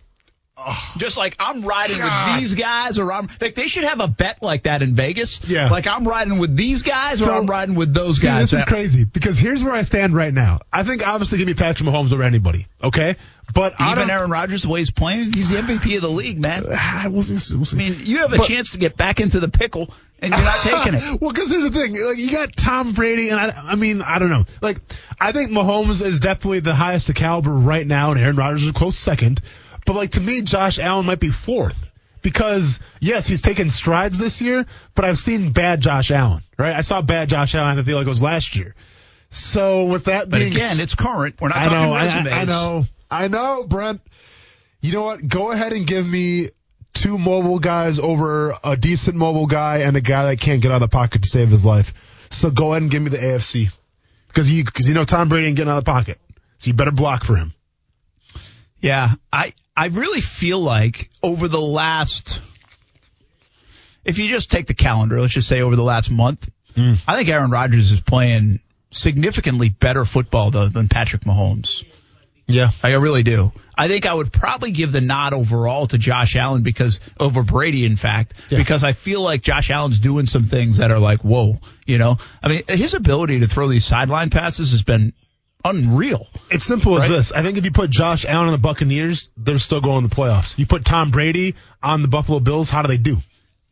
Just 0.97 1.17
like 1.17 1.35
I'm 1.39 1.63
riding 1.63 1.97
God. 1.99 2.31
with 2.33 2.41
these 2.41 2.55
guys, 2.55 2.97
or 2.97 3.11
I'm 3.13 3.29
like 3.39 3.53
they 3.53 3.67
should 3.67 3.83
have 3.83 3.99
a 3.99 4.07
bet 4.07 4.41
like 4.41 4.63
that 4.63 4.81
in 4.81 4.95
Vegas. 4.95 5.41
Yeah. 5.47 5.69
Like 5.69 5.85
I'm 5.87 6.07
riding 6.07 6.39
with 6.39 6.55
these 6.55 6.81
guys, 6.81 7.25
or 7.25 7.31
I'm 7.31 7.45
riding 7.45 7.75
with 7.75 7.93
those 7.93 8.21
See, 8.21 8.27
guys. 8.27 8.49
this 8.51 8.59
is 8.61 8.65
crazy 8.65 9.03
because 9.03 9.37
here's 9.37 9.63
where 9.63 9.73
I 9.73 9.83
stand 9.83 10.15
right 10.15 10.33
now. 10.33 10.59
I 10.73 10.83
think 10.83 11.07
obviously 11.07 11.37
give 11.37 11.47
me 11.47 11.53
Patrick 11.53 11.87
Mahomes 11.87 12.11
over 12.11 12.23
anybody. 12.23 12.65
Okay, 12.83 13.17
but 13.53 13.79
I 13.79 13.91
Even 13.91 14.09
Aaron 14.09 14.31
Rodgers, 14.31 14.63
the 14.63 14.69
way 14.69 14.79
he's 14.79 14.89
playing, 14.91 15.31
he's 15.33 15.49
the 15.49 15.57
MVP 15.57 15.95
of 15.97 16.01
the 16.01 16.09
league, 16.09 16.41
man. 16.41 16.65
Uh, 16.67 17.03
we'll 17.11 17.21
see, 17.21 17.55
we'll 17.55 17.65
see. 17.65 17.75
I 17.75 17.89
mean, 17.89 18.01
you 18.03 18.17
have 18.19 18.33
a 18.33 18.37
But- 18.37 18.47
chance 18.47 18.71
to 18.71 18.79
get 18.79 18.97
back 18.97 19.19
into 19.19 19.39
the 19.39 19.49
pickle, 19.49 19.93
and 20.19 20.33
you're 20.33 20.41
not 20.43 20.61
taking 20.61 20.95
it. 20.95 21.03
well, 21.21 21.31
because 21.31 21.51
here's 21.51 21.65
the 21.65 21.71
thing: 21.71 21.93
like 22.03 22.17
you 22.17 22.31
got 22.31 22.55
Tom 22.57 22.93
Brady, 22.93 23.29
and 23.29 23.39
I, 23.39 23.53
I 23.55 23.75
mean, 23.75 24.01
I 24.01 24.17
don't 24.17 24.29
know. 24.31 24.45
Like, 24.61 24.79
I 25.21 25.33
think 25.33 25.51
Mahomes 25.51 26.01
is 26.03 26.19
definitely 26.19 26.61
the 26.61 26.73
highest 26.73 27.09
of 27.09 27.15
caliber 27.15 27.51
right 27.53 27.85
now, 27.85 28.09
and 28.11 28.19
Aaron 28.19 28.35
Rodgers 28.35 28.65
is 28.65 28.71
close 28.71 28.97
second. 28.97 29.39
But 29.87 29.95
like 29.95 30.11
to 30.11 30.21
me, 30.21 30.41
Josh 30.41 30.79
Allen 30.79 31.05
might 31.05 31.21
be 31.21 31.29
fourth 31.29 31.87
because 32.21 32.79
yes, 32.99 33.25
he's 33.25 33.41
taken 33.41 33.69
strides 33.69 34.17
this 34.17 34.41
year, 34.41 34.65
but 34.93 35.05
I've 35.05 35.17
seen 35.17 35.53
bad 35.53 35.79
Josh 35.79 36.11
Allen. 36.11 36.43
Right? 36.59 36.75
I 36.75 36.81
saw 36.81 37.01
bad 37.01 37.29
Josh 37.29 37.55
Allen. 37.55 37.79
I 37.79 37.83
feel 37.83 37.97
like 37.97 38.05
it 38.05 38.09
was 38.09 38.21
last 38.21 38.57
year. 38.57 38.75
So 39.29 39.85
with 39.85 40.05
that 40.05 40.29
But 40.29 40.39
being 40.39 40.51
again, 40.51 40.81
it's 40.81 40.93
current. 40.93 41.39
We're 41.39 41.47
not 41.47 41.57
I 41.57 41.63
talking 41.65 41.81
know, 41.81 41.93
I, 41.93 42.03
resumes. 42.03 42.33
I 42.33 42.43
know, 42.43 42.85
I 43.09 43.27
know, 43.29 43.65
Brent. 43.65 44.01
You 44.81 44.91
know 44.91 45.03
what? 45.03 45.25
Go 45.25 45.51
ahead 45.51 45.71
and 45.71 45.87
give 45.87 46.05
me 46.05 46.49
two 46.93 47.17
mobile 47.17 47.59
guys 47.59 47.97
over 47.97 48.53
a 48.63 48.75
decent 48.75 49.15
mobile 49.15 49.47
guy 49.47 49.79
and 49.79 49.95
a 49.95 50.01
guy 50.01 50.25
that 50.25 50.41
can't 50.41 50.61
get 50.61 50.71
out 50.71 50.75
of 50.75 50.81
the 50.81 50.87
pocket 50.89 51.23
to 51.23 51.29
save 51.29 51.49
his 51.49 51.65
life. 51.65 51.93
So 52.29 52.49
go 52.49 52.71
ahead 52.73 52.81
and 52.81 52.91
give 52.91 53.01
me 53.01 53.09
the 53.09 53.17
AFC 53.17 53.71
because 54.27 54.51
you 54.51 54.65
because 54.65 54.89
you 54.89 54.95
know 54.95 55.05
Tom 55.05 55.29
Brady 55.29 55.47
ain't 55.47 55.55
getting 55.55 55.71
out 55.71 55.77
of 55.77 55.85
the 55.85 55.91
pocket, 55.91 56.19
so 56.57 56.67
you 56.67 56.73
better 56.73 56.91
block 56.91 57.23
for 57.23 57.37
him. 57.37 57.53
Yeah, 58.79 59.15
I 59.31 59.53
I 59.77 59.85
really 59.87 60.21
feel 60.21 60.59
like 60.59 61.09
over 61.21 61.47
the 61.47 61.61
last, 61.61 62.41
if 64.03 64.17
you 64.17 64.27
just 64.27 64.49
take 64.49 64.65
the 64.65 64.73
calendar, 64.73 65.21
let's 65.21 65.33
just 65.33 65.47
say 65.47 65.61
over 65.61 65.75
the 65.75 65.83
last 65.83 66.09
month, 66.09 66.49
hmm. 66.75 66.93
I 67.07 67.15
think 67.15 67.29
Aaron 67.29 67.51
Rodgers 67.51 67.91
is 67.91 68.01
playing 68.01 68.59
significantly 68.89 69.69
better 69.69 70.03
football 70.03 70.49
though 70.49 70.67
than 70.67 70.87
Patrick 70.89 71.21
Mahomes. 71.23 71.83
Yeah, 72.47 72.71
I 72.81 72.91
really 72.91 73.23
do. 73.23 73.51
I 73.77 73.89
think 73.89 74.05
I 74.05 74.13
would 74.13 74.31
probably 74.31 74.71
give 74.71 74.93
the 74.93 75.01
nod 75.01 75.33
overall 75.33 75.85
to 75.87 75.97
Josh 75.97 76.35
Allen 76.37 76.63
because 76.63 77.01
over 77.19 77.43
Brady, 77.43 77.85
in 77.85 77.97
fact, 77.97 78.33
Yeah. 78.49 78.57
because 78.57 78.85
I 78.85 78.93
feel 78.93 79.21
like 79.21 79.41
Josh 79.41 79.69
Allen's 79.69 79.99
doing 79.99 80.25
some 80.25 80.45
things 80.45 80.77
that 80.77 80.89
are 80.89 80.97
like, 80.97 81.19
whoa, 81.19 81.59
you 81.85 81.97
know. 81.97 82.17
I 82.41 82.47
mean, 82.47 82.63
his 82.69 82.93
ability 82.93 83.41
to 83.41 83.47
throw 83.47 83.67
these 83.67 83.85
sideline 83.85 84.29
passes 84.29 84.71
has 84.71 84.81
been 84.81 85.13
unreal. 85.69 86.27
it's 86.49 86.65
simple 86.65 87.01
as 87.01 87.07
this. 87.09 87.31
I 87.31 87.41
think 87.43 87.57
if 87.57 87.65
you 87.65 87.71
put 87.71 87.89
Josh 87.89 88.25
Allen 88.25 88.47
on 88.47 88.51
the 88.51 88.57
Buccaneers, 88.57 89.29
they're 89.37 89.59
still 89.59 89.81
going 89.81 90.03
to 90.03 90.09
the 90.09 90.15
playoffs. 90.15 90.57
You 90.57 90.65
put 90.65 90.85
Tom 90.85 91.11
Brady 91.11 91.55
on 91.83 92.01
the 92.01 92.07
Buffalo 92.07 92.39
Bills, 92.39 92.69
how 92.69 92.81
do 92.81 92.87
they 92.87 92.97
do? 92.97 93.17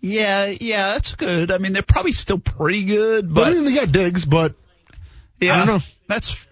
Yeah, 0.01 0.45
yeah, 0.45 0.93
that's 0.93 1.15
good. 1.15 1.51
I 1.51 1.58
mean, 1.58 1.73
they're 1.73 1.81
probably 1.81 2.12
still 2.12 2.38
pretty 2.39 2.84
good, 2.84 3.34
But 3.34 3.41
I 3.47 3.49
but 3.49 3.55
mean, 3.55 3.65
they 3.65 3.73
got 3.75 3.91
Diggs, 3.91 4.25
but 4.25 4.53
yeah, 5.41 5.55
I 5.55 5.58
don't 5.58 5.67
know. 5.67 5.79
That's 6.08 6.47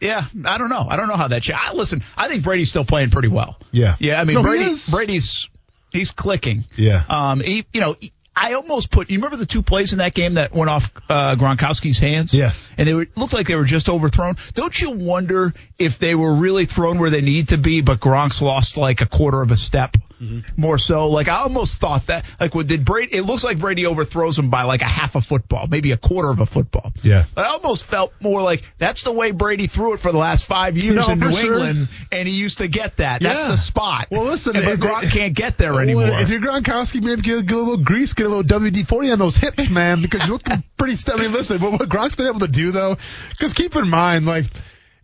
yeah, 0.00 0.24
I 0.44 0.58
don't 0.58 0.68
know. 0.68 0.86
I 0.88 0.96
don't 0.96 1.08
know 1.08 1.16
how 1.16 1.28
that. 1.28 1.48
I 1.50 1.72
listen. 1.74 2.02
I 2.16 2.28
think 2.28 2.42
Brady's 2.44 2.68
still 2.70 2.84
playing 2.84 3.10
pretty 3.10 3.28
well. 3.28 3.56
Yeah. 3.70 3.96
yeah. 4.00 4.20
I 4.20 4.24
mean, 4.24 4.34
No, 4.34 4.42
Brady. 4.42 4.74
Brady's 4.90 5.48
he's 5.90 6.10
clicking. 6.10 6.64
Yeah. 6.76 7.04
Um, 7.08 7.40
he, 7.40 7.66
you 7.72 7.80
know, 7.80 7.96
I 8.34 8.54
almost 8.54 8.90
put. 8.90 9.10
You 9.10 9.18
remember 9.18 9.36
the 9.36 9.46
two 9.46 9.62
plays 9.62 9.92
in 9.92 9.98
that 9.98 10.14
game 10.14 10.34
that 10.34 10.52
went 10.52 10.70
off 10.70 10.90
uh, 11.08 11.36
Gronkowski's 11.36 11.98
hands? 11.98 12.32
Yes. 12.32 12.70
And 12.78 12.88
they 12.88 12.94
were, 12.94 13.06
looked 13.14 13.34
like 13.34 13.46
they 13.46 13.54
were 13.54 13.64
just 13.64 13.88
overthrown. 13.88 14.36
Don't 14.54 14.78
you 14.80 14.92
wonder 14.92 15.52
if 15.78 15.98
they 15.98 16.14
were 16.14 16.34
really 16.34 16.64
thrown 16.64 16.98
where 16.98 17.10
they 17.10 17.20
need 17.20 17.48
to 17.48 17.58
be, 17.58 17.82
but 17.82 18.00
Gronk's 18.00 18.40
lost 18.40 18.76
like 18.76 19.02
a 19.02 19.06
quarter 19.06 19.42
of 19.42 19.50
a 19.50 19.56
step? 19.56 19.96
Mm-hmm. 20.22 20.60
More 20.60 20.78
so, 20.78 21.08
like 21.08 21.26
I 21.28 21.38
almost 21.42 21.78
thought 21.78 22.06
that, 22.06 22.24
like, 22.38 22.54
what 22.54 22.66
did 22.68 22.84
Brady? 22.84 23.16
It 23.16 23.22
looks 23.22 23.42
like 23.42 23.58
Brady 23.58 23.86
overthrows 23.86 24.38
him 24.38 24.50
by 24.50 24.62
like 24.62 24.80
a 24.80 24.86
half 24.88 25.16
a 25.16 25.20
football, 25.20 25.66
maybe 25.66 25.90
a 25.92 25.96
quarter 25.96 26.30
of 26.30 26.38
a 26.40 26.46
football. 26.46 26.92
Yeah. 27.02 27.24
I 27.36 27.44
almost 27.44 27.84
felt 27.84 28.12
more 28.20 28.40
like 28.40 28.62
that's 28.78 29.02
the 29.02 29.12
way 29.12 29.32
Brady 29.32 29.66
threw 29.66 29.94
it 29.94 30.00
for 30.00 30.12
the 30.12 30.18
last 30.18 30.46
five 30.46 30.76
years 30.76 31.06
No, 31.06 31.12
in 31.12 31.18
New 31.18 31.32
sure. 31.32 31.52
England, 31.54 31.88
and 32.12 32.28
he 32.28 32.34
used 32.34 32.58
to 32.58 32.68
get 32.68 32.98
that. 32.98 33.20
That's 33.20 33.48
the 33.48 33.56
spot. 33.56 34.06
Well, 34.10 34.22
listen, 34.24 34.54
And- 34.54 34.64
but 34.64 34.74
if- 34.74 34.80
Gronk 34.80 35.10
can't 35.12 35.34
get 35.34 35.58
there 35.58 35.80
anymore. 35.80 36.04
Well, 36.04 36.22
if 36.22 36.28
you're 36.30 36.40
Gronkowski, 36.40 37.02
maybe 37.02 37.22
get, 37.22 37.44
get 37.46 37.56
a 37.56 37.60
little 37.60 37.76
grease, 37.84 38.12
get 38.12 38.26
a 38.26 38.28
little 38.28 38.44
WD 38.44 38.86
forty 38.86 39.10
on 39.10 39.18
those 39.18 39.36
hips, 39.36 39.68
man, 39.70 40.02
because 40.02 40.20
you're 40.20 40.36
looking 40.38 40.62
pretty. 40.76 40.94
St- 40.94 41.18
I 41.18 41.22
mean, 41.22 41.32
listen, 41.32 41.60
what, 41.60 41.72
what 41.72 41.88
Gronk's 41.88 42.14
been 42.14 42.26
able 42.28 42.40
to 42.40 42.48
do 42.48 42.70
though, 42.70 42.96
because 43.30 43.54
keep 43.54 43.74
in 43.74 43.88
mind, 43.88 44.24
like. 44.26 44.44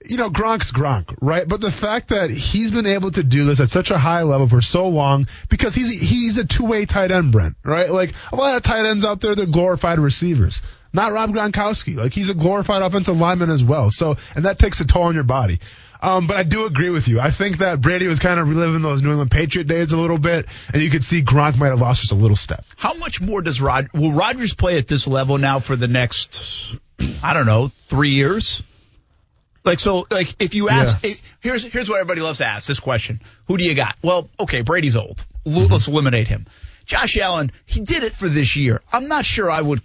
You 0.04 0.16
know, 0.16 0.30
Gronk's 0.30 0.70
Gronk, 0.70 1.16
right? 1.20 1.46
But 1.46 1.60
the 1.60 1.72
fact 1.72 2.10
that 2.10 2.30
he's 2.30 2.70
been 2.70 2.86
able 2.86 3.10
to 3.10 3.24
do 3.24 3.44
this 3.44 3.58
at 3.58 3.68
such 3.68 3.90
a 3.90 3.98
high 3.98 4.22
level 4.22 4.48
for 4.48 4.62
so 4.62 4.88
long, 4.88 5.26
because 5.48 5.74
he's 5.74 5.90
he's 5.90 6.38
a 6.38 6.44
two-way 6.44 6.86
tight 6.86 7.10
end, 7.10 7.32
Brent, 7.32 7.56
right? 7.64 7.90
Like 7.90 8.14
a 8.32 8.36
lot 8.36 8.56
of 8.56 8.62
tight 8.62 8.86
ends 8.86 9.04
out 9.04 9.20
there, 9.20 9.34
they're 9.34 9.46
glorified 9.46 9.98
receivers. 9.98 10.62
Not 10.92 11.12
Rob 11.12 11.30
Gronkowski. 11.30 11.96
Like 11.96 12.12
he's 12.12 12.30
a 12.30 12.34
glorified 12.34 12.82
offensive 12.82 13.18
lineman 13.18 13.50
as 13.50 13.62
well. 13.62 13.90
So, 13.90 14.16
and 14.34 14.44
that 14.44 14.58
takes 14.58 14.80
a 14.80 14.86
toll 14.86 15.04
on 15.04 15.14
your 15.14 15.24
body. 15.24 15.58
Um, 16.00 16.28
but 16.28 16.36
I 16.36 16.44
do 16.44 16.64
agree 16.66 16.90
with 16.90 17.08
you. 17.08 17.18
I 17.18 17.30
think 17.30 17.58
that 17.58 17.80
Brady 17.80 18.06
was 18.06 18.20
kind 18.20 18.38
of 18.38 18.48
reliving 18.48 18.82
those 18.82 19.02
New 19.02 19.10
England 19.10 19.32
Patriot 19.32 19.66
days 19.66 19.90
a 19.90 19.98
little 19.98 20.18
bit, 20.18 20.46
and 20.72 20.80
you 20.80 20.90
could 20.90 21.02
see 21.02 21.22
Gronk 21.22 21.58
might 21.58 21.68
have 21.68 21.80
lost 21.80 22.02
just 22.02 22.12
a 22.12 22.16
little 22.16 22.36
step. 22.36 22.64
How 22.76 22.94
much 22.94 23.20
more 23.20 23.42
does 23.42 23.60
Rod 23.60 23.88
will 23.92 24.12
Rodgers 24.12 24.54
play 24.54 24.78
at 24.78 24.86
this 24.86 25.08
level 25.08 25.38
now 25.38 25.58
for 25.58 25.74
the 25.74 25.88
next 25.88 26.76
I 27.22 27.32
don't 27.32 27.46
know, 27.46 27.70
three 27.88 28.10
years? 28.10 28.62
Like 29.64 29.80
so 29.80 30.06
like 30.10 30.34
if 30.38 30.54
you 30.54 30.68
ask 30.68 31.02
Yeah. 31.02 31.14
here's 31.40 31.64
here's 31.64 31.88
what 31.88 31.96
everybody 31.96 32.20
loves 32.20 32.38
to 32.38 32.46
ask 32.46 32.66
this 32.66 32.80
question. 32.80 33.20
Who 33.46 33.56
do 33.56 33.64
you 33.64 33.74
got? 33.74 33.96
Well, 34.02 34.28
okay, 34.40 34.62
Brady's 34.62 34.96
old. 34.96 35.24
L- 35.46 35.66
Let's 35.66 35.88
eliminate 35.88 36.28
him. 36.28 36.46
Josh 36.86 37.18
Allen, 37.18 37.52
he 37.66 37.80
did 37.80 38.02
it 38.02 38.12
for 38.12 38.28
this 38.28 38.56
year. 38.56 38.80
I'm 38.90 39.08
not 39.08 39.24
sure 39.24 39.50
I 39.50 39.60
would 39.60 39.82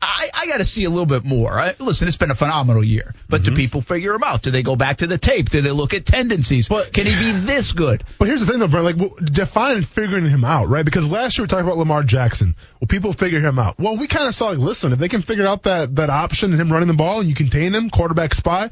I, 0.00 0.30
I 0.32 0.46
got 0.46 0.58
to 0.58 0.64
see 0.64 0.84
a 0.84 0.90
little 0.90 1.06
bit 1.06 1.24
more. 1.24 1.58
I, 1.58 1.74
listen, 1.80 2.06
it's 2.06 2.16
been 2.16 2.30
a 2.30 2.36
phenomenal 2.36 2.84
year, 2.84 3.14
but 3.28 3.42
do 3.42 3.50
mm-hmm. 3.50 3.56
people 3.56 3.80
figure 3.80 4.14
him 4.14 4.22
out? 4.22 4.42
Do 4.42 4.52
they 4.52 4.62
go 4.62 4.76
back 4.76 4.98
to 4.98 5.08
the 5.08 5.18
tape? 5.18 5.50
Do 5.50 5.60
they 5.60 5.72
look 5.72 5.92
at 5.92 6.06
tendencies? 6.06 6.68
But- 6.68 6.92
Can 6.92 7.06
he 7.06 7.16
be 7.16 7.32
this 7.40 7.72
good? 7.72 8.04
But 8.18 8.28
here's 8.28 8.40
the 8.40 8.46
thing, 8.46 8.60
though, 8.60 8.68
Brent. 8.68 8.84
Like, 8.84 8.96
well, 8.96 9.16
define 9.20 9.82
figuring 9.82 10.28
him 10.28 10.44
out, 10.44 10.68
right? 10.68 10.84
Because 10.84 11.10
last 11.10 11.36
year 11.36 11.44
we 11.44 11.48
talked 11.48 11.64
about 11.64 11.78
Lamar 11.78 12.04
Jackson. 12.04 12.54
Well, 12.80 12.86
people 12.86 13.12
figure 13.12 13.40
him 13.40 13.58
out. 13.58 13.78
Well, 13.78 13.96
we 13.96 14.06
kind 14.06 14.28
of 14.28 14.36
saw, 14.36 14.50
like, 14.50 14.58
listen, 14.58 14.92
if 14.92 15.00
they 15.00 15.08
can 15.08 15.22
figure 15.22 15.46
out 15.46 15.64
that 15.64 15.96
that 15.96 16.10
option 16.10 16.52
and 16.52 16.60
him 16.60 16.72
running 16.72 16.88
the 16.88 16.94
ball 16.94 17.18
and 17.18 17.28
you 17.28 17.34
contain 17.34 17.74
him, 17.74 17.90
quarterback 17.90 18.34
spy, 18.34 18.70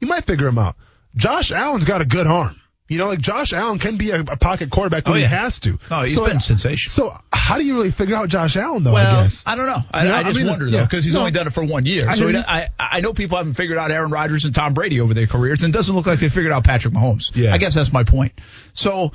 you 0.00 0.06
might 0.08 0.24
figure 0.24 0.46
him 0.46 0.58
out. 0.58 0.76
Josh 1.14 1.52
Allen's 1.52 1.84
got 1.84 2.00
a 2.00 2.04
good 2.04 2.26
arm. 2.26 2.60
You 2.88 2.98
know, 2.98 3.08
like 3.08 3.20
Josh 3.20 3.52
Allen 3.52 3.80
can 3.80 3.96
be 3.96 4.10
a, 4.10 4.20
a 4.20 4.36
pocket 4.36 4.70
quarterback 4.70 5.06
when 5.06 5.14
Oh, 5.14 5.16
he 5.18 5.24
has 5.24 5.58
to. 5.60 5.76
No, 5.90 6.02
he's 6.02 6.20
been 6.20 6.40
sensational. 6.40 6.92
So 7.12 7.18
how 7.32 7.58
do 7.58 7.66
you 7.66 7.74
really 7.74 7.90
figure 7.90 8.14
out 8.14 8.28
Josh 8.28 8.56
Allen, 8.56 8.84
though? 8.84 8.92
Well, 8.92 9.16
I 9.18 9.22
guess. 9.22 9.42
I 9.44 9.56
don't 9.56 9.66
know. 9.66 9.80
I, 9.90 10.04
Yeah, 10.06 10.14
I 10.14 10.18
I 10.20 10.22
just 10.22 10.38
mean, 10.38 10.46
wonder 10.46 10.70
though 10.70 10.78
yeah. 10.78 10.84
because 10.84 11.04
he's 11.04 11.14
No. 11.14 11.20
only 11.20 11.32
done 11.32 11.48
it 11.48 11.52
for 11.52 11.64
one 11.64 11.84
year. 11.84 12.08
I 12.08 12.14
so 12.14 12.28
he. 12.28 12.36
I 12.36 12.68
I 12.78 13.00
know 13.00 13.12
people 13.12 13.38
haven't 13.38 13.54
figured 13.54 13.76
out 13.76 13.90
Aaron 13.90 14.12
Rodgers 14.12 14.44
and 14.44 14.54
Tom 14.54 14.72
Brady 14.72 15.00
over 15.00 15.14
their 15.14 15.26
careers, 15.26 15.64
and 15.64 15.74
it 15.74 15.76
doesn't 15.76 15.96
look 15.96 16.06
like 16.06 16.20
they 16.20 16.28
figured 16.28 16.52
out 16.52 16.62
Patrick 16.62 16.94
Mahomes. 16.94 17.34
Yeah. 17.34 17.52
I 17.52 17.58
guess 17.58 17.74
that's 17.74 17.92
my 17.92 18.04
point. 18.04 18.34
So, 18.72 19.10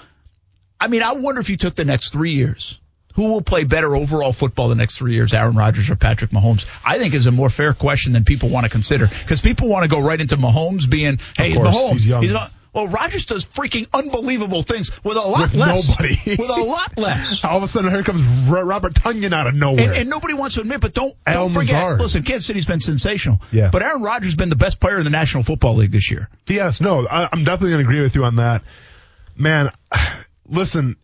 I 0.78 0.89
mean, 0.89 1.02
I 1.04 1.13
wonder 1.13 1.39
if 1.39 1.50
you 1.50 1.56
took 1.56 1.76
the 1.76 1.86
next 1.86 2.10
three 2.12 2.34
years. 2.34 2.81
Who 3.15 3.30
will 3.32 3.41
play 3.41 3.63
better 3.63 3.95
overall 3.95 4.34
football 4.34 4.69
the 4.69 4.76
next 4.76 4.97
three 4.97 5.13
years, 5.15 5.34
Aaron 5.34 5.56
Rodgers 5.56 5.89
or 5.89 5.95
Patrick 5.95 6.32
Mahomes? 6.32 6.65
I 6.86 6.97
think 6.97 7.13
is 7.13 7.26
a 7.28 7.32
more 7.32 7.50
fair 7.50 7.74
question 7.74 8.13
than 8.13 8.26
people 8.26 8.50
want 8.50 8.65
to 8.65 8.69
consider 8.69 9.08
because 9.08 9.41
people 9.41 9.67
want 9.67 9.84
to 9.84 9.89
go 9.89 10.00
right 10.02 10.19
into 10.19 10.38
Mahomes 10.38 10.89
being, 10.89 11.19
hey, 11.36 11.56
course, 11.56 11.76
Mahomes, 11.76 11.91
he's 11.93 12.08
young. 12.08 12.26
not- 12.28 12.52
well, 12.74 12.88
Rodgers 12.88 13.26
does 13.26 13.43
freaking 13.43 13.86
unbelievable 13.93 14.63
things 14.63 14.91
with 15.04 15.17
a 15.17 15.19
lot 15.19 15.41
With 15.41 15.56
less. 15.56 15.89
nobody. 15.89 16.15
with 16.38 16.50
a 16.50 16.63
lot 16.63 16.97
less. 16.97 17.43
All 17.43 17.58
of 17.58 17.63
a 17.63 17.67
sudden, 17.67 17.91
here 17.91 18.02
comes 18.04 18.24
Robert 18.50 18.93
Tonyan 18.93 19.34
out 19.34 19.47
of 19.47 19.56
nowhere. 19.56 19.89
And, 19.89 19.97
and 19.97 20.10
nobody 20.10 20.34
wants 20.34 20.56
to 20.56 20.62
admit, 20.62 20.80
but 20.80 20.93
don't, 20.93 21.13
Al 21.28 21.50
don't 21.50 21.54
forget. 21.54 21.74
Lazard. 21.74 22.00
Listen, 22.00 22.24
Kansas 22.24 22.45
City's 22.45 22.65
been 22.65 22.80
sensational. 22.80 23.41
Yeah. 23.52 23.71
But 23.71 23.82
Aaron 23.82 24.02
Rodgers 24.02 24.28
has 24.28 24.36
been 24.36 24.47
the 24.47 24.56
best 24.56 24.80
player 24.80 24.97
in 25.00 25.04
the 25.04 25.10
National 25.10 25.43
Football 25.43 25.76
League 25.76 25.91
this 25.91 26.10
year. 26.12 26.30
Yes, 26.47 26.80
no, 26.80 27.06
I, 27.06 27.28
I'm 27.30 27.43
definitely 27.43 27.71
going 27.71 27.84
to 27.84 27.89
agree 27.89 28.02
with 28.02 28.15
you 28.15 28.24
on 28.24 28.38
that. 28.38 28.63
Man, 29.36 29.69
listen, 30.47 30.95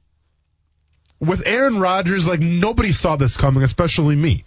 with 1.20 1.46
Aaron 1.46 1.80
Rodgers, 1.80 2.28
like 2.28 2.40
nobody 2.40 2.92
saw 2.92 3.16
this 3.16 3.38
coming, 3.38 3.64
especially 3.64 4.16
me, 4.16 4.44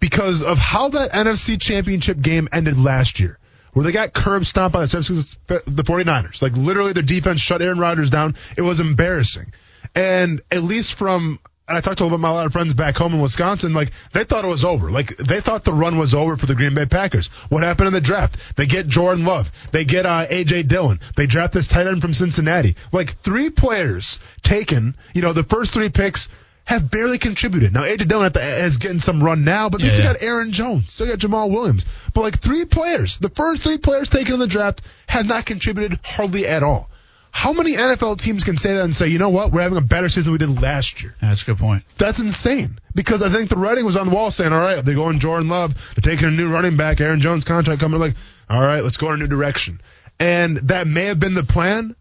because 0.00 0.42
of 0.42 0.58
how 0.58 0.88
that 0.90 1.12
NFC 1.12 1.60
championship 1.60 2.20
game 2.20 2.48
ended 2.52 2.78
last 2.78 3.20
year, 3.20 3.38
where 3.72 3.84
they 3.84 3.92
got 3.92 4.12
curb 4.12 4.46
stomped 4.46 4.74
by 4.74 4.84
the 4.86 5.62
the 5.66 5.82
49ers. 5.82 6.42
Like 6.42 6.56
literally 6.56 6.92
their 6.92 7.02
defense 7.02 7.40
shut 7.40 7.62
Aaron 7.62 7.78
Rodgers 7.78 8.10
down. 8.10 8.36
It 8.56 8.62
was 8.62 8.80
embarrassing. 8.80 9.52
And 9.94 10.42
at 10.50 10.62
least 10.62 10.94
from 10.94 11.38
and 11.66 11.78
I 11.78 11.80
talked 11.80 11.98
to 11.98 12.04
a 12.04 12.06
lot 12.06 12.14
of 12.14 12.20
my 12.20 12.48
friends 12.48 12.74
back 12.74 12.96
home 12.96 13.14
in 13.14 13.20
Wisconsin, 13.20 13.72
like 13.72 13.90
they 14.12 14.24
thought 14.24 14.44
it 14.44 14.48
was 14.48 14.64
over. 14.64 14.90
Like 14.90 15.16
they 15.16 15.40
thought 15.40 15.64
the 15.64 15.72
run 15.72 15.96
was 15.98 16.12
over 16.12 16.36
for 16.36 16.44
the 16.46 16.54
Green 16.54 16.74
Bay 16.74 16.84
Packers. 16.84 17.28
What 17.48 17.62
happened 17.62 17.86
in 17.86 17.94
the 17.94 18.00
draft? 18.02 18.36
They 18.56 18.66
get 18.66 18.86
Jordan 18.86 19.24
Love. 19.24 19.50
They 19.72 19.84
get 19.86 20.04
uh, 20.04 20.26
AJ 20.26 20.68
Dillon. 20.68 21.00
They 21.16 21.26
draft 21.26 21.54
this 21.54 21.66
tight 21.66 21.86
end 21.86 22.02
from 22.02 22.12
Cincinnati. 22.12 22.76
Like 22.92 23.18
three 23.22 23.48
players 23.48 24.18
taken. 24.42 24.94
You 25.14 25.22
know, 25.22 25.32
the 25.32 25.42
first 25.42 25.72
three 25.72 25.88
picks 25.88 26.28
have 26.66 26.90
barely 26.90 27.16
contributed. 27.16 27.72
Now 27.72 27.82
AJ 27.82 28.08
Dillon 28.08 28.30
the, 28.32 28.42
is 28.64 28.76
getting 28.76 29.00
some 29.00 29.22
run 29.24 29.44
now, 29.44 29.70
but 29.70 29.80
they 29.80 29.86
Yeah, 29.86 29.92
still 29.94 30.04
yeah. 30.06 30.12
got 30.14 30.22
Aaron 30.22 30.52
Jones, 30.52 30.92
still 30.92 31.06
got 31.06 31.18
Jamaal 31.18 31.50
Williams. 31.50 31.86
But 32.12 32.20
like 32.22 32.40
three 32.40 32.66
players, 32.66 33.16
the 33.16 33.30
first 33.30 33.62
three 33.62 33.78
players 33.78 34.10
taken 34.10 34.34
in 34.34 34.40
the 34.40 34.46
draft 34.46 34.82
have 35.06 35.24
not 35.26 35.46
contributed 35.46 35.98
hardly 36.04 36.46
at 36.46 36.62
all. 36.62 36.90
How 37.34 37.52
many 37.52 37.74
NFL 37.74 38.20
teams 38.20 38.44
can 38.44 38.56
say 38.56 38.74
that 38.74 38.84
and 38.84 38.94
say, 38.94 39.08
you 39.08 39.18
know 39.18 39.28
what, 39.28 39.50
we're 39.50 39.60
having 39.60 39.76
a 39.76 39.80
better 39.80 40.08
season 40.08 40.32
than 40.32 40.48
we 40.48 40.54
did 40.54 40.62
last 40.62 41.02
year? 41.02 41.16
That's 41.20 41.42
a 41.42 41.46
good 41.46 41.58
point. 41.58 41.82
That's 41.98 42.20
insane. 42.20 42.78
Because 42.94 43.22
I 43.24 43.28
think 43.28 43.50
the 43.50 43.56
writing 43.56 43.84
was 43.84 43.96
on 43.96 44.08
the 44.08 44.14
wall 44.14 44.30
saying, 44.30 44.52
all 44.52 44.60
right, 44.60 44.82
they're 44.82 44.94
going 44.94 45.18
Jordan 45.18 45.48
Love, 45.48 45.74
they're 45.94 46.14
taking 46.14 46.28
a 46.28 46.30
new 46.30 46.48
running 46.48 46.76
back, 46.76 47.00
Aaron 47.00 47.20
Jones 47.20 47.44
contract 47.44 47.80
coming, 47.80 47.98
like, 47.98 48.14
all 48.48 48.62
right, 48.62 48.84
let's 48.84 48.98
go 48.98 49.08
in 49.08 49.14
a 49.14 49.16
new 49.16 49.26
direction. 49.26 49.80
And 50.20 50.58
that 50.68 50.86
may 50.86 51.06
have 51.06 51.18
been 51.18 51.34
the 51.34 51.42
plan, 51.42 51.96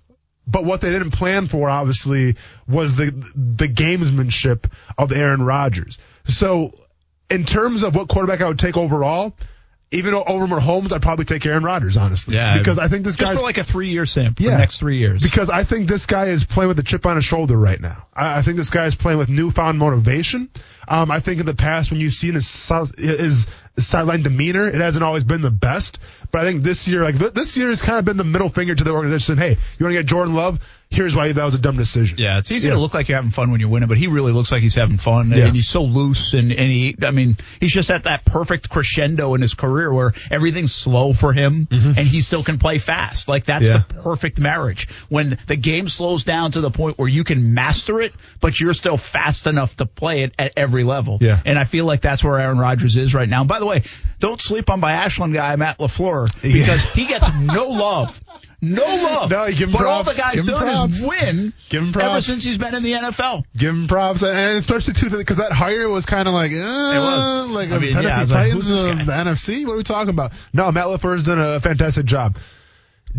but 0.45 0.65
what 0.65 0.81
they 0.81 0.91
didn't 0.91 1.11
plan 1.11 1.47
for, 1.47 1.67
obviously, 1.67 2.35
was 2.67 2.95
the 2.95 3.05
the 3.35 3.67
gamesmanship 3.67 4.71
of 4.99 5.11
Aaron 5.11 5.41
Rodgers. 5.41 5.97
So, 6.27 6.73
in 7.31 7.43
terms 7.43 7.81
of 7.81 7.95
what 7.95 8.07
quarterback 8.07 8.41
I 8.41 8.47
would 8.49 8.59
take 8.59 8.77
overall, 8.77 9.35
even 9.93 10.13
over 10.13 10.47
Mahomes, 10.47 10.91
I'd 10.91 11.01
probably 11.01 11.25
take 11.25 11.45
Aaron 11.45 11.63
Rodgers, 11.63 11.97
honestly. 11.97 12.35
Yeah, 12.35 12.57
because 12.57 12.79
I 12.79 12.87
think 12.87 13.03
this 13.03 13.15
Just 13.15 13.31
guy's 13.31 13.39
for 13.39 13.43
like 13.45 13.57
a 13.57 13.63
three 13.63 13.89
year 13.89 14.05
for 14.05 14.19
Yeah. 14.43 14.51
the 14.51 14.57
next 14.57 14.79
three 14.79 14.97
years. 14.97 15.21
because 15.23 15.49
I 15.49 15.63
think 15.63 15.87
this 15.87 16.05
guy 16.05 16.25
is 16.25 16.43
playing 16.43 16.67
with 16.69 16.79
a 16.79 16.83
chip 16.83 17.05
on 17.05 17.15
his 17.15 17.25
shoulder 17.25 17.57
right 17.57 17.79
now. 17.79 18.05
I, 18.15 18.39
I 18.39 18.41
think 18.41 18.57
this 18.57 18.69
guy 18.69 18.85
is 18.85 18.95
playing 18.95 19.19
with 19.19 19.29
newfound 19.29 19.77
motivation. 19.79 20.49
Um, 20.87 21.11
I 21.11 21.19
think 21.19 21.39
in 21.39 21.45
the 21.45 21.53
past 21.55 21.91
when 21.91 21.99
you've 22.01 22.13
seen 22.13 22.33
his 22.33 22.47
si- 22.47 22.75
sideline 23.77 24.21
demeanor, 24.23 24.67
it 24.67 24.75
hasn't 24.75 25.03
always 25.03 25.23
been 25.23 25.41
the 25.41 25.51
best. 25.51 25.99
But 26.31 26.41
I 26.41 26.45
think 26.45 26.63
this 26.63 26.87
year, 26.87 27.03
like 27.03 27.17
th- 27.19 27.33
this 27.33 27.57
year, 27.57 27.69
has 27.69 27.81
kind 27.81 27.99
of 27.99 28.05
been 28.05 28.17
the 28.17 28.23
middle 28.23 28.49
finger 28.49 28.73
to 28.73 28.83
the 28.83 28.91
organization. 28.91 29.37
Hey, 29.37 29.51
you 29.51 29.85
want 29.85 29.93
to 29.93 29.99
get 29.99 30.05
Jordan 30.07 30.33
Love? 30.33 30.59
Here's 30.89 31.15
why 31.15 31.31
that 31.31 31.43
was 31.43 31.55
a 31.55 31.59
dumb 31.59 31.75
decision. 31.75 32.19
Yeah, 32.19 32.37
it's 32.37 32.51
easy 32.51 32.67
Yeah. 32.67 32.75
to 32.75 32.79
look 32.79 32.93
like 32.93 33.09
you're 33.09 33.15
having 33.15 33.31
fun 33.31 33.49
when 33.49 33.59
you're 33.59 33.69
winning, 33.69 33.89
but 33.89 33.97
he 33.97 34.05
really 34.05 34.31
looks 34.31 34.51
like 34.51 34.61
he's 34.61 34.75
having 34.75 34.97
fun, 34.97 35.31
Yeah. 35.31 35.45
and 35.45 35.55
he's 35.55 35.67
so 35.67 35.83
loose, 35.83 36.35
and, 36.35 36.51
and 36.51 36.71
he, 36.71 36.95
I 37.01 37.09
mean, 37.09 37.35
he's 37.59 37.71
just 37.71 37.89
at 37.89 38.03
that 38.03 38.25
perfect 38.25 38.69
crescendo 38.69 39.33
in 39.33 39.41
his 39.41 39.55
career 39.55 39.91
where 39.91 40.13
everything's 40.29 40.71
slow 40.73 41.13
for 41.13 41.33
him, 41.33 41.67
and 41.71 41.97
he 41.97 42.21
still 42.21 42.43
can 42.43 42.59
play 42.59 42.77
fast. 42.77 43.27
Like 43.27 43.45
that's 43.45 43.67
Mm-hmm. 43.67 43.73
Yeah. 43.75 43.83
the 43.87 44.03
perfect 44.03 44.39
marriage 44.39 44.87
when 45.09 45.37
the 45.47 45.55
game 45.55 45.87
slows 45.89 46.25
down 46.25 46.51
to 46.51 46.61
the 46.61 46.69
point 46.69 46.99
where 46.99 47.07
you 47.07 47.23
can 47.23 47.55
master 47.55 47.99
it, 47.99 48.13
but 48.39 48.59
you're 48.59 48.75
still 48.75 48.97
fast 48.97 49.47
enough 49.47 49.75
to 49.77 49.87
play 49.87 50.21
it 50.23 50.33
at 50.37 50.53
every 50.57 50.83
level. 50.83 51.17
Yeah. 51.21 51.39
and 51.43 51.57
I 51.57 51.63
feel 51.63 51.85
like 51.85 52.01
that's 52.01 52.23
where 52.23 52.37
Aaron 52.39 52.59
Rodgers 52.59 52.97
is 52.97 53.15
right 53.15 53.27
now. 53.29 53.43
By 53.45 53.57
the 53.57 53.62
way, 53.65 53.83
don't 54.19 54.39
sleep 54.39 54.69
on 54.69 54.79
my 54.79 54.91
Ashland 54.93 55.33
guy 55.33 55.55
Matt 55.55 55.79
Lafleur 55.79 56.29
because 56.41 56.83
he 56.91 57.05
gets 57.05 57.27
no 57.33 57.69
love. 57.69 58.19
No 58.61 58.85
love. 58.85 59.29
No, 59.29 59.45
give 59.51 59.67
him 59.67 59.71
but 59.73 59.85
all 59.85 60.05
the 60.05 60.13
guy's 60.13 60.35
Give 60.35 60.45
him 60.45 60.51
done 60.51 60.61
props. 60.61 60.99
is 60.99 61.05
win. 61.07 61.53
Give 61.67 61.83
him 61.83 61.91
props. 61.91 62.03
Ever 62.05 62.11
props. 62.13 62.25
since 62.27 62.43
he's 62.45 62.57
been 62.57 62.73
in 62.73 62.81
the 62.81 62.93
NFL. 62.93 63.43
Give 63.57 63.71
him 63.71 63.87
props, 63.89 64.23
and 64.23 64.57
especially 64.57 64.93
too 64.93 65.09
because 65.09 65.35
that 65.37 65.51
hire 65.51 65.89
was 65.89 66.05
kind 66.05 66.29
of 66.29 66.33
like, 66.33 66.53
uh, 66.53 66.55
was. 66.55 67.49
like 67.51 67.71
I 67.71 67.75
a 67.75 67.79
mean, 67.81 67.91
Tennessee 67.91 68.13
yeah, 68.13 68.19
like, 68.19 68.29
Titans 68.29 68.69
this 68.69 68.83
of 68.83 69.05
the 69.05 69.11
NFC. 69.11 69.65
What 69.65 69.73
are 69.73 69.77
we 69.77 69.83
talking 69.83 70.11
about? 70.11 70.31
No, 70.53 70.71
Matt 70.71 70.85
Lafleur's 70.85 71.23
done 71.23 71.41
a 71.41 71.59
fantastic 71.59 72.05
job. 72.05 72.37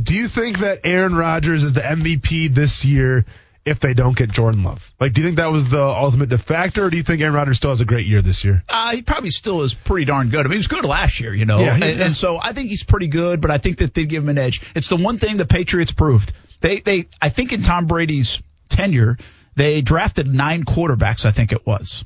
Do 0.00 0.14
you 0.14 0.28
think 0.28 0.60
that 0.60 0.80
Aaron 0.84 1.14
Rodgers 1.14 1.62
is 1.62 1.74
the 1.74 1.82
MVP 1.82 2.54
this 2.54 2.84
year 2.86 3.26
if 3.64 3.80
they 3.80 3.94
don't 3.94 4.16
get 4.16 4.30
Jordan 4.30 4.62
Love? 4.62 4.92
Like, 5.00 5.12
do 5.14 5.22
you 5.22 5.26
think 5.26 5.38
that 5.38 5.50
was 5.50 5.70
the 5.70 5.82
ultimate 5.82 6.28
de 6.28 6.38
facto, 6.38 6.84
or 6.84 6.90
do 6.90 6.96
you 6.96 7.02
think 7.02 7.20
Aaron 7.22 7.34
Rodgers 7.34 7.56
still 7.56 7.70
has 7.70 7.80
a 7.80 7.84
great 7.84 8.06
year 8.06 8.20
this 8.22 8.44
year? 8.44 8.62
Uh, 8.68 8.92
he 8.96 9.02
probably 9.02 9.30
still 9.30 9.62
is 9.62 9.72
pretty 9.74 10.04
darn 10.04 10.28
good. 10.28 10.40
I 10.40 10.42
mean, 10.44 10.52
he 10.52 10.56
was 10.58 10.68
good 10.68 10.84
last 10.84 11.20
year, 11.20 11.32
you 11.34 11.44
know, 11.46 11.58
Yeah, 11.58 11.76
he- 11.76 11.82
and, 11.84 12.00
and 12.00 12.16
so 12.16 12.38
I 12.40 12.52
think 12.52 12.68
he's 12.70 12.84
pretty 12.84 13.06
good. 13.08 13.40
But 13.40 13.50
I 13.50 13.58
think 13.58 13.78
that 13.78 13.94
they 13.94 14.04
give 14.04 14.22
him 14.22 14.28
an 14.28 14.38
edge. 14.38 14.60
It's 14.74 14.88
the 14.88 14.96
one 14.96 15.18
thing 15.18 15.36
the 15.36 15.46
Patriots 15.46 15.92
proved. 15.92 16.32
They, 16.60 16.80
they, 16.80 17.06
I 17.20 17.28
think 17.30 17.52
in 17.52 17.62
Tom 17.62 17.86
Brady's 17.86 18.42
tenure, 18.68 19.16
they 19.56 19.80
drafted 19.82 20.26
nine 20.32 20.64
quarterbacks. 20.64 21.24
I 21.24 21.30
think 21.32 21.52
it 21.52 21.66
was. 21.66 22.04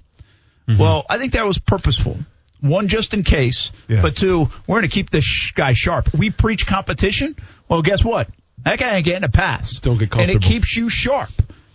Well, 0.79 1.07
I 1.09 1.19
think 1.19 1.33
that 1.33 1.47
was 1.47 1.59
purposeful. 1.59 2.19
One, 2.61 2.89
just 2.89 3.15
in 3.15 3.23
case, 3.23 3.73
Yeah. 3.89 4.03
but 4.03 4.17
two, 4.17 4.49
we're 4.67 4.81
going 4.81 4.83
to 4.83 4.95
keep 4.95 5.09
this 5.11 5.25
sh- 5.25 5.53
guy 5.53 5.73
sharp. 5.73 6.13
We 6.13 6.31
preach 6.31 6.67
competition. 6.67 7.37
Well, 7.69 7.83
guess 7.83 8.05
what? 8.05 8.29
That 8.65 8.79
guy 8.79 8.97
ain't 8.97 9.05
getting 9.05 9.25
a 9.25 9.29
pass. 9.31 9.79
Don't 9.79 9.97
get 9.97 10.11
comfortable. 10.11 10.35
And 10.37 10.45
it 10.45 10.47
keeps 10.47 10.77
you 10.77 10.89
sharp. 10.91 11.31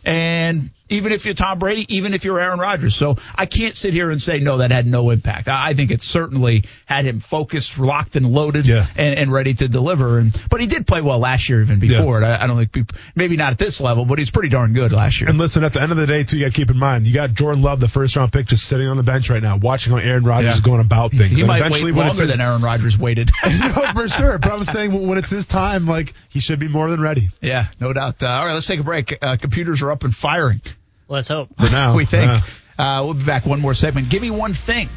And 0.05 0.71
even 0.93 1.11
if 1.11 1.25
you're 1.25 1.33
Tom 1.33 1.59
Brady, 1.59 1.85
even 1.95 2.13
if 2.13 2.23
you're 2.25 2.39
Aaron 2.39 2.59
Rodgers. 2.59 2.95
So 2.95 3.15
I 3.35 3.45
can't 3.45 3.75
sit 3.75 3.93
here 3.93 4.09
and 4.11 4.21
say, 4.21 4.39
no, 4.39 4.57
that 4.57 4.71
had 4.71 4.87
no 4.87 5.09
impact. 5.09 5.47
I 5.47 5.73
think 5.73 5.91
it 5.91 6.01
certainly 6.01 6.63
had 6.85 7.05
him 7.05 7.19
focused, 7.19 7.77
locked, 7.79 8.15
and 8.15 8.25
loaded 8.31 8.67
Yeah. 8.67 8.85
and, 8.95 9.17
and 9.17 9.31
ready 9.31 9.53
to 9.55 9.67
deliver. 9.67 10.19
And 10.19 10.35
But 10.49 10.61
he 10.61 10.67
did 10.67 10.85
play 10.87 11.01
well 11.01 11.19
last 11.19 11.49
year, 11.49 11.61
even 11.61 11.79
before 11.79 12.21
it. 12.21 12.25
I, 12.25 12.43
I 12.43 12.47
don't 12.47 12.57
think 12.57 12.71
people, 12.71 12.97
maybe 13.15 13.35
not 13.37 13.51
at 13.51 13.57
this 13.57 13.81
level, 13.81 14.05
but 14.05 14.19
he's 14.19 14.31
pretty 14.31 14.49
darn 14.49 14.73
good 14.73 14.91
last 14.91 15.19
year. 15.21 15.29
And 15.29 15.37
listen, 15.37 15.63
at 15.63 15.73
the 15.73 15.81
end 15.81 15.91
of 15.91 15.97
the 15.97 16.07
day, 16.07 16.23
too, 16.23 16.37
you 16.37 16.45
got 16.45 16.53
to 16.53 16.57
keep 16.59 16.69
in 16.69 16.77
mind 16.77 17.07
you 17.07 17.13
got 17.13 17.33
Jordan 17.33 17.61
Love, 17.61 17.79
the 17.79 17.87
first 17.87 18.15
round 18.15 18.31
pick, 18.31 18.45
just 18.47 18.65
sitting 18.65 18.87
on 18.87 18.97
the 18.97 19.03
bench 19.03 19.29
right 19.29 19.41
now, 19.43 19.57
watching 19.57 19.93
how 19.93 19.99
Aaron 19.99 20.23
Rodgers 20.23 20.55
Yeah. 20.57 20.61
going 20.61 20.79
about 20.81 21.11
things. 21.11 21.35
he 21.35 21.41
And 21.41 21.47
might 21.47 21.59
eventually, 21.59 21.91
wait 21.91 21.97
when 21.97 22.07
it's 22.07 22.17
longer 22.17 22.31
his- 22.31 22.37
than 22.37 22.45
Aaron 22.45 22.61
Rodgers 22.61 22.97
waited. 22.97 23.31
no, 23.45 23.69
for 23.93 24.07
sure. 24.07 24.37
But 24.37 24.51
I'm 24.51 24.65
saying 24.65 25.07
when 25.07 25.17
it's 25.17 25.29
his 25.29 25.45
time, 25.45 25.87
like 25.87 26.13
he 26.29 26.39
should 26.39 26.59
be 26.59 26.67
more 26.67 26.89
than 26.89 27.01
ready. 27.01 27.29
yeah, 27.41 27.65
no 27.79 27.93
doubt. 27.93 28.21
Uh, 28.21 28.27
all 28.27 28.45
right, 28.45 28.53
let's 28.53 28.67
take 28.67 28.79
a 28.79 28.83
break. 28.83 29.17
Uh, 29.21 29.37
computers 29.37 29.81
are 29.81 29.91
up 29.91 30.03
and 30.03 30.15
firing. 30.15 30.61
Let's 31.07 31.27
hope. 31.27 31.49
For 31.57 31.69
now, 31.69 31.95
we 31.95 32.05
think. 32.05 32.25
Yeah. 32.25 32.41
Uh, 32.77 33.03
we'll 33.05 33.13
be 33.13 33.23
back 33.23 33.45
one 33.45 33.61
more 33.61 33.73
segment. 33.73 34.09
Give 34.09 34.21
me 34.21 34.31
one 34.31 34.53
thing. 34.53 34.89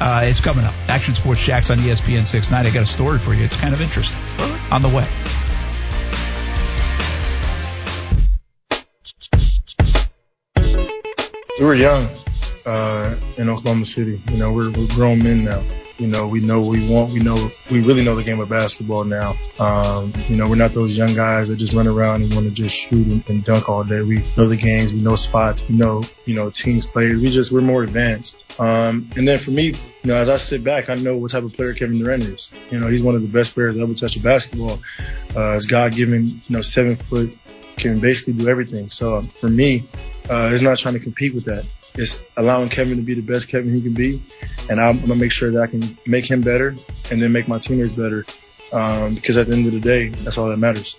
Uh, 0.00 0.22
it's 0.24 0.40
coming 0.40 0.64
up. 0.64 0.74
Action 0.88 1.14
Sports 1.14 1.42
Jax 1.42 1.70
on 1.70 1.78
ESPN 1.78 2.26
690. 2.26 2.70
I 2.70 2.74
got 2.74 2.82
a 2.82 2.86
story 2.86 3.18
for 3.18 3.34
you. 3.34 3.44
It's 3.44 3.56
kind 3.56 3.72
of 3.72 3.80
interesting. 3.80 4.20
On 4.70 4.82
the 4.82 4.88
way. 4.88 5.06
we 11.62 11.68
were 11.68 11.74
young 11.74 12.08
uh, 12.66 13.14
in 13.38 13.48
Oklahoma 13.48 13.84
City. 13.84 14.20
You 14.32 14.38
know, 14.38 14.52
we're, 14.52 14.72
we're 14.72 14.88
grown 14.88 15.22
men 15.22 15.44
now. 15.44 15.62
You 15.98 16.06
know, 16.06 16.26
we 16.26 16.40
know 16.40 16.60
what 16.60 16.70
we 16.70 16.88
want. 16.88 17.12
We 17.12 17.20
know 17.20 17.50
we 17.70 17.80
really 17.80 18.04
know 18.04 18.14
the 18.14 18.24
game 18.24 18.40
of 18.40 18.48
basketball 18.48 19.04
now. 19.04 19.34
Um, 19.58 20.12
you 20.28 20.36
know, 20.36 20.48
we're 20.48 20.56
not 20.56 20.72
those 20.72 20.96
young 20.96 21.14
guys 21.14 21.48
that 21.48 21.56
just 21.56 21.72
run 21.72 21.86
around 21.86 22.22
and 22.22 22.34
want 22.34 22.48
to 22.48 22.54
just 22.54 22.74
shoot 22.74 23.06
and, 23.06 23.28
and 23.28 23.44
dunk 23.44 23.68
all 23.68 23.84
day. 23.84 24.02
We 24.02 24.24
know 24.36 24.48
the 24.48 24.56
games. 24.56 24.92
We 24.92 25.00
know 25.00 25.16
spots. 25.16 25.66
We 25.68 25.76
know 25.76 26.04
you 26.26 26.34
know 26.34 26.50
teams 26.50 26.86
players. 26.86 27.20
We 27.20 27.30
just 27.30 27.52
we're 27.52 27.60
more 27.60 27.82
advanced. 27.82 28.42
Um, 28.60 29.08
and 29.16 29.26
then 29.26 29.38
for 29.38 29.50
me, 29.50 29.68
you 29.68 29.76
know, 30.04 30.16
as 30.16 30.28
I 30.28 30.36
sit 30.36 30.64
back, 30.64 30.88
I 30.88 30.94
know 30.96 31.16
what 31.16 31.30
type 31.30 31.44
of 31.44 31.52
player 31.52 31.74
Kevin 31.74 31.98
Durant 31.98 32.24
is. 32.24 32.50
You 32.70 32.80
know, 32.80 32.88
he's 32.88 33.02
one 33.02 33.14
of 33.14 33.22
the 33.22 33.28
best 33.28 33.54
players 33.54 33.76
to 33.76 33.82
ever 33.82 33.94
touch 33.94 34.16
a 34.16 34.20
basketball. 34.20 34.78
Uh, 35.34 35.54
he's 35.54 35.66
God 35.66 35.92
given, 35.92 36.26
you 36.26 36.40
know, 36.48 36.62
seven 36.62 36.96
foot, 36.96 37.30
can 37.76 38.00
basically 38.00 38.34
do 38.34 38.48
everything. 38.48 38.90
So 38.90 39.16
um, 39.18 39.28
for 39.28 39.48
me, 39.48 39.84
uh, 40.28 40.50
it's 40.52 40.62
not 40.62 40.78
trying 40.78 40.94
to 40.94 41.00
compete 41.00 41.34
with 41.34 41.44
that. 41.46 41.64
It's 41.94 42.18
allowing 42.36 42.68
Kevin 42.70 42.96
to 42.96 43.02
be 43.02 43.14
the 43.14 43.22
best 43.22 43.48
Kevin 43.48 43.72
he 43.72 43.82
can 43.82 43.94
be, 43.94 44.22
and 44.70 44.80
I'm, 44.80 44.98
I'm 44.98 45.00
gonna 45.02 45.16
make 45.16 45.32
sure 45.32 45.50
that 45.50 45.62
I 45.62 45.66
can 45.66 45.82
make 46.06 46.30
him 46.30 46.40
better, 46.40 46.74
and 47.10 47.20
then 47.20 47.32
make 47.32 47.48
my 47.48 47.58
teammates 47.58 47.92
better. 47.92 48.24
Um, 48.72 49.14
because 49.14 49.36
at 49.36 49.46
the 49.48 49.54
end 49.54 49.66
of 49.66 49.72
the 49.72 49.80
day, 49.80 50.08
that's 50.08 50.38
all 50.38 50.48
that 50.48 50.56
matters. 50.56 50.96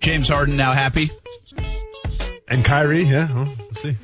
James 0.00 0.28
Harden 0.28 0.56
now 0.56 0.72
happy. 0.72 1.10
And 2.46 2.64
Kyrie, 2.64 3.02
yeah, 3.02 3.32
well, 3.34 3.54
we'll 3.58 3.74
see. 3.74 3.96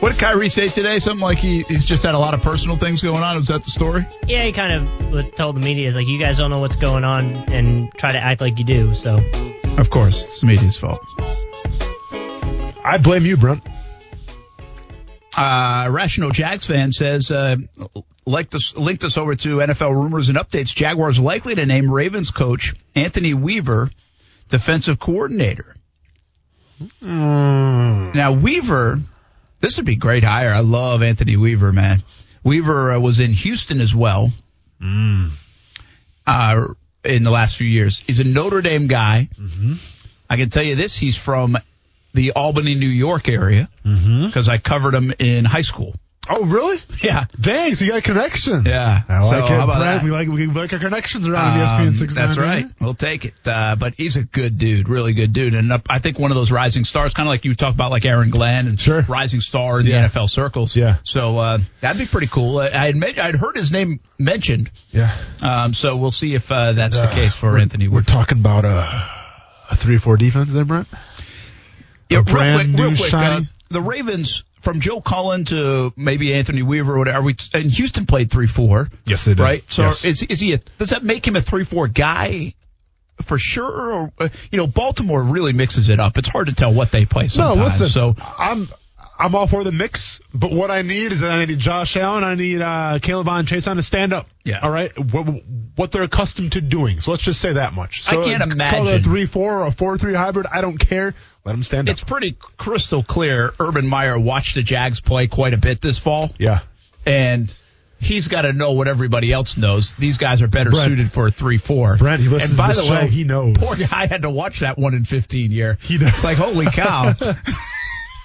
What 0.00 0.10
did 0.10 0.18
Kyrie 0.18 0.50
say 0.50 0.68
today? 0.68 0.98
Something 0.98 1.22
like 1.22 1.38
he, 1.38 1.62
he's 1.62 1.86
just 1.86 2.02
had 2.02 2.14
a 2.14 2.18
lot 2.18 2.34
of 2.34 2.42
personal 2.42 2.76
things 2.76 3.00
going 3.00 3.22
on. 3.22 3.38
Was 3.38 3.48
that 3.48 3.64
the 3.64 3.70
story? 3.70 4.06
Yeah, 4.26 4.44
he 4.44 4.52
kind 4.52 5.16
of 5.16 5.34
told 5.34 5.56
the 5.56 5.60
media, 5.60 5.88
"Is 5.88 5.96
like 5.96 6.06
you 6.06 6.18
guys 6.18 6.36
don't 6.36 6.50
know 6.50 6.58
what's 6.58 6.76
going 6.76 7.04
on 7.04 7.24
and 7.50 7.90
try 7.94 8.12
to 8.12 8.18
act 8.18 8.42
like 8.42 8.58
you 8.58 8.64
do." 8.64 8.94
So 8.94 9.18
Of 9.78 9.88
course, 9.88 10.24
it's 10.26 10.40
the 10.42 10.48
media's 10.48 10.76
fault. 10.76 11.00
I 12.84 12.98
blame 12.98 13.24
you, 13.24 13.36
Brent. 13.36 13.62
Uh, 15.36 15.88
Rational 15.90 16.30
Jags 16.30 16.66
fan 16.66 16.92
says, 16.92 17.30
uh, 17.30 17.56
like 18.26 18.50
this, 18.50 18.76
link 18.76 19.00
this 19.00 19.16
over 19.16 19.34
to 19.34 19.56
NFL 19.56 19.94
rumors 19.94 20.28
and 20.28 20.38
updates. 20.38 20.74
Jaguars 20.74 21.18
likely 21.18 21.54
to 21.54 21.66
name 21.66 21.90
Ravens 21.90 22.30
coach 22.30 22.74
Anthony 22.94 23.34
Weaver 23.34 23.90
defensive 24.48 24.98
coordinator. 24.98 25.74
Now 27.00 28.32
Weaver, 28.32 29.00
this 29.60 29.76
would 29.78 29.86
be 29.86 29.96
great 29.96 30.22
hire. 30.22 30.52
I 30.52 30.60
love 30.60 31.02
Anthony 31.02 31.36
Weaver, 31.36 31.72
man. 31.72 32.02
Weaver 32.44 32.92
uh, 32.92 33.00
was 33.00 33.20
in 33.20 33.32
Houston 33.32 33.80
as 33.80 33.94
well. 33.94 34.30
Uh, 36.26 36.66
in 37.04 37.22
the 37.22 37.30
last 37.30 37.56
few 37.56 37.66
years, 37.66 38.02
he's 38.06 38.20
a 38.20 38.24
Notre 38.24 38.60
Dame 38.62 38.86
guy. 38.86 39.28
I 40.28 40.36
can 40.36 40.50
tell 40.50 40.62
you 40.62 40.74
this: 40.74 40.96
he's 40.96 41.16
from 41.16 41.56
the 42.14 42.32
Albany, 42.32 42.74
New 42.74 42.88
York 42.88 43.28
area 43.28 43.68
because 43.82 44.48
I 44.48 44.58
covered 44.58 44.94
him 44.94 45.12
in 45.18 45.44
high 45.44 45.62
school. 45.62 45.94
Oh, 46.26 46.46
really? 46.46 46.78
Yeah. 47.02 47.26
Dang, 47.38 47.74
so 47.74 47.84
you 47.84 47.90
got 47.90 47.98
a 47.98 48.00
connection. 48.00 48.64
Yeah. 48.64 49.02
I 49.06 49.28
So 49.28 49.40
like 49.40 49.48
how 49.50 49.64
it, 49.64 49.78
that? 49.78 50.02
We 50.02 50.10
like 50.10 50.26
we 50.26 50.46
like 50.46 50.72
our 50.72 50.78
connections 50.78 51.28
around 51.28 51.60
Um, 51.60 51.66
ESPN 51.66 51.94
six. 51.94 52.14
that's 52.14 52.38
right. 52.38 52.64
We'll 52.80 52.94
take 52.94 53.26
it. 53.26 53.34
Uh, 53.44 53.76
but 53.76 53.92
he's 53.94 54.16
a 54.16 54.22
good 54.22 54.56
dude, 54.56 54.88
really 54.88 55.12
good 55.12 55.34
dude, 55.34 55.52
and 55.52 55.70
uh, 55.70 55.80
I 55.90 55.98
think 55.98 56.18
one 56.18 56.30
of 56.30 56.34
those 56.36 56.50
rising 56.50 56.84
stars, 56.86 57.12
kind 57.12 57.28
of 57.28 57.30
like 57.30 57.44
you 57.44 57.54
talk 57.54 57.74
about, 57.74 57.90
like 57.90 58.06
Aaron 58.06 58.30
Glenn, 58.30 58.68
and 58.68 58.80
Sure. 58.80 59.02
rising 59.06 59.42
star 59.42 59.80
in 59.80 59.84
the 59.84 59.92
NFL 59.92 60.30
circles. 60.30 60.74
Yeah. 60.74 60.96
So 61.02 61.36
uh, 61.36 61.58
that'd 61.82 61.98
be 62.00 62.06
pretty 62.06 62.28
cool. 62.28 62.56
I 62.58 62.68
I 62.68 62.86
had 62.86 62.96
met, 62.96 63.18
I'd 63.18 63.34
heard 63.34 63.56
his 63.56 63.70
name 63.70 64.00
mentioned, 64.18 64.70
Yeah. 64.92 65.14
um, 65.42 65.74
so 65.74 65.94
we'll 65.96 66.10
see 66.10 66.34
if 66.34 66.50
uh, 66.50 66.72
that's 66.72 66.96
the 66.96 67.04
Uh, 67.10 67.14
case 67.14 67.34
for 67.34 67.50
we're- 67.50 67.60
Anthony. 67.60 67.86
We're 67.88 67.96
Weaver. 67.98 68.10
talking 68.10 68.38
about 68.38 68.64
a 68.64 68.80
a 69.70 69.76
three 69.76 69.98
four 69.98 70.16
defense 70.16 70.52
there, 70.54 70.64
Brent. 70.64 70.88
Yeah, 72.10 72.18
a 72.18 72.22
real 72.22 72.34
brand 72.34 72.70
quick, 72.70 72.78
real 72.80 72.90
new 72.90 72.96
quick, 72.96 73.10
shiny- 73.10 73.44
uh, 73.46 73.48
the 73.70 73.80
Ravens 73.80 74.44
from 74.60 74.80
Joe 74.80 75.00
Cullen 75.00 75.44
to 75.46 75.92
maybe 75.96 76.32
Anthony 76.34 76.62
Weaver 76.62 76.94
or 76.94 76.98
whatever. 76.98 77.22
We, 77.22 77.36
and 77.54 77.70
Houston 77.70 78.06
played 78.06 78.30
three 78.30 78.46
four. 78.46 78.88
Yes, 79.04 79.24
they 79.24 79.32
did. 79.32 79.42
Right. 79.42 79.70
So 79.70 79.82
Yes. 79.82 80.04
is 80.04 80.22
is 80.22 80.40
he? 80.40 80.52
A, 80.54 80.58
does 80.78 80.90
that 80.90 81.02
make 81.02 81.26
him 81.26 81.36
a 81.36 81.42
three 81.42 81.64
four 81.64 81.88
guy? 81.88 82.54
For 83.22 83.38
sure, 83.38 83.92
or 83.92 84.12
uh, 84.18 84.28
you 84.50 84.58
know, 84.58 84.66
Baltimore 84.66 85.22
really 85.22 85.52
mixes 85.52 85.88
it 85.88 86.00
up. 86.00 86.18
It's 86.18 86.26
hard 86.28 86.48
to 86.48 86.52
tell 86.54 86.74
what 86.74 86.90
they 86.90 87.04
play 87.06 87.24
No, 87.24 87.28
sometimes. 87.28 87.80
listen. 87.80 87.86
so 87.88 88.16
I'm 88.18 88.68
I'm 89.16 89.34
all 89.36 89.46
for 89.46 89.62
the 89.62 89.70
mix, 89.72 90.20
but 90.34 90.50
what 90.52 90.70
I 90.70 90.82
need 90.82 91.12
is 91.12 91.20
that 91.20 91.30
I 91.30 91.44
need 91.44 91.58
Josh 91.58 91.96
Allen, 91.96 92.24
I 92.24 92.34
need 92.34 92.60
uh, 92.60 92.98
K'Lavon 93.00 93.44
Chaisson 93.44 93.76
to 93.76 93.82
stand 93.82 94.12
up. 94.12 94.26
Yeah. 94.44 94.58
All 94.60 94.70
right. 94.70 94.90
What, 94.98 95.42
what 95.76 95.92
they're 95.92 96.02
accustomed 96.02 96.52
to 96.52 96.60
doing. 96.60 97.00
So 97.00 97.12
let's 97.12 97.22
just 97.22 97.40
say 97.40 97.52
that 97.52 97.74
much. 97.74 98.02
So 98.02 98.20
I 98.20 98.24
can't 98.24 98.42
imagine. 98.52 98.78
Call 98.84 98.88
it 98.88 99.00
a 99.00 99.02
three 99.02 99.26
four 99.26 99.60
or 99.60 99.66
a 99.66 99.70
four 99.70 99.96
three 99.98 100.14
hybrid. 100.14 100.46
I 100.52 100.60
don't 100.60 100.78
care. 100.78 101.14
Let 101.44 101.52
them 101.52 101.62
stand 101.62 101.88
it's 101.88 102.02
up. 102.02 102.08
pretty 102.08 102.36
crystal 102.56 103.02
clear. 103.04 103.52
Urban 103.60 103.86
Meyer 103.86 104.18
watched 104.18 104.54
the 104.56 104.62
Jags 104.62 105.00
play 105.00 105.26
quite 105.28 105.54
a 105.54 105.58
bit 105.58 105.80
this 105.80 105.98
fall. 105.98 106.32
Yeah. 106.38 106.60
and 107.06 107.56
he's 108.00 108.28
got 108.28 108.42
to 108.42 108.52
know 108.52 108.72
what 108.72 108.88
everybody 108.88 109.32
else 109.32 109.56
knows. 109.56 109.94
These 109.94 110.18
guys 110.18 110.42
are 110.42 110.48
better 110.48 110.70
Brent. 110.70 110.86
suited 110.86 111.12
for 111.12 111.28
a 111.28 111.30
three-four. 111.30 111.98
Brent, 111.98 112.20
he 112.20 112.28
listens 112.28 112.50
and 112.52 112.58
by 112.58 112.68
to 112.68 112.74
the 112.74 112.80
the 112.82 112.88
show, 112.88 112.94
way, 112.94 113.08
he 113.08 113.24
knows. 113.24 113.56
Poor 113.58 113.76
guy 113.76 114.06
had 114.06 114.22
to 114.22 114.30
watch 114.30 114.60
that 114.60 114.76
one 114.78 114.92
in 114.94 115.04
fifteen 115.04 115.52
year. 115.52 115.78
He 115.80 115.98
does. 115.98 116.08
It's 116.08 116.24
like 116.24 116.36
holy 116.36 116.66
cow. 116.66 117.12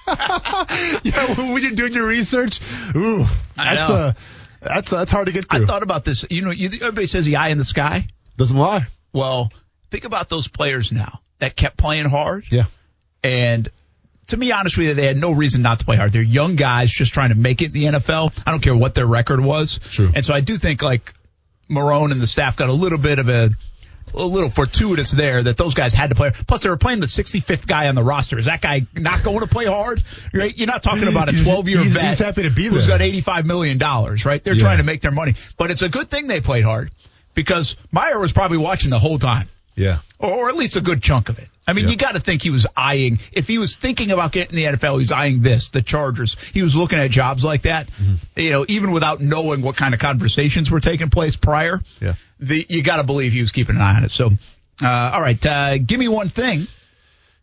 yeah. 1.02 1.52
When 1.52 1.62
you're 1.62 1.72
doing 1.72 1.92
your 1.92 2.06
research, 2.06 2.60
ooh, 2.94 3.24
that's 3.56 3.88
know. 3.88 3.94
uh 3.94 4.12
that's 4.60 4.90
that's 4.90 5.10
hard 5.10 5.26
to 5.26 5.32
get 5.32 5.48
through. 5.48 5.64
I 5.64 5.66
thought 5.66 5.82
about 5.82 6.04
this. 6.04 6.24
You 6.28 6.42
know, 6.42 6.50
you, 6.50 6.66
everybody 6.66 7.06
says 7.06 7.24
the 7.24 7.36
eye 7.36 7.48
in 7.48 7.58
the 7.58 7.64
sky. 7.64 8.08
Doesn't 8.36 8.58
lie. 8.58 8.86
Well, 9.12 9.52
think 9.90 10.04
about 10.04 10.28
those 10.28 10.48
players 10.48 10.92
now 10.92 11.20
that 11.38 11.56
kept 11.56 11.76
playing 11.76 12.06
hard. 12.06 12.44
Yeah. 12.50 12.64
And 13.22 13.70
to 14.28 14.36
be 14.36 14.52
honest 14.52 14.76
with 14.76 14.88
you, 14.88 14.94
they 14.94 15.06
had 15.06 15.16
no 15.16 15.32
reason 15.32 15.62
not 15.62 15.80
to 15.80 15.84
play 15.84 15.96
hard. 15.96 16.12
They're 16.12 16.22
young 16.22 16.56
guys 16.56 16.90
just 16.90 17.12
trying 17.12 17.30
to 17.30 17.34
make 17.34 17.62
it 17.62 17.66
in 17.66 17.72
the 17.72 17.84
NFL. 17.84 18.32
I 18.46 18.50
don't 18.50 18.60
care 18.62 18.76
what 18.76 18.94
their 18.94 19.06
record 19.06 19.40
was. 19.40 19.80
True. 19.90 20.10
And 20.14 20.24
so 20.24 20.32
I 20.32 20.40
do 20.40 20.56
think 20.56 20.82
like 20.82 21.12
Marrone 21.68 22.12
and 22.12 22.20
the 22.20 22.26
staff 22.26 22.56
got 22.56 22.68
a 22.68 22.74
little 22.74 22.98
bit 22.98 23.18
of 23.18 23.28
a 23.28 23.50
a 24.14 24.24
little 24.24 24.50
fortuitous 24.50 25.10
there 25.10 25.42
that 25.42 25.56
those 25.56 25.74
guys 25.74 25.92
had 25.92 26.08
to 26.10 26.16
play. 26.16 26.30
Plus, 26.46 26.62
they 26.62 26.68
were 26.68 26.76
playing 26.76 27.00
the 27.00 27.06
65th 27.06 27.66
guy 27.66 27.88
on 27.88 27.94
the 27.94 28.02
roster. 28.02 28.38
Is 28.38 28.46
that 28.46 28.60
guy 28.60 28.86
not 28.94 29.22
going 29.22 29.40
to 29.40 29.46
play 29.46 29.66
hard? 29.66 30.02
Right? 30.32 30.56
You're 30.56 30.66
not 30.66 30.82
talking 30.82 31.08
about 31.08 31.28
a 31.28 31.44
12 31.44 31.68
year 31.68 31.78
he's- 31.80 31.92
vet 31.94 32.04
he's 32.08 32.18
happy 32.18 32.42
to 32.44 32.50
be 32.50 32.66
who's 32.66 32.86
there. 32.86 32.98
got 32.98 33.02
85 33.04 33.46
million 33.46 33.78
dollars. 33.78 34.24
Right? 34.24 34.42
They're 34.42 34.54
Yeah. 34.54 34.62
trying 34.62 34.78
to 34.78 34.84
make 34.84 35.00
their 35.02 35.10
money, 35.12 35.34
but 35.56 35.70
it's 35.70 35.82
a 35.82 35.88
good 35.88 36.10
thing 36.10 36.26
they 36.26 36.40
played 36.40 36.64
hard 36.64 36.90
because 37.34 37.76
Meyer 37.92 38.18
was 38.18 38.32
probably 38.32 38.58
watching 38.58 38.90
the 38.90 38.98
whole 38.98 39.18
time 39.18 39.48
Yeah. 39.76 39.98
or, 40.18 40.30
or 40.30 40.48
at 40.48 40.56
least 40.56 40.76
a 40.76 40.80
good 40.80 41.02
chunk 41.02 41.28
of 41.28 41.38
it. 41.38 41.48
I 41.66 41.72
mean, 41.72 41.84
Yeah. 41.84 41.90
you 41.92 41.96
got 41.96 42.12
to 42.14 42.20
think 42.20 42.42
he 42.42 42.50
was 42.50 42.66
eyeing. 42.76 43.20
If 43.32 43.46
he 43.46 43.58
was 43.58 43.76
thinking 43.76 44.10
about 44.10 44.32
getting 44.32 44.56
the 44.56 44.64
NFL, 44.64 44.94
he 44.94 44.98
was 45.00 45.12
eyeing 45.12 45.40
this, 45.42 45.68
the 45.68 45.82
Chargers. 45.82 46.36
He 46.52 46.62
was 46.62 46.74
looking 46.74 46.98
at 46.98 47.10
jobs 47.10 47.44
like 47.44 47.62
that. 47.62 47.88
You 48.34 48.50
know, 48.50 48.64
even 48.68 48.90
without 48.92 49.20
knowing 49.20 49.60
what 49.62 49.76
kind 49.76 49.94
of 49.94 50.00
conversations 50.00 50.70
were 50.70 50.80
taking 50.80 51.10
place 51.10 51.36
prior. 51.36 51.80
Yeah. 52.00 52.14
The 52.40 52.66
you 52.68 52.82
got 52.82 52.96
to 52.96 53.04
believe 53.04 53.32
he 53.32 53.40
was 53.40 53.52
keeping 53.52 53.76
an 53.76 53.82
eye 53.82 53.96
on 53.96 54.04
it. 54.04 54.10
So, 54.10 54.30
uh, 54.82 55.10
all 55.14 55.20
right, 55.20 55.44
uh, 55.46 55.78
give 55.78 56.00
me 56.00 56.08
one 56.08 56.28
thing. 56.28 56.66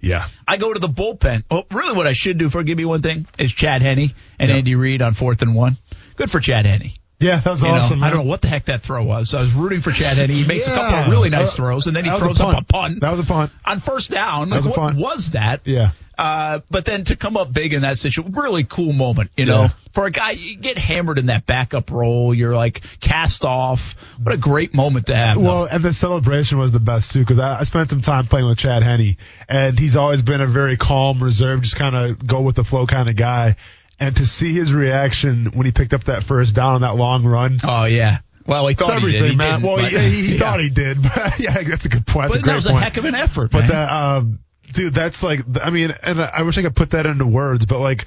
Yeah. 0.01 0.27
I 0.47 0.57
go 0.57 0.73
to 0.73 0.79
the 0.79 0.89
bullpen. 0.89 1.43
Oh, 1.49 1.65
really, 1.71 1.95
what 1.95 2.05
I 2.07 2.13
should 2.13 2.37
do 2.37 2.49
for 2.49 2.63
give 2.63 2.77
me 2.77 2.85
one 2.85 3.01
thing 3.01 3.27
is 3.39 3.51
Chad 3.53 3.81
Henne 3.81 4.13
and 4.39 4.51
Andy 4.51 4.75
Reid 4.75 5.01
on 5.01 5.13
fourth 5.13 5.41
and 5.41 5.55
one. 5.55 5.77
Good 6.17 6.29
for 6.29 6.39
Chad 6.39 6.65
Henne. 6.65 6.91
Yeah, 7.19 7.39
that 7.39 7.49
was 7.49 7.63
You 7.63 7.69
know, 7.69 7.75
awesome. 7.75 8.03
I 8.03 8.09
don't 8.11 8.19
know 8.25 8.29
what 8.29 8.41
the 8.41 8.47
heck 8.47 8.65
that 8.65 8.83
throw 8.83 9.03
was. 9.03 9.33
I 9.33 9.41
was 9.41 9.53
rooting 9.53 9.81
for 9.81 9.91
Chad 9.91 10.17
Henne. 10.17 10.29
He 10.29 10.45
makes 10.45 10.67
a 10.67 10.71
couple 10.71 10.99
of 10.99 11.09
really 11.09 11.29
nice 11.29 11.51
That- 11.51 11.57
throws, 11.57 11.87
and 11.87 11.95
then 11.95 12.03
he 12.03 12.11
that 12.11 12.19
was 12.19 12.21
a 12.21 12.25
throws 12.35 12.53
up 12.55 12.61
a 12.61 12.63
punt. 12.65 13.01
That 13.01 13.09
was 13.11 13.19
a 13.21 13.23
punt. 13.23 13.51
on 13.65 13.79
first 13.79 14.11
down. 14.11 14.49
That 14.49 14.57
was 14.57 14.67
Like, 14.67 14.77
a 14.77 14.79
what 14.79 14.87
punt. 14.91 14.99
was 14.99 15.31
that? 15.31 15.61
Yeah. 15.65 15.89
Uh, 16.15 16.59
but 16.71 16.83
then 16.85 17.03
to 17.03 17.15
come 17.15 17.37
up 17.37 17.53
big 17.53 17.73
in 17.73 17.83
that 17.83 17.95
situation, 17.97 18.33
really 18.33 18.63
cool 18.63 18.91
moment, 18.91 19.29
you 19.37 19.45
know, 19.45 19.63
Yeah. 19.63 19.69
for 19.93 20.05
a 20.07 20.11
guy, 20.11 20.31
you 20.31 20.57
get 20.57 20.77
hammered 20.79 21.19
in 21.19 21.27
that 21.27 21.45
backup 21.45 21.91
role. 21.91 22.33
You're 22.33 22.55
like 22.55 22.81
cast 23.01 23.45
off. 23.45 23.93
What 24.21 24.33
a 24.33 24.37
great 24.37 24.73
moment 24.73 25.07
to 25.07 25.15
have. 25.15 25.37
Well, 25.37 25.61
though. 25.65 25.67
and 25.67 25.83
the 25.83 25.93
celebration 25.93 26.57
was 26.57 26.71
the 26.71 26.79
best 26.79 27.11
too 27.11 27.19
because 27.19 27.37
I, 27.37 27.59
I 27.59 27.63
spent 27.65 27.89
some 27.91 28.01
time 28.01 28.25
playing 28.25 28.47
with 28.47 28.57
Chad 28.57 28.81
Henne, 28.81 29.17
and 29.47 29.77
he's 29.77 29.95
always 29.95 30.23
been 30.23 30.41
a 30.41 30.47
very 30.47 30.75
calm, 30.75 31.21
reserved, 31.23 31.63
just 31.63 31.75
kind 31.75 31.95
of 31.95 32.25
go 32.25 32.41
with 32.41 32.55
the 32.55 32.63
flow 32.63 32.87
kind 32.87 33.09
of 33.09 33.15
guy. 33.15 33.55
And 33.99 34.15
to 34.17 34.27
see 34.27 34.53
his 34.53 34.73
reaction 34.73 35.45
when 35.53 35.65
he 35.65 35.71
picked 35.71 35.93
up 35.93 36.03
that 36.05 36.23
first 36.23 36.53
down 36.53 36.75
on 36.75 36.81
that 36.81 36.95
long 36.95 37.23
run, 37.25 37.57
oh 37.63 37.85
yeah. 37.85 38.19
Well, 38.45 38.67
he 38.67 38.75
thought 38.75 38.89
he 38.91 38.95
everything, 38.95 39.21
did. 39.23 39.31
He 39.31 39.35
man. 39.37 39.59
didn't, 39.61 39.67
well, 39.67 39.77
but- 39.77 39.91
he, 39.91 39.97
he 40.09 40.33
yeah. 40.33 40.39
thought 40.39 40.59
he 40.59 40.69
did, 40.69 41.01
but 41.01 41.39
yeah, 41.39 41.61
that's 41.63 41.85
a 41.85 41.89
good 41.89 42.05
point. 42.05 42.31
That's 42.31 42.35
But 42.35 42.39
a 42.39 42.43
great 42.43 42.51
that 42.51 42.55
was 42.55 42.65
point. 42.65 42.77
a 42.77 42.83
heck 42.83 42.97
of 42.97 43.05
an 43.05 43.15
effort, 43.15 43.51
But 43.51 43.59
man. 43.61 43.69
that, 43.69 43.91
um, 43.91 44.39
dude, 44.71 44.93
that's 44.93 45.23
like, 45.23 45.41
I 45.61 45.69
mean, 45.71 45.91
and 46.03 46.21
I 46.21 46.43
wish 46.43 46.57
I 46.57 46.61
could 46.61 46.75
put 46.75 46.91
that 46.91 47.05
into 47.07 47.25
words, 47.25 47.65
but 47.65 47.79
like, 47.79 48.05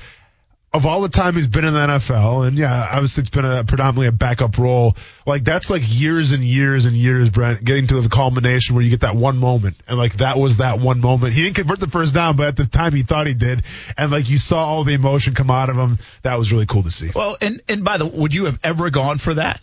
of 0.73 0.87
all 0.87 1.01
the 1.01 1.09
time 1.09 1.35
he's 1.35 1.49
been 1.49 1.65
in 1.65 1.75
the 1.75 1.81
NFL, 1.81 2.47
and 2.47 2.57
yeah, 2.57 2.89
obviously 2.93 3.23
it's 3.23 3.31
been 3.31 3.45
a 3.45 3.65
predominantly 3.65 4.07
a 4.07 4.13
backup 4.13 4.57
role. 4.57 4.97
Like 5.27 5.43
that's 5.43 5.69
like 5.69 5.83
years 5.85 6.31
and 6.31 6.45
years 6.45 6.85
and 6.85 6.95
years, 6.95 7.29
Brent, 7.29 7.65
getting 7.65 7.89
to 7.89 8.01
the 8.01 8.09
culmination 8.09 8.77
where 8.77 8.85
you 8.85 8.91
get 8.91 9.01
that 9.01 9.17
one 9.17 9.39
moment, 9.39 9.77
and 9.89 9.99
like 9.99 10.19
that 10.19 10.37
was 10.39 10.59
that 10.59 10.79
one 10.79 11.01
moment. 11.01 11.33
He 11.35 11.43
didn't 11.43 11.57
convert 11.57 11.81
the 11.81 11.89
first 11.89 12.15
down, 12.15 12.37
but 12.37 12.47
at 12.47 12.57
the 12.57 12.67
time 12.67 12.93
he 12.93 13.03
thought 13.03 13.27
he 13.27 13.35
did, 13.35 13.65
and 13.99 14.13
like 14.13 14.31
you 14.31 14.39
saw 14.39 14.65
all 14.65 14.85
the 14.85 14.95
emotion 14.95 15.35
come 15.35 15.51
out 15.51 15.71
of 15.71 15.77
him. 15.77 15.99
That 16.23 16.39
was 16.39 16.53
really 16.53 16.67
cool 16.67 16.85
to 16.85 16.91
see. 16.91 17.11
well, 17.15 17.37
and 17.41 17.61
and 17.69 17.83
by 17.85 17.99
the 17.99 18.07
way, 18.07 18.13
would 18.17 18.35
you 18.35 18.45
have 18.45 18.59
ever 18.63 18.91
gone 18.91 19.19
for 19.19 19.35
that 19.35 19.61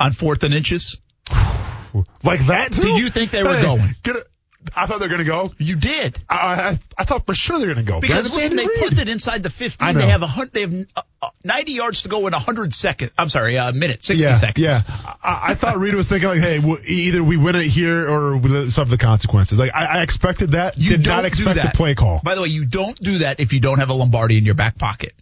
on 0.00 0.12
fourth 0.12 0.42
and 0.42 0.54
inches? 0.54 0.98
Like 2.22 2.46
that. 2.48 2.72
Too? 2.72 2.82
Did 2.82 2.98
you 2.98 3.08
think 3.08 3.30
they 3.30 3.42
were 3.42 3.56
Hey, 3.56 3.62
going? 3.62 3.94
I 4.74 4.86
thought 4.86 5.00
they 5.00 5.06
were 5.06 5.10
gonna 5.10 5.24
go. 5.24 5.50
You 5.58 5.76
did. 5.76 6.18
I, 6.28 6.36
I, 6.36 6.78
I 6.98 7.04
thought 7.04 7.26
for 7.26 7.34
sure 7.34 7.58
they 7.58 7.66
were 7.66 7.74
gonna 7.74 7.86
go. 7.86 8.00
Because 8.00 8.34
then 8.34 8.56
they 8.56 8.64
the 8.64 8.68
read? 8.68 8.78
put 8.78 8.98
it 8.98 9.08
inside 9.08 9.42
the 9.42 9.50
15. 9.50 9.94
They 9.94 10.08
have 10.08 10.22
a 10.22 10.26
hun- 10.26 10.50
they 10.52 10.62
have 10.62 10.74
uh, 10.96 11.02
uh, 11.22 11.30
90 11.44 11.72
yards 11.72 12.02
to 12.02 12.08
go 12.08 12.26
in 12.26 12.32
100 12.32 12.72
seconds. 12.74 13.12
I'm 13.18 13.28
sorry, 13.28 13.56
a 13.56 13.72
minute, 13.72 14.04
60 14.04 14.22
yeah, 14.22 14.34
seconds. 14.34 14.64
Yeah, 14.64 14.80
I, 15.22 15.40
I 15.48 15.54
thought 15.54 15.78
Reid 15.78 15.94
was 15.94 16.08
thinking 16.08 16.28
like, 16.28 16.40
hey, 16.40 16.58
w- 16.58 16.80
either 16.84 17.22
we 17.22 17.36
win 17.36 17.56
it 17.56 17.66
here 17.66 18.08
or 18.08 18.36
we 18.36 18.70
suffer 18.70 18.90
the 18.90 18.98
consequences. 18.98 19.58
Like 19.58 19.74
I, 19.74 19.98
I 19.98 20.02
expected 20.02 20.52
that. 20.52 20.78
You 20.78 20.90
did 20.90 21.02
don't 21.04 21.16
not 21.16 21.20
do 21.22 21.26
expect 21.28 21.56
that. 21.56 21.72
the 21.72 21.76
play 21.76 21.94
call. 21.94 22.20
By 22.22 22.34
the 22.34 22.42
way, 22.42 22.48
you 22.48 22.64
don't 22.64 22.98
do 23.00 23.18
that 23.18 23.40
if 23.40 23.52
you 23.52 23.60
don't 23.60 23.78
have 23.78 23.90
a 23.90 23.94
Lombardi 23.94 24.38
in 24.38 24.44
your 24.44 24.54
back 24.54 24.78
pocket. 24.78 25.14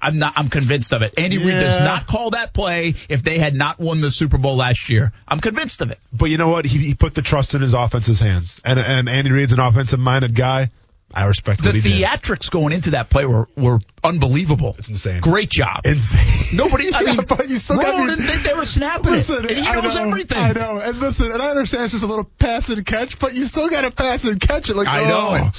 I'm 0.00 0.18
not. 0.18 0.34
I'm 0.36 0.48
convinced 0.48 0.92
of 0.92 1.02
it. 1.02 1.14
Andy 1.18 1.38
Reid 1.38 1.58
does 1.58 1.78
not 1.80 2.06
call 2.06 2.30
that 2.30 2.52
play 2.52 2.94
if 3.08 3.22
they 3.22 3.38
had 3.38 3.54
not 3.54 3.78
won 3.80 4.00
the 4.00 4.10
Super 4.10 4.38
Bowl 4.38 4.56
last 4.56 4.88
year. 4.88 5.12
I'm 5.26 5.40
convinced 5.40 5.80
of 5.82 5.90
it. 5.90 5.98
But 6.12 6.26
you 6.26 6.38
know 6.38 6.48
what? 6.48 6.64
He, 6.66 6.78
he 6.78 6.94
put 6.94 7.14
the 7.14 7.22
trust 7.22 7.54
in 7.54 7.62
his 7.62 7.74
offense's 7.74 8.20
hands, 8.20 8.60
and 8.64 8.78
and 8.78 9.08
Andy 9.08 9.32
Reid's 9.32 9.52
an 9.52 9.60
offensive 9.60 9.98
minded 9.98 10.34
guy. 10.34 10.70
I 11.12 11.24
respect 11.24 11.62
The 11.62 11.72
he 11.72 11.80
did. 11.80 12.02
theatrics 12.04 12.50
going 12.50 12.74
into 12.74 12.90
that 12.90 13.08
play 13.08 13.24
were 13.24 13.48
were 13.56 13.78
unbelievable. 14.04 14.76
It's 14.78 14.90
insane. 14.90 15.22
Great 15.22 15.48
job. 15.48 15.80
Insane. 15.86 16.56
Nobody. 16.58 16.92
I 16.92 17.00
Yeah, 17.08 17.12
mean, 17.14 17.24
but 17.26 17.48
you 17.48 17.56
still 17.56 17.80
got 17.80 17.98
me- 17.98 18.08
didn't 18.10 18.26
think 18.26 18.42
they 18.42 18.52
were 18.52 18.66
snapping 18.66 19.12
Listen, 19.12 19.44
it. 19.46 19.52
And 19.52 19.58
he 19.60 19.66
I 19.66 19.80
knows 19.80 19.94
know, 19.94 20.04
everything. 20.06 20.36
I 20.38 20.52
know, 20.52 20.78
and 20.78 20.98
listen, 20.98 21.32
and 21.32 21.40
I 21.40 21.48
understand 21.48 21.84
it's 21.84 21.92
just 21.94 22.04
a 22.04 22.06
little 22.06 22.24
pass 22.38 22.68
and 22.68 22.84
catch, 22.84 23.18
but 23.18 23.34
you 23.34 23.46
still 23.46 23.70
got 23.70 23.80
to 23.82 23.90
pass 23.90 24.24
and 24.26 24.38
catch 24.38 24.68
it. 24.68 24.76
Like 24.76 24.86
I 24.86 25.04
oh. 25.04 25.08
know. 25.08 25.50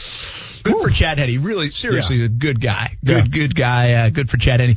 Good 0.63 0.77
for 0.81 0.89
Chad 0.89 1.17
Henne. 1.19 1.41
Really, 1.41 1.69
seriously, 1.71 2.17
Yeah. 2.17 2.25
a 2.25 2.29
good 2.29 2.59
guy. 2.61 2.97
Good, 3.03 3.17
Yeah. 3.17 3.23
good 3.31 3.55
guy. 3.55 3.93
Uh, 3.93 4.09
good 4.09 4.29
for 4.29 4.37
Chad 4.37 4.59
Henne. 4.59 4.75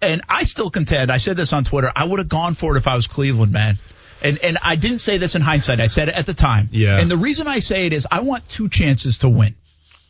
And 0.00 0.22
I 0.28 0.44
still 0.44 0.70
contend. 0.70 1.10
I 1.10 1.16
said 1.16 1.36
this 1.36 1.52
on 1.52 1.64
Twitter. 1.64 1.90
I 1.94 2.04
would 2.04 2.18
have 2.18 2.28
gone 2.28 2.54
for 2.54 2.74
it 2.76 2.78
if 2.78 2.86
I 2.86 2.94
was 2.94 3.06
Cleveland, 3.06 3.52
man. 3.52 3.78
And 4.22 4.38
and 4.38 4.58
I 4.62 4.76
didn't 4.76 5.00
say 5.00 5.18
this 5.18 5.34
in 5.34 5.42
hindsight. 5.42 5.80
I 5.80 5.86
said 5.86 6.08
it 6.08 6.14
at 6.14 6.26
the 6.26 6.34
time. 6.34 6.68
Yeah. 6.72 6.98
And 6.98 7.10
the 7.10 7.16
reason 7.16 7.46
I 7.46 7.58
say 7.58 7.86
it 7.86 7.92
is 7.92 8.06
I 8.10 8.20
want 8.20 8.48
two 8.48 8.68
chances 8.68 9.18
to 9.18 9.28
win. 9.28 9.54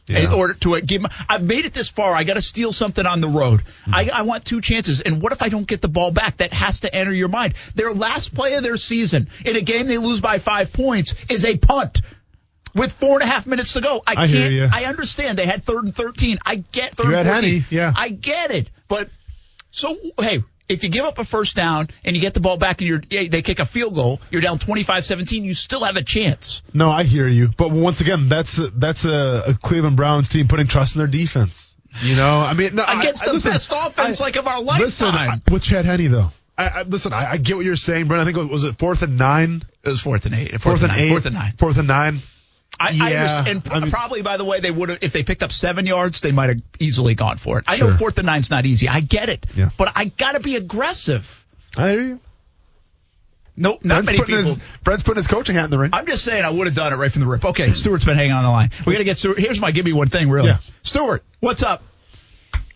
Yeah. 0.07 0.19
In 0.19 0.27
order 0.35 0.53
to 0.53 0.77
uh, 0.77 0.81
give, 0.85 1.01
my, 1.01 1.09
I've 1.31 1.43
made 1.43 1.65
it 1.65 1.73
this 1.73 1.89
far. 1.89 2.15
I 2.15 2.25
got 2.25 2.35
to 2.35 2.43
steal 2.43 2.73
something 2.73 3.07
on 3.07 3.21
the 3.23 3.29
road. 3.29 3.61
Mm-hmm. 3.63 3.95
I, 3.95 4.11
I 4.13 4.23
want 4.23 4.45
two 4.45 4.61
chances. 4.61 5.01
And 5.01 5.23
what 5.23 5.33
if 5.33 5.41
I 5.41 5.49
don't 5.49 5.67
get 5.67 5.81
the 5.81 5.89
ball 5.89 6.11
back? 6.11 6.37
That 6.37 6.53
has 6.53 6.81
to 6.81 6.95
enter 6.95 7.13
your 7.13 7.29
mind. 7.29 7.55
Their 7.75 7.95
last 7.95 8.35
play 8.35 8.53
of 8.55 8.63
their 8.63 8.77
season 8.77 9.29
in 9.47 9.57
a 9.57 9.63
game 9.63 9.87
they 9.87 9.97
lose 9.97 10.21
by 10.21 10.41
five 10.41 10.75
points 10.75 11.15
is 11.31 11.47
a 11.47 11.57
punt 11.57 12.03
with 12.75 12.93
four 12.93 13.21
and 13.21 13.23
a 13.23 13.33
half 13.33 13.47
minutes 13.47 13.73
to 13.75 13.81
go. 13.81 14.03
I, 14.07 14.13
I 14.13 14.15
can't. 14.15 14.31
hear 14.31 14.51
you. 14.51 14.69
I 14.73 14.85
understand 14.85 15.39
they 15.39 15.47
had 15.47 15.65
third 15.65 15.85
and 15.85 15.95
thirteen. 15.95 16.39
I 16.45 16.57
get 16.57 16.95
third 16.97 17.09
You 17.09 17.17
and 17.17 17.27
had 17.27 17.35
14. 17.41 17.51
Henne, 17.61 17.65
yeah. 17.71 17.93
I 17.97 18.09
get 18.11 18.51
it. 18.51 18.71
But 18.89 19.11
so 19.71 19.97
hey. 20.19 20.43
If 20.67 20.83
you 20.83 20.89
give 20.89 21.05
up 21.05 21.19
a 21.19 21.27
first 21.27 21.57
down 21.57 21.89
and 22.07 22.17
you 22.17 22.23
get 22.23 22.33
the 22.33 22.41
ball 22.41 22.57
back 22.57 22.81
and 22.81 22.89
you're, 22.89 23.03
they 23.29 23.43
kick 23.43 23.59
a 23.59 23.67
field 23.67 23.95
goal, 23.95 24.23
you're 24.31 24.41
down 24.41 24.59
25-17, 24.59 25.43
you 25.43 25.53
still 25.53 25.85
have 25.85 25.97
a 25.99 26.03
chance. 26.03 26.63
No, 26.73 26.91
I 26.91 27.03
hear 27.05 27.29
you, 27.29 27.49
but 27.55 27.71
once 27.71 28.01
again, 28.01 28.31
that's 28.31 28.59
that's 28.75 29.05
a, 29.05 29.43
a 29.49 29.55
Cleveland 29.63 29.99
Browns 29.99 30.31
team 30.31 30.49
putting 30.49 30.67
trust 30.67 30.95
in 30.95 31.01
their 31.01 31.07
defense. 31.07 31.75
You 32.01 32.17
know, 32.17 32.41
I 32.41 32.55
mean, 32.55 32.75
no, 32.77 32.83
Against 32.83 33.25
I, 33.25 33.27
the 33.27 33.33
listen, 33.35 33.53
best 33.53 33.75
offense 33.77 34.23
I- 34.23 34.25
like 34.25 34.37
of 34.37 34.47
our 34.49 34.63
Listen, 34.63 35.09
lifetime. 35.09 35.43
I- 35.47 35.53
with 35.53 35.63
Chad 35.65 35.85
Henne 35.85 36.11
though. 36.11 36.33
I, 36.57 36.69
I, 36.69 36.83
listen, 36.85 37.13
I, 37.13 37.33
I 37.33 37.37
get 37.37 37.57
what 37.57 37.67
you're 37.67 37.77
saying, 37.77 38.09
Brent. 38.09 38.23
I 38.23 38.25
think 38.25 38.39
it 38.39 38.41
was, 38.41 38.49
was 38.49 38.65
it 38.65 38.79
fourth 38.79 39.03
and 39.03 39.19
nine, 39.19 39.65
It 39.83 39.89
was 39.91 40.01
fourth 40.01 40.25
and 40.25 40.35
eight. 40.35 40.53
Fourth, 40.53 40.63
fourth, 40.63 40.83
and 40.83 40.93
eight. 40.93 41.05
eight, 41.05 41.09
Fourth 41.11 41.27
and 41.27 41.35
nine. 41.35 41.53
fourth 41.59 41.77
and 41.77 41.89
nine. 41.89 42.21
I, 42.81 42.89
I 42.89 42.91
Yeah, 42.91 43.21
understand. 43.21 43.49
And 43.49 43.73
I 43.73 43.81
mean- 43.81 43.91
probably, 43.91 44.23
by 44.23 44.37
the 44.37 44.45
way, 44.45 44.61
they 44.61 44.71
would 44.71 44.89
have, 44.89 44.99
if 45.03 45.13
they 45.13 45.23
picked 45.23 45.43
up 45.43 45.53
seven 45.53 45.87
yards, 45.87 46.21
they 46.21 46.33
might 46.33 46.51
have 46.51 46.61
easily 46.79 47.15
gone 47.15 47.37
for 47.39 47.59
it. 47.59 47.65
I 47.67 47.77
know 47.77 47.93
fourth 47.93 48.19
and 48.19 48.27
nine's 48.27 48.51
not 48.51 48.67
easy. 48.67 48.89
I 48.89 49.01
get 49.01 49.29
it. 49.29 49.47
Yeah. 49.55 49.71
But 49.77 49.93
I 49.95 50.07
got 50.07 50.33
to 50.33 50.41
be 50.41 50.57
aggressive. 50.57 51.45
I 51.77 51.91
hear 51.91 52.03
you. 52.03 52.21
Nope, 53.57 53.85
not 53.85 54.05
Brent's 54.05 54.07
many 54.07 54.19
putting, 54.19 54.37
people. 54.37 54.51
his, 54.55 54.59
Brent's 54.83 55.03
putting 55.05 55.19
his 55.19 55.27
coaching 55.29 55.55
hat 55.55 55.67
in 55.67 55.71
the 55.71 55.79
ring. 55.79 55.91
I'm 55.93 56.07
just 56.07 56.25
saying 56.25 56.45
I 56.45 56.51
would 56.51 56.67
have 56.67 56.75
done 56.75 56.93
it 56.93 56.97
right 56.97 57.13
from 57.13 57.21
the 57.21 57.29
rip. 57.29 57.45
Okay, 57.45 57.69
Stewart's 57.69 58.05
been 58.05 58.17
hanging 58.17 58.33
on 58.33 58.43
the 58.43 58.51
line. 58.51 58.71
We 58.85 58.93
got 58.95 58.99
to 58.99 59.05
get 59.05 59.17
Stewart. 59.19 59.39
Here's 59.39 59.61
my 59.61 59.71
give 59.71 59.85
me 59.85 59.93
one 59.93 60.09
thing, 60.09 60.29
really. 60.29 60.49
Yeah. 60.49 60.59
Stewart, 60.83 61.23
what's 61.39 61.63
up? 61.63 61.83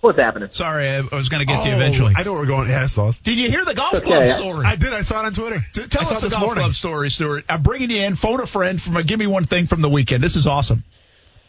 What's 0.01 0.18
happening? 0.20 0.49
Sorry, 0.51 0.88
I, 0.88 0.99
I 0.99 1.14
was 1.16 1.28
going 1.28 1.40
to 1.40 1.44
get 1.53 1.62
to 1.62 1.68
you 1.68 1.74
Oh, 1.74 1.78
eventually. 1.78 2.14
I 2.16 2.22
know 2.22 2.32
where 2.32 2.42
we're 2.42 2.46
going. 2.46 2.68
Yeah, 2.68 2.86
sauce. 2.86 3.18
Did 3.18 3.36
you 3.36 3.51
hear 3.51 3.64
the 3.64 3.74
golf 3.74 3.94
Okay. 3.94 4.05
club 4.07 4.28
story? 4.30 4.64
I 4.64 4.76
did. 4.76 4.92
I 4.92 5.03
saw 5.03 5.22
it 5.22 5.26
on 5.26 5.32
Twitter. 5.34 5.64
T- 5.74 5.86
Tell 5.88 6.03
I 6.03 6.05
saw 6.05 6.14
us 6.14 6.18
it 6.18 6.20
the 6.22 6.26
this 6.28 6.34
golf 6.34 6.46
morning. 6.46 6.62
club 6.62 6.74
story, 6.76 7.11
Stuart. 7.11 7.44
I'm 7.49 7.62
bringing 7.62 7.90
you 7.90 8.03
in. 8.03 8.14
Phone 8.14 8.40
a 8.40 8.46
friend 8.46 8.80
from 8.80 8.96
a 8.96 9.03
Give 9.03 9.18
Me 9.18 9.26
One 9.26 9.42
Thing 9.44 9.66
from 9.66 9.80
the 9.80 9.88
weekend. 9.88 10.22
This 10.22 10.36
is 10.36 10.46
awesome. 10.46 10.84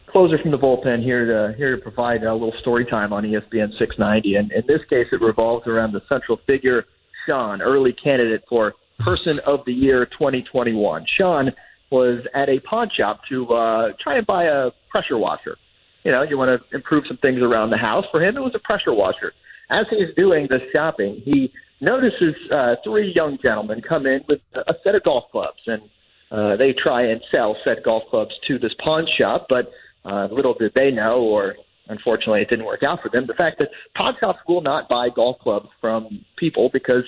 closer 0.08 0.40
from 0.40 0.50
the 0.50 0.58
bullpen 0.58 1.04
here 1.04 1.26
to 1.50 1.56
here 1.56 1.76
to 1.76 1.82
provide 1.82 2.24
a 2.24 2.34
little 2.34 2.54
story 2.60 2.86
time 2.86 3.14
on 3.14 3.24
ESPN 3.24 3.78
690, 3.78 4.36
and 4.38 4.52
in 4.52 4.64
this 4.68 4.82
case, 4.90 5.06
it 5.12 5.22
revolves 5.22 5.68
around 5.68 5.92
the 5.94 6.02
central 6.12 6.38
figure 6.48 6.86
Sean, 7.30 7.62
early 7.62 7.94
candidate 7.94 8.44
for 8.50 8.74
Person 8.98 9.38
of 9.46 9.64
the 9.66 9.74
Year 9.74 10.08
2021. 10.08 11.06
Sean 11.20 11.52
was 11.92 12.26
at 12.34 12.50
a 12.50 12.60
pawn 12.62 12.90
shop 12.98 13.22
to 13.30 13.48
uh, 13.54 13.92
try 14.02 14.18
and 14.18 14.26
buy 14.26 14.46
a 14.46 14.72
pressure 14.90 15.18
washer. 15.20 15.56
You 16.04 16.12
know, 16.12 16.24
you 16.24 16.38
want 16.38 16.62
to 16.62 16.76
improve 16.76 17.06
some 17.08 17.18
things 17.18 17.42
around 17.42 17.72
the 17.72 17.78
house. 17.78 18.06
For 18.12 18.22
him, 18.22 18.38
it 18.38 18.42
was 18.42 18.56
a 18.56 18.60
pressure 18.60 18.94
washer. 18.94 19.34
As 19.70 19.86
he's 19.90 20.16
doing 20.18 20.48
the 20.50 20.60
shopping, 20.76 21.22
he 21.24 21.52
notices 21.82 22.36
uh, 22.52 22.76
three 22.84 23.14
young 23.16 23.38
gentlemen 23.46 23.82
come 23.82 24.06
in 24.06 24.22
with 24.28 24.42
a 24.54 24.74
set 24.84 24.96
of 24.96 25.04
golf 25.04 25.26
clubs, 25.32 25.60
and 25.68 25.84
uh, 26.32 26.56
they 26.58 26.74
try 26.74 27.02
and 27.02 27.22
sell 27.34 27.56
said 27.68 27.84
golf 27.84 28.04
clubs 28.10 28.32
to 28.48 28.58
this 28.60 28.74
pawn 28.84 29.08
shop, 29.20 29.48
but 29.50 29.72
uh, 30.06 30.28
little 30.32 30.54
did 30.54 30.74
they 30.74 30.92
know, 30.92 31.18
or 31.18 31.56
unfortunately 31.88 32.42
it 32.42 32.50
didn't 32.50 32.66
work 32.66 32.84
out 32.84 33.02
for 33.02 33.10
them, 33.10 33.26
the 33.28 33.34
fact 33.34 33.60
that 33.60 33.70
pawn 33.96 34.16
shops 34.24 34.40
will 34.48 34.62
not 34.62 34.90
buy 34.90 35.10
golf 35.10 35.40
clubs 35.40 35.70
from 35.82 36.26
people 36.38 36.70
because 36.72 37.04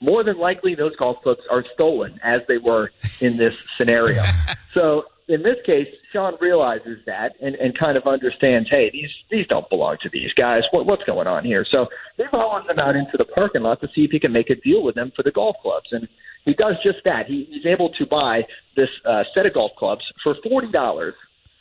more 0.00 0.22
than 0.24 0.38
likely 0.38 0.74
those 0.74 0.94
golf 0.96 1.22
clubs 1.22 1.40
are 1.50 1.64
stolen, 1.74 2.20
as 2.22 2.40
they 2.48 2.58
were 2.58 2.90
in 3.20 3.36
this 3.36 3.56
scenario. 3.76 4.22
so 4.74 5.04
in 5.26 5.42
this 5.42 5.56
case, 5.64 5.88
Sean 6.12 6.34
realizes 6.40 6.98
that 7.06 7.32
and, 7.40 7.54
and 7.54 7.76
kind 7.78 7.96
of 7.96 8.06
understands, 8.06 8.68
hey, 8.70 8.90
these 8.92 9.10
these 9.30 9.46
don't 9.48 9.68
belong 9.70 9.96
to 10.02 10.10
these 10.12 10.32
guys. 10.34 10.60
What, 10.70 10.86
what's 10.86 11.04
going 11.04 11.26
on 11.26 11.44
here? 11.44 11.64
So 11.70 11.86
he 12.16 12.24
follows 12.30 12.66
them 12.66 12.78
out 12.78 12.94
into 12.94 13.16
the 13.16 13.24
parking 13.24 13.62
lot 13.62 13.80
to 13.80 13.88
see 13.94 14.04
if 14.04 14.10
he 14.10 14.20
can 14.20 14.32
make 14.32 14.50
a 14.50 14.56
deal 14.56 14.82
with 14.82 14.94
them 14.94 15.12
for 15.16 15.22
the 15.22 15.30
golf 15.30 15.56
clubs, 15.62 15.88
and 15.92 16.08
he 16.44 16.52
does 16.52 16.74
just 16.84 16.98
that. 17.06 17.26
He, 17.26 17.48
he's 17.50 17.66
able 17.66 17.90
to 17.90 18.06
buy 18.06 18.42
this 18.76 18.90
uh, 19.06 19.24
set 19.34 19.46
of 19.46 19.54
golf 19.54 19.72
clubs 19.78 20.04
for 20.22 20.36
forty 20.46 20.68
dollars 20.70 21.14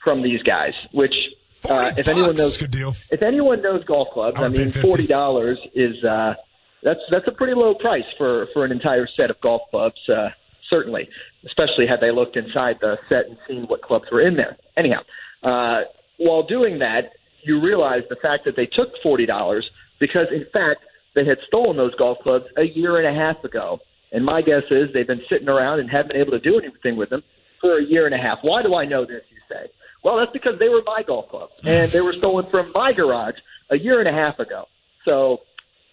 from 0.04 0.22
these 0.22 0.44
guys, 0.44 0.74
which 0.92 1.14
uh, 1.70 1.92
if 1.98 2.10
anyone 2.10 2.36
knows 2.36 2.58
Good 2.58 2.72
deal. 2.72 2.96
if 3.12 3.22
anyone 3.22 3.62
knows 3.62 3.84
golf 3.86 4.10
clubs, 4.14 4.38
I 4.38 4.46
I, 4.46 4.48
mean 4.50 4.72
forty 4.72 5.08
dollars 5.08 5.58
is 5.74 6.04
uh 6.04 6.34
that's 6.82 7.00
that's 7.10 7.28
a 7.28 7.32
pretty 7.32 7.54
low 7.54 7.76
price 7.76 8.04
for 8.18 8.48
for 8.54 8.66
an 8.66 8.74
entire 8.74 9.08
set 9.18 9.30
of 9.30 9.40
golf 9.40 9.62
clubs, 9.72 10.00
uh 10.10 10.30
certainly. 10.74 11.08
Especially 11.46 11.86
had 11.88 12.02
they 12.02 12.12
looked 12.12 12.36
inside 12.36 12.78
the 12.82 12.98
set 13.10 13.28
and 13.28 13.38
seen 13.48 13.64
what 13.64 13.82
clubs 13.82 14.06
were 14.12 14.22
in 14.22 14.36
there. 14.36 14.58
Anyhow, 14.76 15.02
uh 15.44 15.82
while 16.18 16.44
doing 16.44 16.80
that, 16.80 17.04
you 17.44 17.62
realize 17.62 18.04
the 18.10 18.16
fact 18.16 18.46
that 18.46 18.56
they 18.56 18.66
took 18.66 18.90
forty 19.06 19.26
dollars 19.26 19.66
because 20.00 20.28
in 20.32 20.46
fact 20.54 20.82
they 21.16 21.26
had 21.26 21.38
stolen 21.48 21.78
those 21.78 21.96
golf 21.96 22.18
clubs 22.26 22.46
a 22.58 22.66
year 22.66 22.94
and 22.94 23.08
a 23.08 23.14
half 23.14 23.44
ago. 23.44 23.80
And 24.12 24.26
my 24.26 24.42
guess 24.42 24.64
is 24.70 24.90
they've 24.94 25.08
been 25.08 25.24
sitting 25.32 25.50
around 25.50 25.80
and 25.80 25.90
haven't 25.90 26.10
been 26.10 26.22
able 26.22 26.32
to 26.32 26.40
do 26.40 26.60
anything 26.60 26.96
with 26.98 27.10
them 27.10 27.24
for 27.60 27.78
a 27.78 27.84
year 27.84 28.06
and 28.06 28.14
a 28.14 28.18
half. 28.18 28.40
Why 28.42 28.62
do 28.62 28.76
I 28.76 28.86
know 28.86 29.06
this, 29.06 29.24
you 29.32 29.38
say? 29.50 29.72
Well, 30.04 30.18
that's 30.18 30.32
because 30.32 30.60
they 30.60 30.70
were 30.70 30.84
my 30.86 31.02
golf 31.02 31.30
clubs, 31.30 31.54
and 31.64 31.92
they 31.92 32.02
were 32.02 32.14
stolen 32.14 32.46
from 32.52 32.72
my 32.76 32.92
garage 32.92 33.36
a 33.72 33.78
year 33.78 34.00
and 34.00 34.10
a 34.10 34.14
half 34.14 34.38
ago. 34.38 34.66
So, 35.08 35.40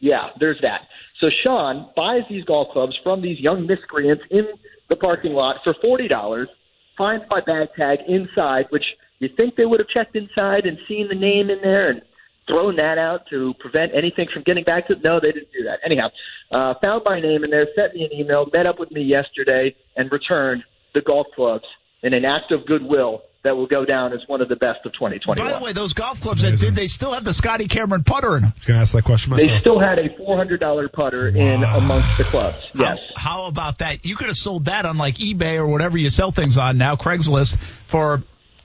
yeah, 0.00 0.30
there's 0.40 0.60
that. 0.62 0.88
So 1.20 1.28
Sean 1.44 1.90
buys 1.94 2.22
these 2.28 2.44
golf 2.44 2.72
clubs 2.72 2.98
from 3.02 3.22
these 3.22 3.38
young 3.38 3.66
miscreants 3.66 4.24
in 4.30 4.46
the 4.88 4.96
parking 4.96 5.32
lot 5.32 5.56
for 5.62 5.74
forty 5.84 6.08
dollars. 6.08 6.48
Finds 6.96 7.24
my 7.30 7.40
bag 7.40 7.68
tag 7.78 7.98
inside, 8.08 8.66
which 8.70 8.84
you 9.20 9.28
think 9.36 9.56
they 9.56 9.64
would 9.64 9.80
have 9.80 9.88
checked 9.88 10.16
inside 10.16 10.66
and 10.66 10.78
seen 10.88 11.08
the 11.08 11.14
name 11.14 11.50
in 11.50 11.60
there 11.62 11.90
and 11.90 12.02
thrown 12.50 12.76
that 12.76 12.98
out 12.98 13.20
to 13.30 13.54
prevent 13.60 13.92
anything 13.94 14.26
from 14.32 14.42
getting 14.42 14.64
back 14.64 14.88
to. 14.88 14.96
No, 15.04 15.20
they 15.20 15.32
didn't 15.32 15.52
do 15.52 15.64
that. 15.64 15.78
Anyhow, 15.84 16.08
uh, 16.50 16.74
found 16.82 17.02
my 17.06 17.20
name 17.20 17.44
in 17.44 17.50
there, 17.50 17.66
sent 17.76 17.94
me 17.94 18.04
an 18.04 18.18
email, 18.18 18.46
met 18.52 18.68
up 18.68 18.78
with 18.80 18.90
me 18.90 19.02
yesterday, 19.02 19.74
and 19.96 20.10
returned 20.10 20.64
the 20.94 21.02
golf 21.02 21.26
clubs 21.34 21.64
in 22.02 22.14
an 22.14 22.24
act 22.24 22.50
of 22.52 22.66
goodwill 22.66 23.22
that 23.42 23.56
will 23.56 23.66
go 23.66 23.84
down 23.84 24.12
as 24.12 24.20
one 24.26 24.42
of 24.42 24.48
the 24.48 24.56
best 24.56 24.84
of 24.84 24.92
2021. 24.92 25.36
By 25.36 25.58
the 25.58 25.64
way, 25.64 25.72
those 25.72 25.94
golf 25.94 26.20
clubs 26.20 26.42
that 26.42 26.58
did, 26.58 26.74
they 26.74 26.86
still 26.86 27.12
have 27.12 27.24
the 27.24 27.32
Scotty 27.32 27.66
Cameron 27.68 28.04
putter 28.04 28.36
in 28.36 28.42
them. 28.42 28.50
I 28.50 28.54
was 28.54 28.64
gonna 28.64 28.80
ask 28.80 28.92
that 28.92 29.04
question 29.04 29.34
They 29.36 29.58
still 29.60 29.80
had 29.80 29.98
a 29.98 30.10
$400 30.10 30.92
putter 30.92 31.28
in 31.28 31.62
amongst 31.64 32.18
the 32.18 32.24
clubs. 32.24 32.58
Yes. 32.74 32.98
How, 33.16 33.40
how 33.40 33.46
about 33.46 33.78
that? 33.78 34.04
You 34.04 34.16
could 34.16 34.26
have 34.26 34.36
sold 34.36 34.66
that 34.66 34.84
on 34.84 34.98
like 34.98 35.16
eBay 35.16 35.56
or 35.56 35.66
whatever 35.66 35.96
you 35.96 36.10
sell 36.10 36.32
things 36.32 36.58
on 36.58 36.76
now, 36.76 36.96
Craigslist, 36.96 37.56
for 37.88 38.22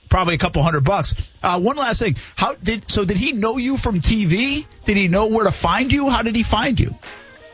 probably 0.09 0.35
a 0.35 0.37
couple 0.37 0.63
hundred 0.63 0.83
bucks. 0.83 1.15
Uh, 1.41 1.59
one 1.59 1.77
last 1.77 1.99
thing. 1.99 2.15
How 2.35 2.55
did 2.55 2.89
so? 2.91 3.05
Did 3.05 3.17
he 3.17 3.31
know 3.31 3.57
you 3.57 3.77
from 3.77 4.01
TV? 4.01 4.65
Did 4.83 4.97
he 4.97 5.07
know 5.07 5.27
where 5.27 5.45
to 5.45 5.51
find 5.51 5.91
you? 5.91 6.09
How 6.09 6.21
did 6.21 6.35
he 6.35 6.43
find 6.43 6.79
you? 6.79 6.95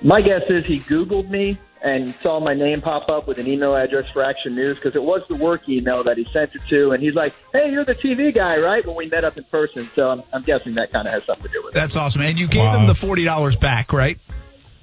My 0.02 0.22
guess 0.22 0.42
is 0.50 0.66
he 0.66 0.80
Googled 0.80 1.30
me 1.30 1.60
and 1.84 2.14
saw 2.16 2.40
my 2.40 2.54
name 2.54 2.80
pop 2.82 3.10
up 3.10 3.28
with 3.28 3.38
an 3.40 3.48
email 3.48 3.76
address 3.76 4.08
for 4.10 4.24
Action 4.24 4.56
News 4.56 4.76
because 4.78 4.96
it 4.96 5.04
was 5.04 5.28
the 5.28 5.36
work 5.36 5.68
email 5.68 6.04
that 6.04 6.18
he 6.18 6.26
sent 6.26 6.54
it 6.56 6.62
to. 6.70 6.92
And 6.92 7.02
he's 7.02 7.16
like, 7.16 7.34
hey, 7.54 7.72
you're 7.72 7.86
the 7.86 7.96
TV 7.96 8.34
guy, 8.34 8.60
right? 8.60 8.86
When 8.86 8.96
we 8.96 9.08
met 9.08 9.24
up 9.24 9.38
in 9.38 9.44
person. 9.46 9.84
So 9.84 10.10
I'm, 10.12 10.22
I'm 10.32 10.44
guessing 10.44 10.76
that 10.76 10.92
kind 10.92 11.08
of 11.08 11.14
has 11.14 11.24
something 11.24 11.48
to 11.48 11.54
do 11.54 11.62
with 11.64 11.74
it. 11.74 11.80
That's 11.80 11.96
awesome. 11.96 12.22
And 12.22 12.40
you 12.40 12.48
gave 12.48 12.62
Wow. 12.62 12.80
him 12.80 12.88
the 12.88 12.96
forty 12.96 13.24
dollars 13.24 13.56
back, 13.56 13.94
right? 13.94 14.20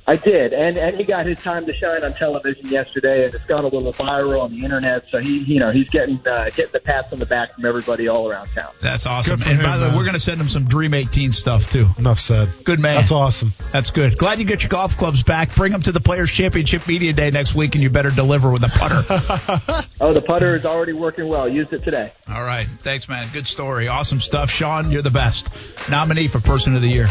I 0.08 0.16
did, 0.16 0.54
and 0.54 0.78
and 0.78 0.96
he 0.96 1.04
got 1.04 1.26
his 1.26 1.38
time 1.40 1.66
to 1.66 1.74
shine 1.74 2.02
on 2.02 2.14
television 2.14 2.66
yesterday, 2.66 3.26
and 3.26 3.34
it's 3.34 3.44
gone 3.44 3.64
a 3.64 3.68
little 3.68 3.92
viral 3.92 4.40
on 4.40 4.50
the 4.50 4.64
internet. 4.64 5.04
So 5.10 5.20
he, 5.20 5.40
you 5.40 5.60
know, 5.60 5.70
he's 5.70 5.90
getting 5.90 6.18
uh, 6.26 6.48
getting 6.56 6.72
the 6.72 6.80
pats 6.80 7.12
on 7.12 7.18
the 7.18 7.26
back 7.26 7.54
from 7.54 7.66
everybody 7.66 8.08
all 8.08 8.26
around 8.26 8.46
town. 8.46 8.72
That's 8.80 9.04
awesome. 9.04 9.42
And 9.42 9.60
him, 9.60 9.62
by 9.62 9.76
the 9.76 9.90
way, 9.90 9.96
we're 9.96 10.04
going 10.04 10.14
to 10.14 10.18
send 10.18 10.40
him 10.40 10.48
some 10.48 10.64
Dream 10.64 10.94
18 10.94 11.32
stuff 11.32 11.70
too. 11.70 11.88
Enough 11.98 12.20
said. 12.20 12.48
Good 12.64 12.80
man. 12.80 12.96
That's 12.96 13.12
awesome. 13.12 13.52
That's 13.70 13.90
good. 13.90 14.16
Glad 14.16 14.38
you 14.38 14.46
get 14.46 14.62
your 14.62 14.70
golf 14.70 14.96
clubs 14.96 15.22
back. 15.22 15.54
Bring 15.54 15.72
them 15.72 15.82
to 15.82 15.92
the 15.92 16.00
Players 16.00 16.30
Championship 16.30 16.88
Media 16.88 17.12
Day 17.12 17.30
next 17.30 17.54
week, 17.54 17.74
and 17.74 17.82
you 17.82 17.90
better 17.90 18.10
deliver 18.10 18.50
with 18.50 18.64
a 18.64 18.70
putter. 18.70 19.84
Oh, 20.00 20.12
the 20.12 20.22
putter 20.22 20.54
is 20.54 20.64
already 20.64 20.92
working 20.92 21.26
well. 21.28 21.48
Used 21.48 21.72
it 21.72 21.82
today. 21.82 22.12
All 22.28 22.42
right. 22.42 22.66
Thanks, 22.66 23.08
man. 23.08 23.26
Good 23.32 23.48
story. 23.48 23.88
Awesome 23.88 24.20
stuff. 24.20 24.48
Sean, 24.48 24.92
you're 24.92 25.02
the 25.02 25.10
best. 25.10 25.50
Nominee 25.90 26.28
for 26.28 26.40
Person 26.40 26.76
of 26.76 26.82
the 26.82 26.88
Year. 26.88 27.08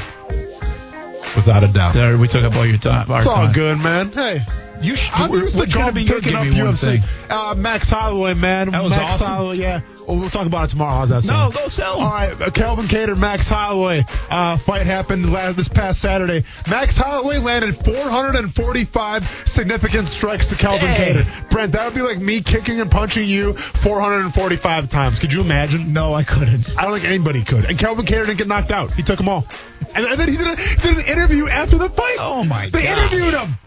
Without 1.38 1.64
a 1.64 1.68
doubt. 1.70 1.94
There, 1.94 2.18
we 2.18 2.28
took 2.28 2.44
up 2.44 2.56
all 2.56 2.66
your 2.66 2.78
time. 2.78 3.10
Our 3.10 3.20
It's 3.20 3.28
all 3.28 3.36
time. 3.36 3.54
good, 3.54 3.78
man. 3.78 4.12
Hey, 4.12 4.42
You 4.82 4.96
should. 4.96 5.14
I'm 5.14 5.30
we're- 5.32 5.44
used 5.46 5.58
to 5.58 5.66
be 5.94 6.06
picking 6.06 6.36
up 6.36 6.44
UFC. 6.46 7.02
Uh, 7.30 7.56
Max 7.56 7.90
Holloway, 7.90 8.34
man. 8.34 8.72
That 8.72 8.84
was 8.84 8.92
Max 8.96 9.16
awesome. 9.22 9.34
Holloway, 9.34 9.58
yeah. 9.58 9.82
Well, 10.08 10.18
we'll 10.18 10.30
talk 10.30 10.46
about 10.46 10.66
it 10.66 10.70
tomorrow. 10.70 10.94
How's 10.94 11.10
that 11.10 11.16
No, 11.16 11.22
sound? 11.22 11.54
go 11.54 11.68
sell. 11.68 12.00
All 12.00 12.10
right, 12.10 12.42
uh, 12.42 12.50
Calvin 12.50 12.86
Kattar, 12.86 13.18
Max 13.18 13.50
Holloway. 13.50 14.06
Uh, 14.30 14.56
fight 14.58 14.86
happened 14.86 15.34
last, 15.34 15.58
this 15.58 15.68
past 15.68 16.00
Saturday. 16.00 16.46
Max 16.70 16.96
Holloway 16.96 17.40
landed 17.40 17.76
445 17.84 19.44
significant 19.46 20.08
strikes 20.08 20.48
to 20.50 20.56
Calvin 20.56 20.88
Hey. 20.90 21.14
Kattar. 21.14 21.50
Brent, 21.50 21.72
that 21.74 21.84
would 21.86 21.94
be 21.94 22.02
like 22.02 22.20
me 22.20 22.42
kicking 22.42 22.80
and 22.80 22.90
punching 22.90 23.28
you 23.28 23.54
445 23.54 24.90
times. 24.90 25.20
Could 25.20 25.34
you 25.34 25.42
imagine? 25.42 25.92
No, 25.92 26.14
I 26.14 26.24
couldn't. 26.24 26.70
I 26.78 26.84
don't 26.84 26.94
think 26.94 27.06
anybody 27.06 27.44
could. 27.44 27.66
And 27.66 27.78
Calvin 27.78 28.06
Kattar 28.06 28.26
didn't 28.28 28.38
get 28.38 28.48
knocked 28.48 28.72
out. 28.72 28.94
He 28.94 29.04
took 29.04 29.18
them 29.18 29.28
all. 29.30 29.46
And, 29.94 30.06
and 30.06 30.20
then 30.20 30.30
he 30.30 30.38
did, 30.38 30.48
a, 30.48 30.56
did 30.82 30.98
an 31.00 31.06
interview 31.06 31.48
after 31.48 31.78
the 31.78 31.90
fight. 31.90 32.18
Oh, 32.20 32.44
my 32.44 32.70
They 32.70 32.84
God. 32.84 32.98
interviewed 32.98 33.34
him. 33.34 33.58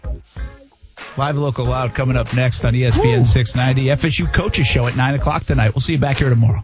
Live 1.17 1.35
Local 1.35 1.65
Loud 1.65 1.93
coming 1.93 2.15
up 2.15 2.33
next 2.33 2.63
on 2.63 2.73
ESPN 2.73 3.25
690. 3.25 3.89
FSU 3.89 4.33
Coaches 4.33 4.65
Show 4.65 4.87
at 4.87 4.95
9 4.95 5.15
o'clock 5.15 5.45
tonight. 5.45 5.73
We'll 5.75 5.81
see 5.81 5.93
you 5.93 5.99
back 5.99 6.17
here 6.17 6.29
tomorrow. 6.29 6.63